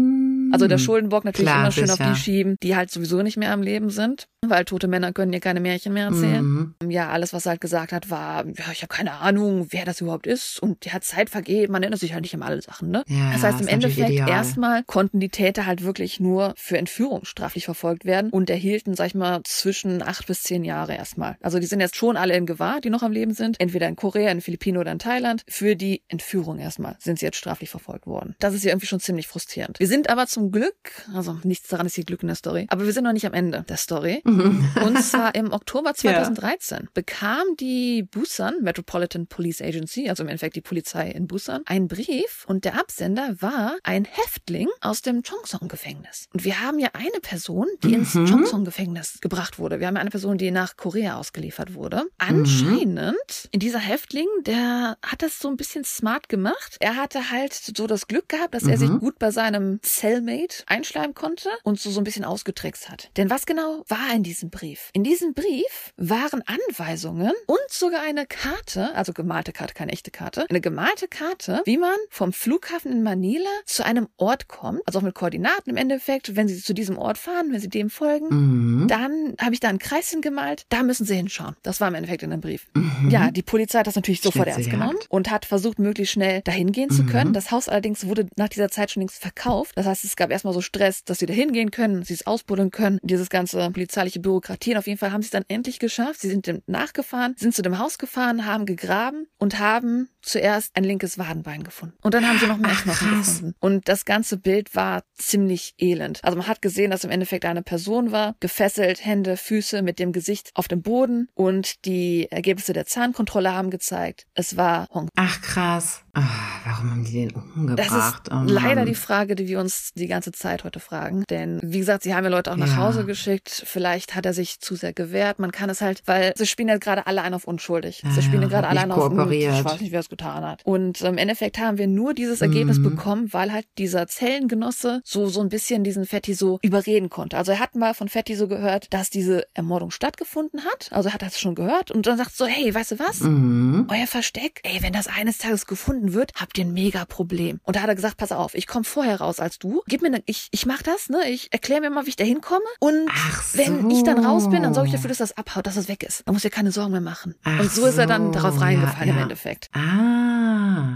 Also 0.53 0.69
der 0.69 0.79
Schuldenbock 0.79 1.25
natürlich 1.25 1.51
Klar, 1.51 1.63
immer 1.65 1.73
schön 1.73 1.91
auf 1.91 1.97
sicher. 1.97 2.11
die 2.13 2.19
schieben, 2.21 2.57
die 2.63 2.77
halt 2.77 2.91
sowieso 2.91 3.23
nicht 3.23 3.37
mehr 3.37 3.53
am 3.53 3.63
Leben 3.63 3.91
sind, 3.91 4.27
weil 4.47 4.65
tote 4.65 4.89
Männer 4.89 5.13
können 5.13 5.33
dir 5.33 5.41
keine 5.41 5.61
Märchen 5.61 5.93
mehr 5.93 6.07
erzählen. 6.07 6.75
Mhm. 6.81 6.91
Ja, 6.91 7.09
alles, 7.11 7.33
was 7.33 7.47
er 7.47 7.51
halt 7.51 7.61
gesagt 7.61 7.93
hat, 7.93 8.11
war, 8.11 8.47
ja, 8.47 8.65
ich 8.73 8.83
habe 8.83 8.89
keine 8.95 9.13
Ahnung, 9.15 9.69
wer 9.71 9.85
das 9.85 10.01
überhaupt 10.01 10.27
ist 10.27 10.61
und 10.61 10.85
der 10.85 10.93
hat 10.93 11.05
Zeit 11.05 11.31
vergeben, 11.31 11.73
man 11.73 11.83
erinnert 11.83 12.01
sich 12.01 12.13
halt 12.13 12.23
nicht 12.23 12.35
an 12.35 12.43
alle 12.43 12.61
Sachen, 12.63 12.91
ne? 12.91 13.05
Ja, 13.09 13.33
das 13.33 13.43
heißt, 13.43 13.61
im 13.61 13.69
Endeffekt 13.69 14.11
erstmal 14.11 14.83
konnten 14.85 15.21
die 15.21 15.29
Täter 15.29 15.67
halt 15.67 15.83
wirklich 15.83 16.21
nur 16.21 16.55
für 16.57 16.79
Entführung 16.79 17.25
straflich 17.25 17.65
verfolgt 17.65 18.05
werden 18.05 18.31
und 18.31 18.51
erhielten, 18.51 18.95
sag 18.95 19.09
ich 19.09 19.15
mal, 19.15 19.41
zwischen 19.45 20.03
acht 20.03 20.27
bis 20.27 20.43
zehn 20.43 20.65
Jahre 20.65 20.95
erstmal. 20.95 21.37
Also 21.41 21.59
die 21.59 21.67
sind 21.67 21.81
jetzt 21.81 21.97
schon 21.97 22.17
alle 22.17 22.37
in 22.37 22.47
Gewahr, 22.47 22.81
die 22.81 22.91
noch 22.91 23.03
am 23.03 23.13
Leben 23.13 23.35
sind, 23.35 23.61
entweder 23.61 23.89
in 23.89 23.97
Korea, 23.97 24.31
in 24.31 24.41
Philippinen 24.41 24.79
oder 24.79 24.93
in 24.93 24.99
Thailand. 24.99 25.43
Für 25.49 25.77
die 25.77 26.03
Entführung 26.09 26.59
erstmal 26.59 26.97
sind 26.99 27.19
sie 27.19 27.27
jetzt 27.27 27.37
straflich 27.37 27.71
verfolgt 27.71 28.07
worden. 28.07 28.35
Das 28.39 28.55
ist 28.55 28.65
ja 28.65 28.71
irgendwie 28.71 28.87
schon 28.87 29.01
ziemlich 29.01 29.27
frustrierend. 29.27 29.79
Wir 29.79 29.87
sind 29.87 30.11
aber 30.11 30.27
zum 30.37 30.53
Glück, 30.53 30.75
also 31.15 31.39
nichts 31.45 31.69
daran 31.69 31.87
ist 31.87 31.95
hier 31.95 32.05
Glück 32.05 32.21
in 32.21 32.27
der 32.29 32.37
Story, 32.37 32.67
aber 32.69 32.85
wir 32.85 32.93
sind 32.93 33.05
noch 33.05 33.15
nicht 33.15 33.25
am 33.27 33.33
Ende 33.33 33.65
der 33.67 33.79
Story. 33.79 34.21
Mhm. 34.25 34.69
Und 34.85 35.03
zwar 35.03 35.35
im 35.35 35.51
Oktober 35.51 35.95
2013 35.97 36.89
bekam 36.93 37.43
die 37.59 38.03
Busan 38.03 38.57
Metropolitan 38.61 39.27
Police 39.29 39.63
Agency, 39.63 40.11
also 40.11 40.23
im 40.25 40.29
Endeffekt 40.29 40.57
die 40.57 40.61
Polizei 40.61 41.09
in 41.11 41.27
Busan, 41.27 41.63
einen 41.65 41.89
Brief 41.89 42.45
und 42.49 42.67
der 42.67 42.79
Absender 42.79 43.35
war 43.41 43.79
ein 43.83 44.05
Häftling 44.05 44.69
aus 44.83 45.01
dem 45.01 45.23
Chongsong-Gefängnis. 45.23 46.27
Und 46.35 46.45
wir 46.45 46.61
haben 46.61 46.79
ja 46.79 46.91
eine 46.93 47.21
Person, 47.23 47.67
die 47.83 47.95
ins 47.95 48.15
Mhm. 48.15 48.27
Chongsong-Gefängnis 48.27 49.19
gebracht 49.23 49.59
wurde. 49.59 49.81
Wir 49.81 49.87
haben 49.87 49.95
ja 49.95 50.03
eine 50.03 50.11
Person, 50.11 50.37
die 50.37 50.51
nach 50.51 50.77
Korea 50.77 51.17
ausgeliefert 51.17 51.73
wurde. 51.73 52.05
Anscheinend, 52.19 53.49
in 53.53 53.61
dieser 53.61 53.79
Häftling, 53.79 54.27
der 54.45 54.99
hat 55.03 55.23
das 55.23 55.39
so 55.39 55.49
ein 55.49 55.57
bisschen 55.57 55.85
smart 55.85 56.29
gemacht. 56.29 56.77
Er 56.81 56.97
hatte 56.97 57.31
halt 57.31 57.55
so 57.55 57.87
das 57.87 58.07
Glück 58.07 58.29
gehabt, 58.29 58.55
dass 58.55 58.65
er 58.65 58.77
Mhm. 58.77 58.81
sich 58.81 58.91
gut 59.01 59.19
bei 59.19 59.31
seinem 59.31 59.79
Cellmate 60.27 60.65
einschleimen 60.67 61.15
konnte 61.15 61.49
und 61.63 61.79
so, 61.81 61.91
so 61.91 62.01
ein 62.01 62.05
bisschen 62.05 62.25
ausgetrickst 62.25 62.89
hat. 62.91 63.11
Denn 63.17 63.31
was 63.31 63.47
genau 63.47 63.85
war 63.89 64.13
in 64.15 64.23
diesem 64.23 64.51
Brief? 64.51 64.91
In 64.93 65.05
diesem 65.05 65.35
Brief 65.35 65.93
waren 65.97 66.43
Anweisungen 66.47 67.33
und 67.47 67.59
sogar 67.71 68.03
eine 68.03 68.27
Karte, 68.27 68.95
also 68.95 69.13
gemalte 69.13 69.53
Karte, 69.53 69.75
keine 69.75 69.93
echte 69.93 70.11
Karte, 70.11 70.47
eine 70.49 70.61
gemalte 70.61 71.09
Karte, 71.09 71.63
wie 71.65 71.79
man 71.79 71.97
vom 72.11 72.33
Flughafen 72.33 72.91
in 72.93 73.03
Manila 73.03 73.49
zu 73.65 73.85
einem 73.85 74.09
Ort 74.17 74.49
kommt, 74.49 74.81
also 74.87 74.99
auch 74.99 75.03
mit 75.03 75.15
Koordinaten 75.15 75.71
im 75.71 75.77
Endeffekt, 75.77 76.35
wenn 76.37 76.49
sie 76.49 76.61
zu 76.61 76.75
diesem 76.75 76.99
Ort 76.99 77.19
fahren, 77.19 77.53
wenn 77.53 77.61
sie 77.61 77.69
dem 77.69 77.91
folgen, 77.91 78.27
Mhm. 78.31 78.89
dann 78.89 79.35
habe 79.41 79.55
ich 79.55 79.61
da 79.61 79.69
ein 79.69 79.79
Kreis 79.79 80.11
hingemalt, 80.11 80.67
da 80.69 80.83
müssen 80.83 81.07
sie 81.07 81.15
hinschauen. 81.15 81.57
Das 81.63 81.81
war 81.81 81.89
im 81.89 81.95
Endeffekt 81.95 82.23
in 82.23 82.31
dem 82.31 82.41
Brief. 82.41 82.67
Mhm. 82.75 83.11
Ja, 83.11 83.31
die 83.31 83.43
Polizei 83.43 83.79
hat 83.81 83.87
das 83.87 83.95
natürlich 83.97 84.21
sofort 84.21 84.49
ernst 84.49 84.71
genommen 84.71 84.97
und 85.09 85.31
hat 85.31 85.45
versucht, 85.45 85.79
möglichst 85.79 86.13
schnell 86.15 86.43
dahin 86.43 86.73
gehen 86.73 86.91
zu 86.91 87.05
können. 87.05 87.31
Mhm. 87.31 87.35
Das 87.35 87.51
Haus 87.51 87.69
allerdings 87.69 88.07
wurde 88.07 88.27
nach 88.37 88.49
dieser 88.49 88.71
Zeit 88.71 88.91
schon 88.91 89.03
längst 89.03 89.19
verkauft. 89.21 89.73
Das 89.77 89.87
heißt, 89.87 90.05
es 90.05 90.16
gab 90.17 90.31
erstmal 90.31 90.55
so 90.55 90.61
Stress, 90.61 91.05
dass 91.05 91.19
sie 91.19 91.27
da 91.27 91.35
hingehen 91.35 91.71
können, 91.71 92.03
sie 92.03 92.15
es 92.15 92.27
ausbuddeln 92.27 92.71
können, 92.71 92.99
dieses 93.03 93.31
ganze 93.31 93.71
polizeiliche 93.71 94.21
Bürokratie. 94.21 94.73
Und 94.73 94.79
auf 94.79 94.87
jeden 94.87 94.99
Fall 94.99 95.13
haben 95.13 95.23
sie 95.23 95.27
es 95.27 95.31
dann 95.31 95.45
endlich 95.49 95.79
geschafft. 95.79 96.21
Sie 96.21 96.29
sind 96.29 96.47
dem 96.47 96.63
nachgefahren, 96.67 97.35
sind 97.39 97.55
zu 97.55 97.63
dem 97.63 97.79
Haus 97.79 97.99
gefahren, 97.99 98.47
haben 98.47 98.67
gegraben 98.67 99.29
und 99.39 99.59
haben 99.59 100.09
zuerst 100.27 100.77
ein 100.77 100.85
linkes 100.85 101.19
Wadenbein 101.19 101.63
gefunden. 101.65 101.97
Und 102.03 102.15
dann 102.15 102.27
haben 102.29 102.39
sie 102.39 102.47
noch 102.47 102.59
mehr 102.59 102.73
Ach, 102.75 102.83
Knochen 102.83 103.19
gefunden. 103.19 103.55
Und 103.61 103.89
das 103.89 104.05
ganze 104.05 104.37
Bild 104.37 104.75
war 104.75 105.03
ziemlich 105.17 105.75
elend. 105.79 106.23
Also 106.25 106.37
man 106.37 106.47
hat 106.47 106.61
gesehen, 106.63 106.91
dass 106.91 107.05
im 107.05 107.11
Endeffekt 107.11 107.45
eine 107.45 107.63
Person 107.63 108.13
war, 108.13 108.35
gefesselt, 108.41 109.05
Hände, 109.05 109.37
Füße 109.37 109.83
mit 109.83 109.99
dem 109.99 110.13
Gesicht 110.13 110.51
auf 110.55 110.69
dem 110.69 110.83
Boden 110.83 111.29
und 111.35 111.85
die 111.85 112.31
Ergebnisse 112.31 112.73
der 112.73 112.87
Zahnkontrolle 112.87 113.53
haben 113.55 113.71
gezeigt, 113.71 114.27
es 114.35 114.57
war 114.57 114.89
Hong 114.93 115.09
Ach 115.17 115.41
krass. 115.41 116.03
Ah, 116.15 116.23
warum 116.65 116.91
haben 116.91 117.05
die 117.05 117.13
den 117.13 117.29
das 117.29 117.43
umgebracht? 117.55 118.29
ist 118.29 118.33
Oh, 118.33 118.43
leider 118.47 118.85
die 118.87 118.95
Frage, 118.95 119.35
die 119.35 119.49
wir 119.49 119.61
uns 119.61 119.91
die 119.95 120.07
ganze 120.07 120.33
Zeit 120.33 120.65
heute 120.65 120.81
fragen. 120.81 121.25
Denn 121.29 121.61
wie 121.63 121.79
gesagt, 121.79 122.03
sie 122.05 122.15
haben 122.15 122.25
ja 122.25 122.31
Leute 122.31 122.51
auch 122.53 122.57
nach 122.57 122.69
Ja. 122.69 122.77
Hause 122.79 123.05
geschickt. 123.05 123.51
Vielleicht 123.67 124.15
hat 124.15 124.25
er 124.25 124.33
sich 124.33 124.61
zu 124.61 124.77
sehr 124.77 124.93
gewehrt. 124.95 125.39
Man 125.39 125.53
kann 125.53 125.69
es 125.69 125.83
halt, 125.83 126.03
weil 126.07 126.33
sie 126.37 126.47
spielen 126.47 126.69
ja 126.69 126.79
gerade 126.79 127.07
alle 127.07 127.21
ein 127.23 127.35
auf 127.35 127.45
unschuldig. 127.45 128.03
Ja, 128.03 128.11
sie 128.13 128.23
spielen 128.23 128.43
ja 128.43 128.49
gerade 128.49 128.67
alle 128.67 128.77
nicht 128.81 128.85
ein 128.85 128.93
auf 128.93 128.99
kooperiert. 129.11 129.55
Ich 129.59 129.65
weiß 129.65 129.81
nicht, 129.81 129.93
wer 129.93 130.01
es 130.01 130.09
getan 130.17 130.45
hat. 130.45 130.65
Und 130.65 131.01
im 131.03 131.19
Endeffekt 131.19 131.59
haben 131.59 131.79
wir 131.79 131.87
nur 131.87 132.15
dieses 132.15 132.41
Ergebnis 132.41 132.79
Mhm. 132.79 132.83
bekommen, 132.85 133.33
weil 133.33 133.53
halt 133.53 133.67
dieser 133.79 134.07
Zellengenosse 134.07 135.01
so 135.05 135.27
so 135.29 135.41
ein 135.41 135.49
bisschen 135.49 135.85
diesen 135.85 136.07
Fetti 136.07 136.35
so 136.35 136.59
überreden 136.63 137.11
konnte. 137.11 137.37
Also 137.37 137.53
er 137.53 137.59
hat 137.61 137.75
mal 137.77 137.95
von 137.95 138.09
Fetti 138.09 138.35
so 138.35 138.49
gehört, 138.49 138.93
dass 138.93 139.11
diese 139.11 139.47
Ermordung 139.55 139.91
stattgefunden 139.91 140.65
hat. 140.65 140.89
Also 140.93 141.13
hat 141.13 141.23
er 141.23 141.29
es 141.29 141.39
schon 141.41 141.55
gehört 141.55 141.91
und 141.91 142.07
dann 142.07 142.17
sagt 142.19 142.37
so, 142.37 142.47
hey, 142.47 142.75
weißt 142.75 142.93
du 142.93 142.99
was? 142.99 143.21
Mhm. 143.21 143.87
euer 143.91 144.07
Versteck, 144.07 144.61
ey, 144.65 144.83
wenn 144.83 144.93
das 144.93 145.07
eines 145.07 145.39
Tages 145.39 145.67
gefunden 145.67 146.13
wird, 146.13 146.33
habt 146.37 146.59
ihr 146.59 146.65
ein 146.65 146.73
mega 146.73 147.05
Problem. 147.05 147.61
Und 147.65 147.77
da 147.77 147.83
hat 147.83 147.89
er 147.89 147.95
gesagt, 147.95 148.17
pass 148.17 148.33
auf, 148.33 148.55
ich 148.55 148.67
komme 148.67 148.85
vorher 148.85 149.21
raus 149.21 149.41
als 149.41 149.59
du. 149.59 149.83
Gib 149.87 150.03
mir 150.03 150.11
ne, 150.11 150.23
ich, 150.27 150.49
ich 150.51 150.67
mach 150.67 150.83
das, 150.83 151.09
ne? 151.09 151.29
Ich 151.29 151.53
erkläre 151.53 151.81
mir 151.81 151.91
mal, 151.91 152.07
wie 152.07 152.11
ich 152.11 152.17
da 152.17 152.25
hinkomme. 152.25 152.65
Und 152.81 153.09
Ach 153.11 153.45
wenn 153.55 153.83
so. 153.83 153.97
ich 153.97 154.03
dann 154.05 154.25
raus 154.25 154.49
bin, 154.51 154.63
dann 154.63 154.75
sorge 154.75 154.89
ich 154.89 154.95
dafür, 154.95 155.09
dass 155.09 155.19
das 155.19 155.37
abhaut, 155.37 155.67
dass 155.67 155.77
es 155.77 155.89
weg 155.89 156.03
ist. 156.03 156.23
Dann 156.27 156.35
muss 156.35 156.45
ihr 156.45 156.51
keine 156.51 156.73
Sorgen 156.73 156.93
mehr 156.93 157.01
machen. 157.01 157.35
Ach 157.45 157.61
und 157.61 157.71
so 157.71 157.87
ist 157.87 157.99
er 157.99 158.07
dann 158.07 158.27
so, 158.27 158.31
darauf 158.33 158.61
reingefallen 158.61 159.09
ja, 159.09 159.13
im 159.13 159.17
ja. 159.19 159.23
Endeffekt. 159.25 159.69
Ah. 159.73 160.06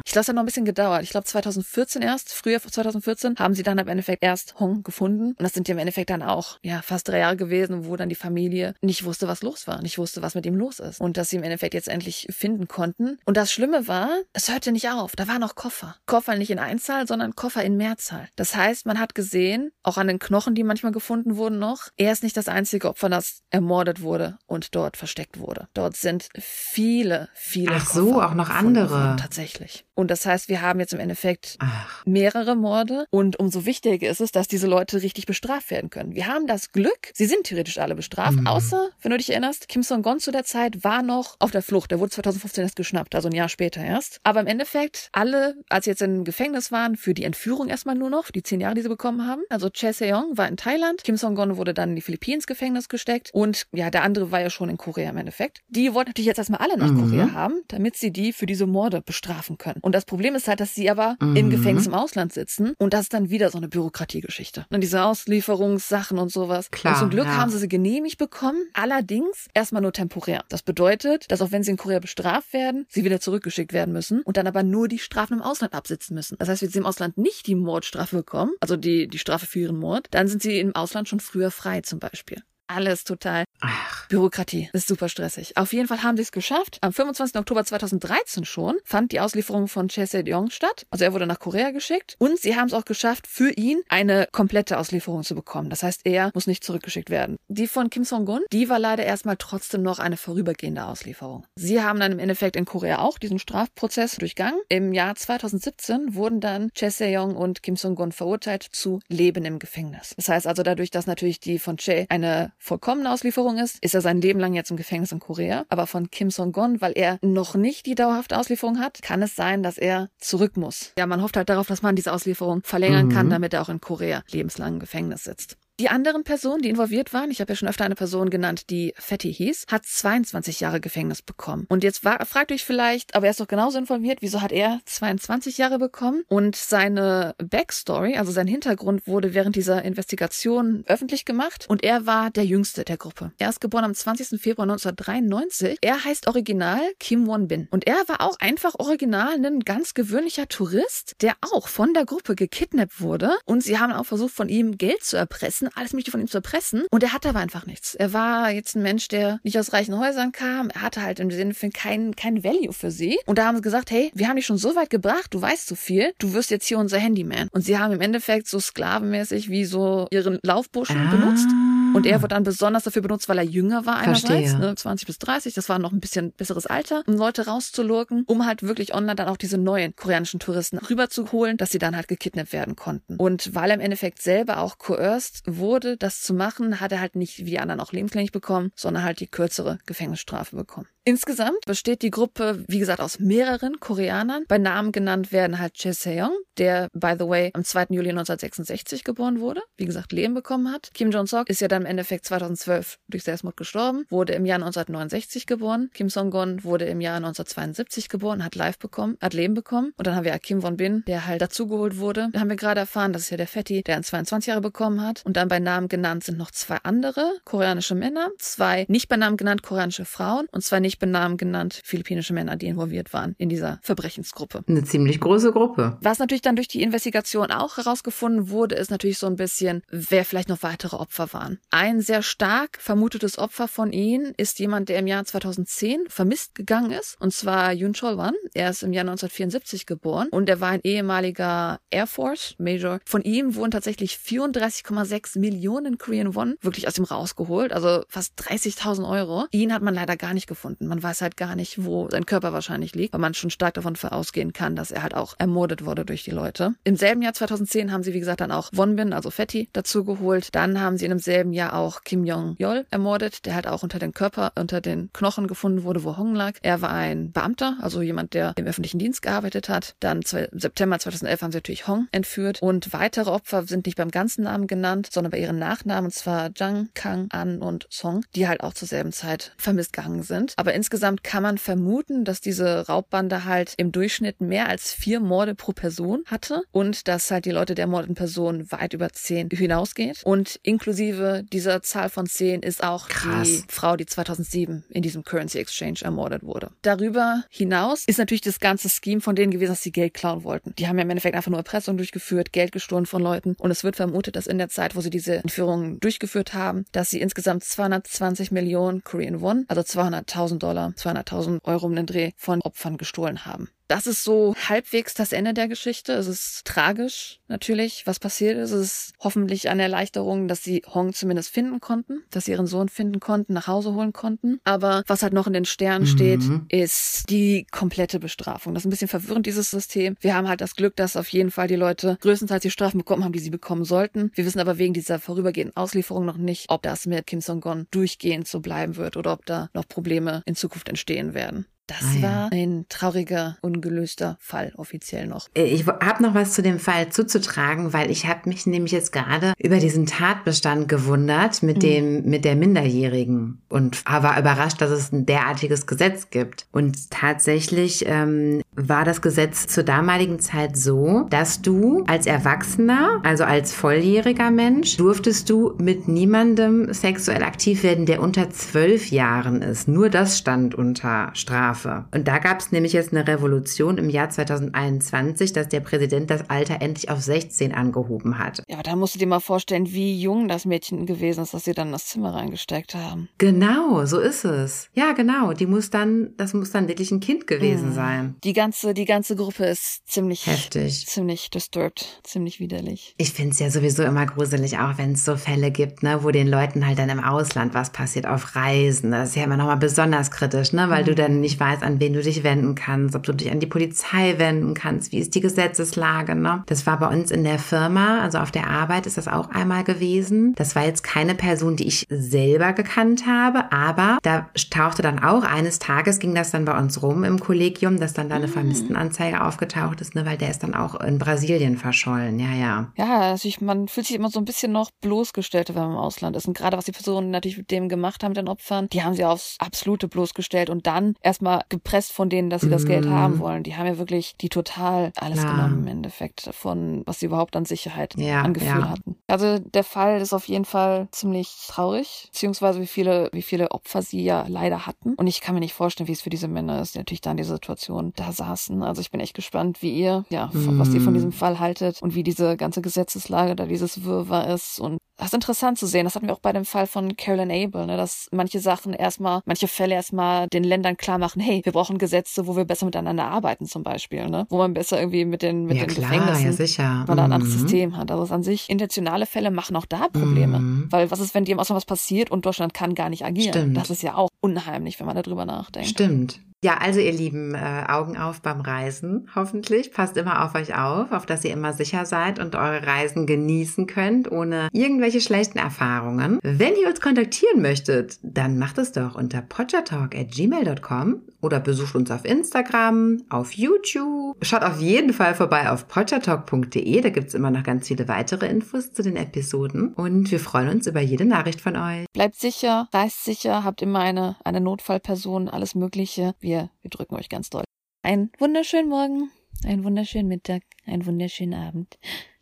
Ich 0.04 0.12
glaube, 0.12 0.22
es 0.22 0.28
hat 0.28 0.34
noch 0.34 0.42
ein 0.42 0.46
bisschen 0.46 0.64
gedauert. 0.64 1.02
Ich 1.04 1.10
glaube, 1.10 1.24
2014 1.24 2.02
erst, 2.02 2.32
früher 2.32 2.60
2014, 2.60 3.36
haben 3.38 3.54
sie 3.54 3.62
dann 3.62 3.78
im 3.78 3.86
Endeffekt 3.86 4.24
erst 4.24 4.58
Hong 4.58 4.82
gefunden. 4.82 5.34
Und 5.38 5.40
das 5.40 5.52
sind 5.52 5.68
ja 5.68 5.72
im 5.72 5.78
Endeffekt 5.78 6.10
dann 6.10 6.22
auch, 6.22 6.58
ja, 6.62 6.82
fast 6.82 7.08
drei 7.08 7.18
Jahre 7.18 7.36
gewesen, 7.36 7.86
wo 7.86 7.96
dann 7.96 8.08
die 8.08 8.16
Familie 8.16 8.74
nicht 8.80 9.04
wusste, 9.04 9.28
was 9.28 9.42
los 9.42 9.66
war, 9.68 9.82
nicht 9.82 9.98
wusste, 9.98 10.20
was 10.20 10.34
mit 10.34 10.46
ihm 10.46 10.56
los 10.56 10.80
ist. 10.80 11.00
Und 11.00 11.16
dass 11.16 11.30
sie 11.30 11.36
im 11.36 11.44
Endeffekt 11.44 11.74
jetzt 11.74 11.88
endlich 11.88 12.26
finden 12.30 12.66
konnten. 12.66 13.18
Und 13.24 13.36
das 13.36 13.52
Schlimme 13.52 13.86
war, 13.86 14.10
es 14.32 14.50
hörte 14.50 14.72
nicht 14.72 14.88
auf. 14.90 15.14
Da 15.14 15.28
waren 15.28 15.40
noch 15.40 15.54
Koffer. 15.54 15.96
Koffer 16.06 16.34
nicht 16.34 16.50
in 16.50 16.58
Einzahl, 16.58 17.06
sondern 17.06 17.36
Koffer 17.36 17.62
in 17.62 17.76
Mehrzahl. 17.76 18.28
Das 18.36 18.56
heißt, 18.56 18.86
man 18.86 18.98
hat 18.98 19.14
gesehen, 19.14 19.70
auch 19.84 19.96
an 19.96 20.08
den 20.08 20.18
Knochen, 20.18 20.54
die 20.54 20.64
manchmal 20.64 20.92
gefunden 20.92 21.36
wurden 21.36 21.58
noch, 21.58 21.88
er 21.96 22.12
ist 22.12 22.22
nicht 22.22 22.36
das 22.36 22.48
einzige 22.48 22.88
Opfer, 22.88 23.08
das 23.08 23.42
ermordet 23.50 24.02
wurde 24.02 24.38
und 24.46 24.74
dort 24.74 24.96
versteckt 24.96 25.38
wurde. 25.38 25.68
Dort 25.74 25.96
sind 25.96 26.28
viele, 26.34 27.28
viele 27.34 27.74
Ach 27.74 27.86
so, 27.86 28.12
Koffer 28.12 28.30
auch 28.30 28.34
noch 28.34 28.50
andere. 28.50 28.99
Worden, 29.00 29.16
tatsächlich. 29.16 29.84
Und 29.94 30.10
das 30.10 30.24
heißt, 30.24 30.48
wir 30.48 30.62
haben 30.62 30.80
jetzt 30.80 30.92
im 30.94 31.00
Endeffekt 31.00 31.56
Ach. 31.58 32.04
mehrere 32.06 32.56
Morde. 32.56 33.04
Und 33.10 33.38
umso 33.38 33.66
wichtiger 33.66 34.08
ist 34.08 34.20
es, 34.20 34.32
dass 34.32 34.48
diese 34.48 34.66
Leute 34.66 35.02
richtig 35.02 35.26
bestraft 35.26 35.70
werden 35.70 35.90
können. 35.90 36.14
Wir 36.14 36.26
haben 36.26 36.46
das 36.46 36.72
Glück, 36.72 37.10
sie 37.14 37.26
sind 37.26 37.44
theoretisch 37.44 37.78
alle 37.78 37.94
bestraft, 37.94 38.38
Mhm. 38.38 38.46
außer, 38.46 38.88
wenn 39.02 39.10
du 39.10 39.18
dich 39.18 39.30
erinnerst, 39.30 39.68
Kim 39.68 39.82
Song-gon 39.82 40.20
zu 40.20 40.30
der 40.32 40.44
Zeit 40.44 40.84
war 40.84 41.02
noch 41.02 41.36
auf 41.38 41.50
der 41.50 41.62
Flucht. 41.62 41.90
Der 41.90 42.00
wurde 42.00 42.10
2015 42.10 42.62
erst 42.64 42.76
geschnappt, 42.76 43.14
also 43.14 43.28
ein 43.28 43.34
Jahr 43.34 43.48
später 43.48 43.82
erst. 43.84 44.20
Aber 44.22 44.40
im 44.40 44.46
Endeffekt, 44.46 45.08
alle, 45.12 45.54
als 45.68 45.84
sie 45.84 45.90
jetzt 45.90 46.02
im 46.02 46.24
Gefängnis 46.24 46.72
waren, 46.72 46.96
für 46.96 47.12
die 47.14 47.24
Entführung 47.24 47.68
erstmal 47.68 47.94
nur 47.94 48.10
noch, 48.10 48.30
die 48.30 48.42
zehn 48.42 48.60
Jahre, 48.60 48.74
die 48.74 48.82
sie 48.82 48.88
bekommen 48.88 49.26
haben. 49.26 49.42
Also 49.50 49.68
Che 49.70 49.92
Seong 49.92 50.36
war 50.38 50.48
in 50.48 50.56
Thailand, 50.56 51.04
Kim 51.04 51.16
Song-gon 51.16 51.56
wurde 51.56 51.74
dann 51.74 51.90
in 51.90 51.96
die 51.96 52.02
Philippinen 52.02 52.36
ins 52.36 52.46
Gefängnis 52.46 52.88
gesteckt 52.88 53.30
und 53.32 53.66
ja, 53.72 53.90
der 53.90 54.02
andere 54.02 54.30
war 54.30 54.40
ja 54.40 54.50
schon 54.50 54.68
in 54.70 54.76
Korea 54.78 55.10
im 55.10 55.16
Endeffekt. 55.16 55.60
Die 55.68 55.92
wollten 55.94 56.10
natürlich 56.10 56.26
jetzt 56.28 56.38
erstmal 56.38 56.60
alle 56.60 56.78
nach 56.78 56.90
Mhm. 56.90 57.00
Korea 57.10 57.32
haben, 57.32 57.60
damit 57.68 57.96
sie 57.96 58.10
die 58.12 58.32
für 58.32 58.46
diese 58.46 58.66
Morde 58.66 58.79
bestrafen 58.88 59.58
können. 59.58 59.80
Und 59.82 59.94
das 59.94 60.04
Problem 60.04 60.34
ist 60.34 60.48
halt, 60.48 60.60
dass 60.60 60.74
sie 60.74 60.88
aber 60.90 61.16
Mhm. 61.20 61.36
im 61.36 61.50
Gefängnis 61.50 61.86
im 61.86 61.94
Ausland 61.94 62.32
sitzen 62.32 62.74
und 62.78 62.94
das 62.94 63.02
ist 63.02 63.14
dann 63.14 63.28
wieder 63.30 63.50
so 63.50 63.58
eine 63.58 63.68
Bürokratiegeschichte. 63.68 64.66
Und 64.70 64.80
diese 64.80 65.02
Auslieferungssachen 65.04 66.18
und 66.18 66.30
sowas. 66.32 66.70
Klar, 66.70 66.94
und 66.94 67.00
zum 67.00 67.10
Glück 67.10 67.26
ja. 67.26 67.36
haben 67.36 67.50
sie 67.50 67.58
sie 67.58 67.68
genehmigt 67.68 68.18
bekommen, 68.18 68.58
allerdings 68.72 69.48
erstmal 69.54 69.82
nur 69.82 69.92
temporär. 69.92 70.44
Das 70.48 70.62
bedeutet, 70.62 71.30
dass 71.30 71.42
auch 71.42 71.50
wenn 71.52 71.62
sie 71.62 71.72
in 71.72 71.76
Korea 71.76 71.98
bestraft 71.98 72.52
werden, 72.52 72.86
sie 72.88 73.04
wieder 73.04 73.20
zurückgeschickt 73.20 73.72
werden 73.72 73.92
müssen 73.92 74.22
und 74.22 74.36
dann 74.36 74.46
aber 74.46 74.62
nur 74.62 74.88
die 74.88 74.98
Strafen 74.98 75.34
im 75.34 75.42
Ausland 75.42 75.74
absitzen 75.74 76.14
müssen. 76.14 76.36
Das 76.38 76.48
heißt, 76.48 76.62
wenn 76.62 76.70
sie 76.70 76.78
im 76.78 76.86
Ausland 76.86 77.18
nicht 77.18 77.46
die 77.46 77.54
Mordstrafe 77.54 78.16
bekommen, 78.16 78.52
also 78.60 78.76
die, 78.76 79.08
die 79.08 79.18
Strafe 79.18 79.46
für 79.46 79.60
ihren 79.60 79.78
Mord, 79.78 80.06
dann 80.10 80.28
sind 80.28 80.42
sie 80.42 80.58
im 80.58 80.74
Ausland 80.74 81.08
schon 81.08 81.20
früher 81.20 81.50
frei 81.50 81.80
zum 81.82 81.98
Beispiel. 81.98 82.42
Alles 82.72 83.02
total 83.02 83.44
Ach. 83.60 84.06
Bürokratie. 84.08 84.70
Ist 84.72 84.86
super 84.86 85.08
stressig. 85.08 85.56
Auf 85.56 85.72
jeden 85.72 85.88
Fall 85.88 86.04
haben 86.04 86.16
sie 86.16 86.22
es 86.22 86.30
geschafft. 86.30 86.78
Am 86.82 86.92
25. 86.92 87.36
Oktober 87.36 87.64
2013 87.64 88.44
schon 88.44 88.76
fand 88.84 89.10
die 89.10 89.18
Auslieferung 89.18 89.66
von 89.66 89.88
Che 89.88 90.06
Se-yong 90.06 90.50
statt. 90.50 90.86
Also 90.90 91.04
er 91.04 91.12
wurde 91.12 91.26
nach 91.26 91.40
Korea 91.40 91.72
geschickt. 91.72 92.14
Und 92.18 92.38
sie 92.38 92.54
haben 92.54 92.68
es 92.68 92.72
auch 92.72 92.84
geschafft, 92.84 93.26
für 93.26 93.50
ihn 93.50 93.82
eine 93.88 94.28
komplette 94.30 94.78
Auslieferung 94.78 95.24
zu 95.24 95.34
bekommen. 95.34 95.68
Das 95.68 95.82
heißt, 95.82 96.02
er 96.04 96.30
muss 96.32 96.46
nicht 96.46 96.62
zurückgeschickt 96.62 97.10
werden. 97.10 97.36
Die 97.48 97.66
von 97.66 97.90
Kim 97.90 98.04
Song-gun, 98.04 98.42
die 98.52 98.68
war 98.68 98.78
leider 98.78 99.04
erstmal 99.04 99.36
trotzdem 99.36 99.82
noch 99.82 99.98
eine 99.98 100.16
vorübergehende 100.16 100.84
Auslieferung. 100.84 101.44
Sie 101.56 101.82
haben 101.82 101.98
dann 101.98 102.12
im 102.12 102.20
Endeffekt 102.20 102.54
in 102.54 102.66
Korea 102.66 103.00
auch 103.00 103.18
diesen 103.18 103.40
Strafprozess 103.40 104.14
durchgangen. 104.16 104.60
Im 104.68 104.92
Jahr 104.92 105.16
2017 105.16 106.14
wurden 106.14 106.40
dann 106.40 106.70
Che 106.74 106.90
Se-yong 106.90 107.34
und 107.34 107.64
Kim 107.64 107.76
Song-gun 107.76 108.12
verurteilt 108.12 108.62
zu 108.62 109.00
Leben 109.08 109.44
im 109.44 109.58
Gefängnis. 109.58 110.14
Das 110.16 110.28
heißt 110.28 110.46
also 110.46 110.62
dadurch, 110.62 110.92
dass 110.92 111.06
natürlich 111.06 111.40
die 111.40 111.58
von 111.58 111.76
Che 111.76 112.06
eine 112.08 112.52
vollkommene 112.60 113.10
Auslieferung 113.10 113.58
ist, 113.58 113.78
ist 113.82 113.94
er 113.94 114.02
sein 114.02 114.20
Leben 114.20 114.38
lang 114.38 114.54
jetzt 114.54 114.70
im 114.70 114.76
Gefängnis 114.76 115.10
in 115.12 115.18
Korea. 115.18 115.64
Aber 115.70 115.86
von 115.86 116.10
Kim 116.10 116.30
Song-gon, 116.30 116.80
weil 116.80 116.92
er 116.94 117.18
noch 117.22 117.54
nicht 117.54 117.86
die 117.86 117.94
dauerhafte 117.94 118.38
Auslieferung 118.38 118.78
hat, 118.78 119.02
kann 119.02 119.22
es 119.22 119.34
sein, 119.34 119.62
dass 119.62 119.78
er 119.78 120.10
zurück 120.18 120.56
muss. 120.56 120.92
Ja, 120.98 121.06
man 121.06 121.22
hofft 121.22 121.36
halt 121.36 121.48
darauf, 121.48 121.66
dass 121.66 121.82
man 121.82 121.96
diese 121.96 122.12
Auslieferung 122.12 122.60
verlängern 122.62 123.06
Mhm. 123.06 123.12
kann, 123.12 123.30
damit 123.30 123.54
er 123.54 123.62
auch 123.62 123.70
in 123.70 123.80
Korea 123.80 124.22
lebenslang 124.30 124.74
im 124.74 124.78
Gefängnis 124.78 125.24
sitzt. 125.24 125.56
Die 125.80 125.88
anderen 125.88 126.24
Personen, 126.24 126.60
die 126.60 126.68
involviert 126.68 127.14
waren, 127.14 127.30
ich 127.30 127.40
habe 127.40 127.52
ja 127.52 127.56
schon 127.56 127.66
öfter 127.66 127.86
eine 127.86 127.94
Person 127.94 128.28
genannt, 128.28 128.68
die 128.68 128.92
Fatty 128.98 129.32
hieß, 129.32 129.64
hat 129.72 129.86
22 129.86 130.60
Jahre 130.60 130.78
Gefängnis 130.78 131.22
bekommen. 131.22 131.64
Und 131.70 131.84
jetzt 131.84 132.04
war, 132.04 132.22
fragt 132.26 132.52
euch 132.52 132.66
vielleicht, 132.66 133.14
aber 133.14 133.24
er 133.24 133.30
ist 133.30 133.40
doch 133.40 133.48
genauso 133.48 133.78
involviert, 133.78 134.18
wieso 134.20 134.42
hat 134.42 134.52
er 134.52 134.80
22 134.84 135.56
Jahre 135.56 135.78
bekommen? 135.78 136.22
Und 136.28 136.54
seine 136.54 137.34
Backstory, 137.38 138.18
also 138.18 138.30
sein 138.30 138.46
Hintergrund, 138.46 139.06
wurde 139.06 139.32
während 139.32 139.56
dieser 139.56 139.82
Investigation 139.82 140.84
öffentlich 140.86 141.24
gemacht. 141.24 141.64
Und 141.66 141.82
er 141.82 142.04
war 142.04 142.30
der 142.30 142.44
jüngste 142.44 142.84
der 142.84 142.98
Gruppe. 142.98 143.32
Er 143.38 143.48
ist 143.48 143.62
geboren 143.62 143.84
am 143.84 143.94
20. 143.94 144.38
Februar 144.38 144.64
1993. 144.64 145.78
Er 145.80 146.04
heißt 146.04 146.26
original 146.26 146.82
Kim 146.98 147.26
Won-bin. 147.26 147.68
Und 147.70 147.86
er 147.86 148.06
war 148.06 148.20
auch 148.20 148.38
einfach 148.38 148.74
original 148.78 149.42
ein 149.42 149.60
ganz 149.60 149.94
gewöhnlicher 149.94 150.46
Tourist, 150.46 151.16
der 151.22 151.36
auch 151.40 151.68
von 151.68 151.94
der 151.94 152.04
Gruppe 152.04 152.34
gekidnappt 152.34 153.00
wurde. 153.00 153.30
Und 153.46 153.62
sie 153.62 153.78
haben 153.78 153.94
auch 153.94 154.04
versucht, 154.04 154.34
von 154.34 154.50
ihm 154.50 154.76
Geld 154.76 155.02
zu 155.02 155.16
erpressen, 155.16 155.69
alles 155.74 155.92
mögliche 155.92 156.10
von 156.10 156.20
ihm 156.20 156.28
zu 156.28 156.38
erpressen. 156.38 156.84
Und 156.90 157.02
er 157.02 157.12
hatte 157.12 157.28
aber 157.28 157.40
einfach 157.40 157.66
nichts. 157.66 157.94
Er 157.94 158.12
war 158.12 158.50
jetzt 158.50 158.74
ein 158.76 158.82
Mensch, 158.82 159.08
der 159.08 159.40
nicht 159.42 159.58
aus 159.58 159.72
reichen 159.72 159.98
Häusern 159.98 160.32
kam. 160.32 160.70
Er 160.70 160.82
hatte 160.82 161.02
halt 161.02 161.20
im 161.20 161.30
Sinne 161.30 161.54
von 161.54 161.70
kein, 161.70 162.14
kein 162.16 162.42
Value 162.44 162.72
für 162.72 162.90
sie. 162.90 163.18
Und 163.26 163.38
da 163.38 163.46
haben 163.46 163.56
sie 163.56 163.62
gesagt, 163.62 163.90
hey, 163.90 164.10
wir 164.14 164.28
haben 164.28 164.36
dich 164.36 164.46
schon 164.46 164.58
so 164.58 164.74
weit 164.76 164.90
gebracht, 164.90 165.32
du 165.32 165.40
weißt 165.40 165.66
so 165.68 165.74
viel, 165.74 166.12
du 166.18 166.32
wirst 166.32 166.50
jetzt 166.50 166.66
hier 166.66 166.78
unser 166.78 166.98
Handyman. 166.98 167.48
Und 167.52 167.62
sie 167.62 167.78
haben 167.78 167.92
im 167.92 168.00
Endeffekt 168.00 168.48
so 168.48 168.60
sklavenmäßig 168.60 169.48
wie 169.50 169.64
so 169.64 170.06
ihren 170.10 170.38
Laufburschen 170.42 170.96
Ah. 170.96 171.10
benutzt. 171.10 171.48
Und 171.94 172.06
er 172.06 172.22
wurde 172.22 172.34
dann 172.34 172.44
besonders 172.44 172.84
dafür 172.84 173.02
benutzt, 173.02 173.28
weil 173.28 173.38
er 173.38 173.44
jünger 173.44 173.86
war 173.86 173.96
einerseits, 173.96 174.50
Verstehe. 174.50 174.58
ne, 174.58 174.74
20 174.74 175.06
bis 175.06 175.18
30, 175.18 175.54
das 175.54 175.68
war 175.68 175.78
noch 175.78 175.92
ein 175.92 176.00
bisschen 176.00 176.32
besseres 176.32 176.66
Alter, 176.66 177.02
um 177.06 177.16
Leute 177.16 177.46
rauszulurken, 177.46 178.24
um 178.26 178.46
halt 178.46 178.62
wirklich 178.62 178.94
online 178.94 179.16
dann 179.16 179.28
auch 179.28 179.36
diese 179.36 179.58
neuen 179.58 179.94
koreanischen 179.96 180.40
Touristen 180.40 180.78
rüberzuholen, 180.78 181.56
dass 181.56 181.70
sie 181.70 181.78
dann 181.78 181.96
halt 181.96 182.08
gekidnappt 182.08 182.52
werden 182.52 182.76
konnten. 182.76 183.16
Und 183.16 183.54
weil 183.54 183.70
er 183.70 183.74
im 183.74 183.80
Endeffekt 183.80 184.22
selber 184.22 184.58
auch 184.58 184.78
coerced 184.78 185.42
wurde, 185.46 185.96
das 185.96 186.22
zu 186.22 186.34
machen, 186.34 186.80
hat 186.80 186.92
er 186.92 187.00
halt 187.00 187.16
nicht 187.16 187.38
wie 187.38 187.50
die 187.50 187.58
anderen 187.58 187.80
auch 187.80 187.92
lebenslänglich 187.92 188.32
bekommen, 188.32 188.72
sondern 188.74 189.04
halt 189.04 189.20
die 189.20 189.26
kürzere 189.26 189.78
Gefängnisstrafe 189.86 190.56
bekommen. 190.56 190.86
Insgesamt 191.10 191.66
besteht 191.66 192.02
die 192.02 192.12
Gruppe, 192.12 192.62
wie 192.68 192.78
gesagt, 192.78 193.00
aus 193.00 193.18
mehreren 193.18 193.80
Koreanern. 193.80 194.44
Bei 194.46 194.58
Namen 194.58 194.92
genannt 194.92 195.32
werden 195.32 195.58
halt 195.58 195.74
Che 195.74 195.90
Seong, 195.90 196.30
der, 196.56 196.86
by 196.92 197.14
the 197.18 197.26
way, 197.26 197.50
am 197.52 197.64
2. 197.64 197.86
Juli 197.88 198.10
1966 198.10 199.02
geboren 199.02 199.40
wurde, 199.40 199.60
wie 199.76 199.86
gesagt, 199.86 200.12
Leben 200.12 200.34
bekommen 200.34 200.70
hat. 200.70 200.90
Kim 200.94 201.10
Jong-sok 201.10 201.50
ist 201.50 201.60
ja 201.60 201.66
dann 201.66 201.82
im 201.82 201.86
Endeffekt 201.86 202.26
2012 202.26 202.98
durch 203.08 203.24
Selbstmord 203.24 203.56
gestorben, 203.56 204.04
wurde 204.08 204.34
im 204.34 204.46
Jahr 204.46 204.58
1969 204.58 205.46
geboren. 205.46 205.90
Kim 205.94 206.10
Song-gon 206.10 206.62
wurde 206.62 206.84
im 206.84 207.00
Jahr 207.00 207.16
1972 207.16 208.08
geboren, 208.08 208.44
hat 208.44 208.54
live 208.54 208.78
bekommen, 208.78 209.16
hat 209.20 209.34
Leben 209.34 209.54
bekommen. 209.54 209.92
Und 209.96 210.06
dann 210.06 210.14
haben 210.14 210.24
wir 210.24 210.38
Kim 210.38 210.62
Won-bin, 210.62 211.02
der 211.08 211.26
halt 211.26 211.42
dazugeholt 211.42 211.98
wurde. 211.98 212.28
Da 212.32 212.38
haben 212.38 212.50
wir 212.50 212.56
gerade 212.56 212.78
erfahren, 212.78 213.12
das 213.12 213.22
ist 213.22 213.30
ja 213.30 213.36
der 213.36 213.48
Fetti, 213.48 213.82
der 213.82 213.96
an 213.96 214.04
22 214.04 214.46
Jahre 214.46 214.60
bekommen 214.60 215.04
hat. 215.04 215.22
Und 215.24 215.36
dann 215.36 215.48
bei 215.48 215.58
Namen 215.58 215.88
genannt 215.88 216.22
sind 216.22 216.38
noch 216.38 216.52
zwei 216.52 216.76
andere 216.84 217.32
koreanische 217.44 217.96
Männer, 217.96 218.30
zwei 218.38 218.86
nicht 218.88 219.08
bei 219.08 219.16
Namen 219.16 219.36
genannt 219.36 219.64
koreanische 219.64 220.04
Frauen 220.04 220.46
und 220.52 220.62
zwei 220.62 220.78
nicht 220.78 220.99
Namen 221.06 221.36
genannt 221.36 221.80
philippinische 221.84 222.32
Männer, 222.32 222.56
die 222.56 222.66
involviert 222.66 223.12
waren 223.12 223.34
in 223.38 223.48
dieser 223.48 223.78
Verbrechensgruppe. 223.82 224.64
Eine 224.66 224.84
ziemlich 224.84 225.20
große 225.20 225.52
Gruppe. 225.52 225.98
Was 226.00 226.18
natürlich 226.18 226.42
dann 226.42 226.56
durch 226.56 226.68
die 226.68 226.82
Investigation 226.82 227.50
auch 227.50 227.76
herausgefunden 227.76 228.50
wurde, 228.50 228.74
ist 228.74 228.90
natürlich 228.90 229.18
so 229.18 229.26
ein 229.26 229.36
bisschen, 229.36 229.82
wer 229.90 230.24
vielleicht 230.24 230.48
noch 230.48 230.62
weitere 230.62 230.96
Opfer 230.96 231.32
waren. 231.32 231.58
Ein 231.70 232.00
sehr 232.00 232.22
stark 232.22 232.78
vermutetes 232.80 233.38
Opfer 233.38 233.68
von 233.68 233.92
ihnen 233.92 234.34
ist 234.36 234.58
jemand, 234.58 234.88
der 234.88 234.98
im 234.98 235.06
Jahr 235.06 235.24
2010 235.24 236.04
vermisst 236.08 236.54
gegangen 236.54 236.92
ist, 236.92 237.16
und 237.20 237.32
zwar 237.32 237.72
Yoon 237.72 237.92
Chol-wan. 237.92 238.34
Er 238.54 238.70
ist 238.70 238.82
im 238.82 238.92
Jahr 238.92 239.02
1974 239.02 239.86
geboren 239.86 240.28
und 240.30 240.48
er 240.48 240.60
war 240.60 240.70
ein 240.70 240.80
ehemaliger 240.82 241.80
Air 241.90 242.06
Force 242.06 242.54
Major. 242.58 243.00
Von 243.04 243.22
ihm 243.22 243.54
wurden 243.54 243.70
tatsächlich 243.70 244.14
34,6 244.14 245.38
Millionen 245.38 245.98
Korean 245.98 246.34
Won 246.34 246.56
wirklich 246.60 246.86
aus 246.88 246.98
ihm 246.98 247.04
rausgeholt, 247.04 247.72
also 247.72 248.04
fast 248.08 248.34
30.000 248.40 249.08
Euro. 249.08 249.46
Ihn 249.50 249.72
hat 249.72 249.82
man 249.82 249.94
leider 249.94 250.16
gar 250.16 250.34
nicht 250.34 250.46
gefunden. 250.46 250.79
Man 250.80 251.02
weiß 251.02 251.20
halt 251.20 251.36
gar 251.36 251.56
nicht, 251.56 251.84
wo 251.84 252.08
sein 252.10 252.26
Körper 252.26 252.52
wahrscheinlich 252.52 252.94
liegt, 252.94 253.12
weil 253.12 253.20
man 253.20 253.34
schon 253.34 253.50
stark 253.50 253.74
davon 253.74 253.96
ausgehen 253.96 254.52
kann, 254.52 254.76
dass 254.76 254.90
er 254.90 255.02
halt 255.02 255.14
auch 255.14 255.34
ermordet 255.38 255.84
wurde 255.84 256.04
durch 256.04 256.24
die 256.24 256.30
Leute. 256.30 256.74
Im 256.84 256.96
selben 256.96 257.22
Jahr 257.22 257.34
2010 257.34 257.92
haben 257.92 258.02
sie, 258.02 258.14
wie 258.14 258.20
gesagt, 258.20 258.40
dann 258.40 258.50
auch 258.50 258.70
Wonbin, 258.72 259.12
also 259.12 259.30
Fetti, 259.30 259.68
dazu 259.72 260.04
geholt. 260.04 260.54
Dann 260.54 260.80
haben 260.80 260.96
sie 260.96 261.04
in 261.04 261.10
demselben 261.10 261.52
Jahr 261.52 261.74
auch 261.74 262.02
Kim 262.04 262.24
Jong-yol 262.24 262.86
ermordet, 262.90 263.44
der 263.46 263.54
halt 263.54 263.66
auch 263.66 263.82
unter 263.82 263.98
den 263.98 264.12
Körper, 264.12 264.52
unter 264.58 264.80
den 264.80 265.12
Knochen 265.12 265.46
gefunden 265.46 265.82
wurde, 265.82 266.04
wo 266.04 266.16
Hong 266.16 266.34
lag. 266.34 266.54
Er 266.62 266.80
war 266.80 266.90
ein 266.90 267.32
Beamter, 267.32 267.76
also 267.80 268.00
jemand, 268.00 268.34
der 268.34 268.54
im 268.56 268.66
öffentlichen 268.66 268.98
Dienst 268.98 269.22
gearbeitet 269.22 269.68
hat. 269.68 269.94
Dann 270.00 270.22
September 270.22 270.98
2011 270.98 271.42
haben 271.42 271.52
sie 271.52 271.58
natürlich 271.58 271.88
Hong 271.88 272.08
entführt 272.12 272.62
und 272.62 272.92
weitere 272.92 273.30
Opfer 273.30 273.64
sind 273.64 273.86
nicht 273.86 273.96
beim 273.96 274.10
ganzen 274.10 274.44
Namen 274.44 274.66
genannt, 274.66 275.08
sondern 275.12 275.30
bei 275.30 275.38
ihren 275.38 275.58
Nachnamen, 275.58 276.06
und 276.06 276.12
zwar 276.12 276.50
Jang, 276.56 276.88
Kang, 276.94 277.28
An 277.30 277.60
und 277.60 277.86
Song, 277.90 278.24
die 278.34 278.48
halt 278.48 278.62
auch 278.62 278.72
zur 278.72 278.88
selben 278.88 279.12
Zeit 279.12 279.52
vermisst 279.58 279.92
gegangen 279.92 280.22
sind. 280.22 280.54
Aber 280.56 280.69
insgesamt 280.72 281.24
kann 281.24 281.42
man 281.42 281.58
vermuten, 281.58 282.24
dass 282.24 282.40
diese 282.40 282.86
Raubbande 282.88 283.44
halt 283.44 283.74
im 283.76 283.92
Durchschnitt 283.92 284.40
mehr 284.40 284.68
als 284.68 284.92
vier 284.92 285.20
Morde 285.20 285.54
pro 285.54 285.72
Person 285.72 286.22
hatte 286.26 286.62
und 286.72 287.08
dass 287.08 287.30
halt 287.30 287.44
die 287.44 287.50
Leute 287.50 287.74
der 287.74 287.84
ermordeten 287.84 288.14
Person 288.14 288.70
weit 288.70 288.94
über 288.94 289.10
zehn 289.10 289.48
hinausgeht. 289.50 290.22
Und 290.24 290.58
inklusive 290.62 291.44
dieser 291.52 291.82
Zahl 291.82 292.08
von 292.08 292.26
zehn 292.26 292.62
ist 292.62 292.82
auch 292.82 293.08
Krass. 293.08 293.48
die 293.48 293.62
Frau, 293.68 293.96
die 293.96 294.06
2007 294.06 294.84
in 294.90 295.02
diesem 295.02 295.24
Currency 295.24 295.58
Exchange 295.58 296.00
ermordet 296.02 296.42
wurde. 296.42 296.70
Darüber 296.82 297.44
hinaus 297.50 298.04
ist 298.06 298.18
natürlich 298.18 298.40
das 298.40 298.60
ganze 298.60 298.88
Scheme 298.88 299.20
von 299.20 299.36
denen 299.36 299.50
gewesen, 299.50 299.70
dass 299.70 299.82
sie 299.82 299.92
Geld 299.92 300.14
klauen 300.14 300.44
wollten. 300.44 300.74
Die 300.78 300.88
haben 300.88 300.96
ja 300.96 301.02
im 301.02 301.10
Endeffekt 301.10 301.36
einfach 301.36 301.50
nur 301.50 301.58
Erpressung 301.58 301.96
durchgeführt, 301.96 302.52
Geld 302.52 302.72
gestohlen 302.72 303.06
von 303.06 303.22
Leuten 303.22 303.56
und 303.58 303.70
es 303.70 303.84
wird 303.84 303.96
vermutet, 303.96 304.36
dass 304.36 304.46
in 304.46 304.58
der 304.58 304.68
Zeit, 304.68 304.96
wo 304.96 305.00
sie 305.00 305.10
diese 305.10 305.36
Entführungen 305.36 306.00
durchgeführt 306.00 306.54
haben, 306.54 306.84
dass 306.92 307.10
sie 307.10 307.20
insgesamt 307.20 307.64
220 307.64 308.50
Millionen 308.50 309.02
Korean 309.04 309.40
Won, 309.40 309.64
also 309.68 309.82
200.000 309.82 310.59
Dollar, 310.60 310.90
200.000 310.90 311.64
Euro 311.64 311.86
um 311.86 311.96
den 311.96 312.06
Dreh 312.06 312.30
von 312.36 312.60
Opfern 312.62 312.96
gestohlen 312.96 313.44
haben. 313.44 313.68
Das 313.90 314.06
ist 314.06 314.22
so 314.22 314.54
halbwegs 314.68 315.14
das 315.14 315.32
Ende 315.32 315.52
der 315.52 315.66
Geschichte. 315.66 316.12
Es 316.12 316.28
ist 316.28 316.64
tragisch, 316.64 317.40
natürlich, 317.48 318.06
was 318.06 318.20
passiert 318.20 318.56
ist. 318.56 318.70
Es 318.70 318.80
ist 318.80 319.12
hoffentlich 319.18 319.68
eine 319.68 319.82
Erleichterung, 319.82 320.46
dass 320.46 320.62
sie 320.62 320.82
Hong 320.94 321.12
zumindest 321.12 321.50
finden 321.50 321.80
konnten, 321.80 322.22
dass 322.30 322.44
sie 322.44 322.52
ihren 322.52 322.68
Sohn 322.68 322.88
finden 322.88 323.18
konnten, 323.18 323.52
nach 323.52 323.66
Hause 323.66 323.92
holen 323.94 324.12
konnten. 324.12 324.60
Aber 324.62 325.02
was 325.08 325.24
halt 325.24 325.32
noch 325.32 325.48
in 325.48 325.54
den 325.54 325.64
Sternen 325.64 326.04
mhm. 326.04 326.08
steht, 326.08 326.40
ist 326.68 327.24
die 327.30 327.66
komplette 327.72 328.20
Bestrafung. 328.20 328.74
Das 328.74 328.82
ist 328.82 328.86
ein 328.86 328.90
bisschen 328.90 329.08
verwirrend, 329.08 329.46
dieses 329.46 329.70
System. 329.70 330.14
Wir 330.20 330.36
haben 330.36 330.48
halt 330.48 330.60
das 330.60 330.76
Glück, 330.76 330.94
dass 330.94 331.16
auf 331.16 331.28
jeden 331.28 331.50
Fall 331.50 331.66
die 331.66 331.74
Leute 331.74 332.16
größtenteils 332.20 332.62
die 332.62 332.70
Strafen 332.70 332.98
bekommen 332.98 333.24
haben, 333.24 333.32
die 333.32 333.40
sie 333.40 333.50
bekommen 333.50 333.84
sollten. 333.84 334.30
Wir 334.34 334.46
wissen 334.46 334.60
aber 334.60 334.78
wegen 334.78 334.94
dieser 334.94 335.18
vorübergehenden 335.18 335.76
Auslieferung 335.76 336.24
noch 336.24 336.36
nicht, 336.36 336.66
ob 336.68 336.82
das 336.82 337.06
mit 337.06 337.26
Kim 337.26 337.40
Song-gon 337.40 337.88
durchgehend 337.90 338.46
so 338.46 338.60
bleiben 338.60 338.94
wird 338.94 339.16
oder 339.16 339.32
ob 339.32 339.46
da 339.46 339.68
noch 339.74 339.88
Probleme 339.88 340.42
in 340.46 340.54
Zukunft 340.54 340.88
entstehen 340.88 341.34
werden. 341.34 341.66
Das 341.90 342.04
ah, 342.18 342.22
war 342.22 342.30
ja. 342.30 342.48
ein 342.52 342.86
trauriger, 342.88 343.56
ungelöster 343.62 344.36
Fall 344.38 344.72
offiziell 344.76 345.26
noch. 345.26 345.48
Äh, 345.56 345.64
ich 345.64 345.88
habe 345.88 346.22
noch 346.22 346.34
was 346.34 346.52
zu 346.52 346.62
dem 346.62 346.78
Fall 346.78 347.08
zuzutragen, 347.08 347.92
weil 347.92 348.12
ich 348.12 348.28
habe 348.28 348.48
mich 348.48 348.64
nämlich 348.64 348.92
jetzt 348.92 349.12
gerade 349.12 349.54
über 349.58 349.78
diesen 349.78 350.06
Tatbestand 350.06 350.88
gewundert 350.88 351.64
mit 351.64 351.78
mhm. 351.78 351.80
dem 351.80 352.24
mit 352.26 352.44
der 352.44 352.54
Minderjährigen 352.54 353.60
und 353.68 354.04
war 354.06 354.38
überrascht, 354.38 354.80
dass 354.80 354.90
es 354.90 355.10
ein 355.10 355.26
derartiges 355.26 355.88
Gesetz 355.88 356.30
gibt. 356.30 356.66
Und 356.70 357.10
tatsächlich 357.10 358.04
ähm, 358.06 358.62
war 358.76 359.04
das 359.04 359.20
Gesetz 359.20 359.66
zur 359.66 359.82
damaligen 359.82 360.38
Zeit 360.38 360.76
so, 360.76 361.26
dass 361.28 361.60
du 361.60 362.04
als 362.06 362.26
Erwachsener, 362.26 363.20
also 363.24 363.42
als 363.42 363.74
volljähriger 363.74 364.52
Mensch, 364.52 364.96
durftest 364.96 365.50
du 365.50 365.74
mit 365.78 366.06
niemandem 366.06 366.92
sexuell 366.92 367.42
aktiv 367.42 367.82
werden, 367.82 368.06
der 368.06 368.22
unter 368.22 368.50
zwölf 368.50 369.10
Jahren 369.10 369.60
ist. 369.60 369.88
Nur 369.88 370.08
das 370.08 370.38
stand 370.38 370.76
unter 370.76 371.30
Strafe. 371.34 371.79
Strafe. 371.80 372.04
Und 372.12 372.28
da 372.28 372.38
gab 372.38 372.60
es 372.60 372.72
nämlich 372.72 372.92
jetzt 372.92 373.12
eine 373.12 373.26
Revolution 373.26 373.98
im 373.98 374.10
Jahr 374.10 374.30
2021, 374.30 375.52
dass 375.52 375.68
der 375.68 375.80
Präsident 375.80 376.30
das 376.30 376.48
Alter 376.48 376.80
endlich 376.80 377.10
auf 377.10 377.20
16 377.20 377.74
angehoben 377.74 378.38
hat. 378.38 378.62
Ja, 378.68 378.76
aber 378.76 378.82
da 378.82 378.96
musst 378.96 379.14
du 379.14 379.18
dir 379.18 379.26
mal 379.26 379.40
vorstellen, 379.40 379.92
wie 379.92 380.20
jung 380.20 380.48
das 380.48 380.64
Mädchen 380.64 381.06
gewesen 381.06 381.42
ist, 381.42 381.54
dass 381.54 381.64
sie 381.64 381.72
dann 381.72 381.88
in 381.88 381.92
das 381.92 382.06
Zimmer 382.06 382.34
reingesteckt 382.34 382.94
haben. 382.94 383.28
Genau, 383.38 384.04
so 384.04 384.18
ist 384.18 384.44
es. 384.44 384.88
Ja, 384.94 385.12
genau. 385.12 385.52
Die 385.52 385.66
muss 385.66 385.90
dann, 385.90 386.30
das 386.36 386.54
muss 386.54 386.70
dann 386.70 386.88
wirklich 386.88 387.10
ein 387.10 387.20
Kind 387.20 387.46
gewesen 387.46 387.90
mhm. 387.90 387.94
sein. 387.94 388.36
Die 388.44 388.52
ganze, 388.52 388.94
die 388.94 389.04
ganze 389.04 389.36
Gruppe 389.36 389.64
ist 389.64 390.02
ziemlich 390.06 390.46
heftig, 390.46 391.06
ziemlich 391.06 391.50
disturbed, 391.50 392.20
ziemlich 392.22 392.60
widerlich. 392.60 393.14
Ich 393.16 393.32
finde 393.32 393.52
es 393.52 393.58
ja 393.58 393.70
sowieso 393.70 394.02
immer 394.02 394.26
gruselig, 394.26 394.78
auch 394.78 394.98
wenn 394.98 395.12
es 395.12 395.24
so 395.24 395.36
Fälle 395.36 395.70
gibt, 395.70 396.02
ne, 396.02 396.22
wo 396.22 396.30
den 396.30 396.48
Leuten 396.48 396.86
halt 396.86 396.98
dann 396.98 397.08
im 397.08 397.22
Ausland 397.22 397.74
was 397.74 397.90
passiert 397.90 398.26
auf 398.26 398.54
Reisen. 398.56 399.10
Das 399.10 399.30
ist 399.30 399.36
ja 399.36 399.44
immer 399.44 399.56
nochmal 399.56 399.76
besonders 399.76 400.30
kritisch, 400.30 400.72
ne, 400.72 400.88
weil 400.88 401.02
mhm. 401.02 401.06
du 401.06 401.14
dann 401.14 401.40
nicht 401.40 401.58
weißt, 401.58 401.69
weißt, 401.70 401.82
an 401.82 402.00
wen 402.00 402.12
du 402.12 402.22
dich 402.22 402.42
wenden 402.42 402.74
kannst, 402.74 403.14
ob 403.14 403.22
du 403.22 403.32
dich 403.32 403.50
an 403.50 403.60
die 403.60 403.66
Polizei 403.66 404.38
wenden 404.38 404.74
kannst, 404.74 405.12
wie 405.12 405.18
ist 405.18 405.34
die 405.34 405.40
Gesetzeslage. 405.40 406.34
Ne? 406.34 406.62
Das 406.66 406.86
war 406.86 406.98
bei 406.98 407.08
uns 407.08 407.30
in 407.30 407.44
der 407.44 407.58
Firma, 407.58 408.20
also 408.20 408.38
auf 408.38 408.50
der 408.50 408.68
Arbeit 408.68 409.06
ist 409.06 409.16
das 409.16 409.28
auch 409.28 409.50
einmal 409.50 409.84
gewesen. 409.84 410.54
Das 410.56 410.74
war 410.74 410.84
jetzt 410.84 411.02
keine 411.02 411.34
Person, 411.34 411.76
die 411.76 411.86
ich 411.86 412.06
selber 412.10 412.72
gekannt 412.72 413.26
habe, 413.26 413.72
aber 413.72 414.18
da 414.22 414.48
tauchte 414.70 415.02
dann 415.02 415.22
auch 415.22 415.44
eines 415.44 415.78
Tages, 415.78 416.18
ging 416.18 416.34
das 416.34 416.50
dann 416.50 416.64
bei 416.64 416.76
uns 416.76 417.02
rum 417.02 417.24
im 417.24 417.40
Kollegium, 417.40 417.98
dass 418.00 418.12
dann 418.12 418.28
da 418.28 418.36
eine 418.36 418.46
mhm. 418.46 418.52
Vermisstenanzeige 418.52 419.42
aufgetaucht 419.44 420.00
ist, 420.00 420.14
ne? 420.14 420.26
weil 420.26 420.36
der 420.36 420.50
ist 420.50 420.62
dann 420.62 420.74
auch 420.74 421.00
in 421.00 421.18
Brasilien 421.18 421.76
verschollen. 421.76 422.38
Ja, 422.38 422.52
ja. 422.52 422.92
Ja, 422.96 423.20
also 423.30 423.48
ich, 423.48 423.60
man 423.60 423.88
fühlt 423.88 424.06
sich 424.06 424.16
immer 424.16 424.30
so 424.30 424.38
ein 424.38 424.44
bisschen 424.44 424.72
noch 424.72 424.90
bloßgestellt, 425.00 425.68
wenn 425.70 425.76
man 425.76 425.92
im 425.92 425.98
Ausland 425.98 426.36
ist. 426.36 426.46
Und 426.46 426.56
gerade 426.56 426.76
was 426.76 426.84
die 426.84 426.92
Personen 426.92 427.30
natürlich 427.30 427.58
mit 427.58 427.70
dem 427.70 427.88
gemacht 427.88 428.24
haben, 428.24 428.34
den 428.34 428.48
Opfern, 428.48 428.88
die 428.88 429.02
haben 429.02 429.14
sie 429.14 429.24
aufs 429.24 429.56
absolute 429.58 430.08
bloßgestellt 430.08 430.70
und 430.70 430.86
dann 430.86 431.14
erstmal 431.22 431.49
gepresst 431.68 432.12
von 432.12 432.28
denen, 432.28 432.50
dass 432.50 432.62
sie 432.62 432.70
das 432.70 432.86
Geld 432.86 433.06
haben 433.08 433.34
mhm. 433.34 433.38
wollen. 433.40 433.62
Die 433.62 433.76
haben 433.76 433.86
ja 433.86 433.98
wirklich 433.98 434.36
die 434.36 434.48
total 434.48 435.12
alles 435.16 435.42
ja. 435.42 435.50
genommen 435.50 435.82
im 435.82 435.86
Endeffekt 435.88 436.50
von, 436.52 437.02
was 437.06 437.20
sie 437.20 437.26
überhaupt 437.26 437.56
an 437.56 437.64
Sicherheit 437.64 438.14
ja, 438.16 438.42
an 438.42 438.54
Gefühl 438.54 438.80
ja. 438.80 438.90
hatten. 438.90 439.16
Also 439.26 439.58
der 439.58 439.84
Fall 439.84 440.20
ist 440.20 440.32
auf 440.32 440.48
jeden 440.48 440.64
Fall 440.64 441.08
ziemlich 441.12 441.66
traurig, 441.68 442.28
beziehungsweise 442.32 442.80
wie 442.80 442.86
viele, 442.86 443.28
wie 443.32 443.42
viele 443.42 443.70
Opfer 443.70 444.02
sie 444.02 444.22
ja 444.22 444.44
leider 444.48 444.86
hatten. 444.86 445.14
Und 445.14 445.26
ich 445.26 445.40
kann 445.40 445.54
mir 445.54 445.60
nicht 445.60 445.74
vorstellen, 445.74 446.08
wie 446.08 446.12
es 446.12 446.22
für 446.22 446.30
diese 446.30 446.48
Männer 446.48 446.80
ist, 446.80 446.94
die 446.94 446.98
natürlich 446.98 447.20
da 447.20 447.32
in 447.32 447.36
dieser 447.36 447.54
Situation 447.54 448.12
da 448.16 448.32
saßen. 448.32 448.82
Also 448.82 449.00
ich 449.00 449.10
bin 449.10 449.20
echt 449.20 449.34
gespannt, 449.34 449.82
wie 449.82 449.92
ihr, 449.92 450.24
ja, 450.30 450.50
mhm. 450.52 450.78
was 450.78 450.92
ihr 450.94 451.00
von 451.00 451.14
diesem 451.14 451.32
Fall 451.32 451.58
haltet 451.58 452.02
und 452.02 452.14
wie 452.14 452.22
diese 452.22 452.56
ganze 452.56 452.82
Gesetzeslage 452.82 453.56
da 453.56 453.66
dieses 453.66 454.04
Wirrwarr 454.04 454.48
ist 454.48 454.80
und 454.80 454.99
das 455.20 455.28
ist 455.28 455.34
interessant 455.34 455.78
zu 455.78 455.86
sehen. 455.86 456.04
Das 456.04 456.14
hatten 456.14 456.26
wir 456.26 456.32
auch 456.32 456.40
bei 456.40 456.52
dem 456.52 456.64
Fall 456.64 456.86
von 456.86 457.14
Carolyn 457.14 457.50
Abel, 457.50 457.84
ne, 457.84 457.98
dass 457.98 458.28
manche 458.32 458.58
Sachen 458.58 458.94
erstmal, 458.94 459.42
manche 459.44 459.68
Fälle 459.68 459.94
erstmal 459.94 460.48
den 460.48 460.64
Ländern 460.64 460.96
klar 460.96 461.18
machen, 461.18 461.40
hey, 461.40 461.60
wir 461.62 461.72
brauchen 461.72 461.98
Gesetze, 461.98 462.46
wo 462.46 462.56
wir 462.56 462.64
besser 462.64 462.86
miteinander 462.86 463.24
arbeiten 463.26 463.66
zum 463.66 463.82
Beispiel, 463.82 464.28
ne? 464.28 464.46
wo 464.48 464.56
man 464.56 464.72
besser 464.72 464.98
irgendwie 464.98 465.26
mit 465.26 465.42
den, 465.42 465.66
mit 465.66 465.76
ja, 465.76 465.84
den 465.84 465.94
klar, 465.94 466.10
Gefängnissen, 466.10 466.46
ja, 466.46 466.52
sicher. 466.52 467.04
weil 467.06 467.16
mhm. 467.16 467.20
ein 467.20 467.32
anderes 467.32 467.54
mhm. 467.54 467.58
System 467.58 467.96
hat. 467.98 468.10
Also 468.10 468.32
an 468.32 468.42
sich, 468.42 468.70
intentionale 468.70 469.26
Fälle 469.26 469.50
machen 469.50 469.76
auch 469.76 469.86
da 469.86 470.08
Probleme. 470.08 470.58
Mhm. 470.58 470.86
Weil 470.90 471.10
was 471.10 471.20
ist, 471.20 471.34
wenn 471.34 471.44
dir 471.44 471.52
im 471.52 471.60
Ausland 471.60 471.76
was 471.76 471.84
passiert 471.86 472.30
und 472.30 472.46
Deutschland 472.46 472.72
kann 472.72 472.94
gar 472.94 473.10
nicht 473.10 473.24
agieren? 473.24 473.52
Stimmt. 473.52 473.76
Das 473.76 473.90
ist 473.90 474.02
ja 474.02 474.14
auch 474.14 474.30
unheimlich, 474.40 474.98
wenn 475.00 475.06
man 475.06 475.16
darüber 475.16 475.44
nachdenkt. 475.44 475.90
Stimmt. 475.90 476.40
Ja, 476.62 476.76
also 476.76 477.00
ihr 477.00 477.12
Lieben, 477.12 477.54
äh, 477.54 477.84
Augen 477.88 478.18
auf 478.18 478.42
beim 478.42 478.60
Reisen, 478.60 479.30
hoffentlich. 479.34 479.92
Passt 479.92 480.18
immer 480.18 480.44
auf 480.44 480.54
euch 480.54 480.76
auf, 480.76 481.10
auf 481.10 481.24
dass 481.24 481.42
ihr 481.42 481.52
immer 481.52 481.72
sicher 481.72 482.04
seid 482.04 482.38
und 482.38 482.54
eure 482.54 482.86
Reisen 482.86 483.24
genießen 483.24 483.86
könnt, 483.86 484.30
ohne 484.30 484.68
irgendwelche 484.72 485.22
schlechten 485.22 485.56
Erfahrungen. 485.56 486.38
Wenn 486.42 486.74
ihr 486.76 486.88
uns 486.88 487.00
kontaktieren 487.00 487.62
möchtet, 487.62 488.18
dann 488.22 488.58
macht 488.58 488.76
es 488.76 488.92
doch 488.92 489.14
unter 489.14 489.40
podchatalk.gmail.com 489.40 491.22
oder 491.40 491.60
besucht 491.60 491.94
uns 491.94 492.10
auf 492.10 492.26
Instagram, 492.26 493.22
auf 493.30 493.52
YouTube. 493.52 494.36
Schaut 494.42 494.62
auf 494.62 494.80
jeden 494.80 495.14
Fall 495.14 495.34
vorbei 495.34 495.70
auf 495.70 495.88
podchatalk.de, 495.88 497.00
da 497.00 497.08
gibt's 497.08 497.32
immer 497.32 497.50
noch 497.50 497.62
ganz 497.62 497.88
viele 497.88 498.06
weitere 498.06 498.46
Infos 498.46 498.92
zu 498.92 499.02
den 499.02 499.16
Episoden 499.16 499.94
und 499.94 500.30
wir 500.30 500.38
freuen 500.38 500.68
uns 500.68 500.86
über 500.86 501.00
jede 501.00 501.24
Nachricht 501.24 501.62
von 501.62 501.76
euch. 501.76 502.04
Bleibt 502.12 502.36
sicher, 502.36 502.88
reist 502.92 503.24
sicher, 503.24 503.64
habt 503.64 503.80
immer 503.80 504.00
eine, 504.00 504.36
eine 504.44 504.60
Notfallperson, 504.60 505.48
alles 505.48 505.74
Mögliche. 505.74 506.34
Wir 506.40 506.49
wir, 506.50 506.70
wir 506.82 506.90
drücken 506.90 507.14
euch 507.14 507.28
ganz 507.28 507.48
doll. 507.50 507.64
Einen 508.02 508.30
wunderschönen 508.38 508.88
Morgen, 508.88 509.30
einen 509.64 509.84
wunderschönen 509.84 510.28
Mittag, 510.28 510.62
einen 510.84 511.06
wunderschönen 511.06 511.54
Abend. 511.54 511.98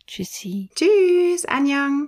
Tschüssi. 0.07 0.69
Tschüss, 0.73 1.45
Anjang. 1.45 1.97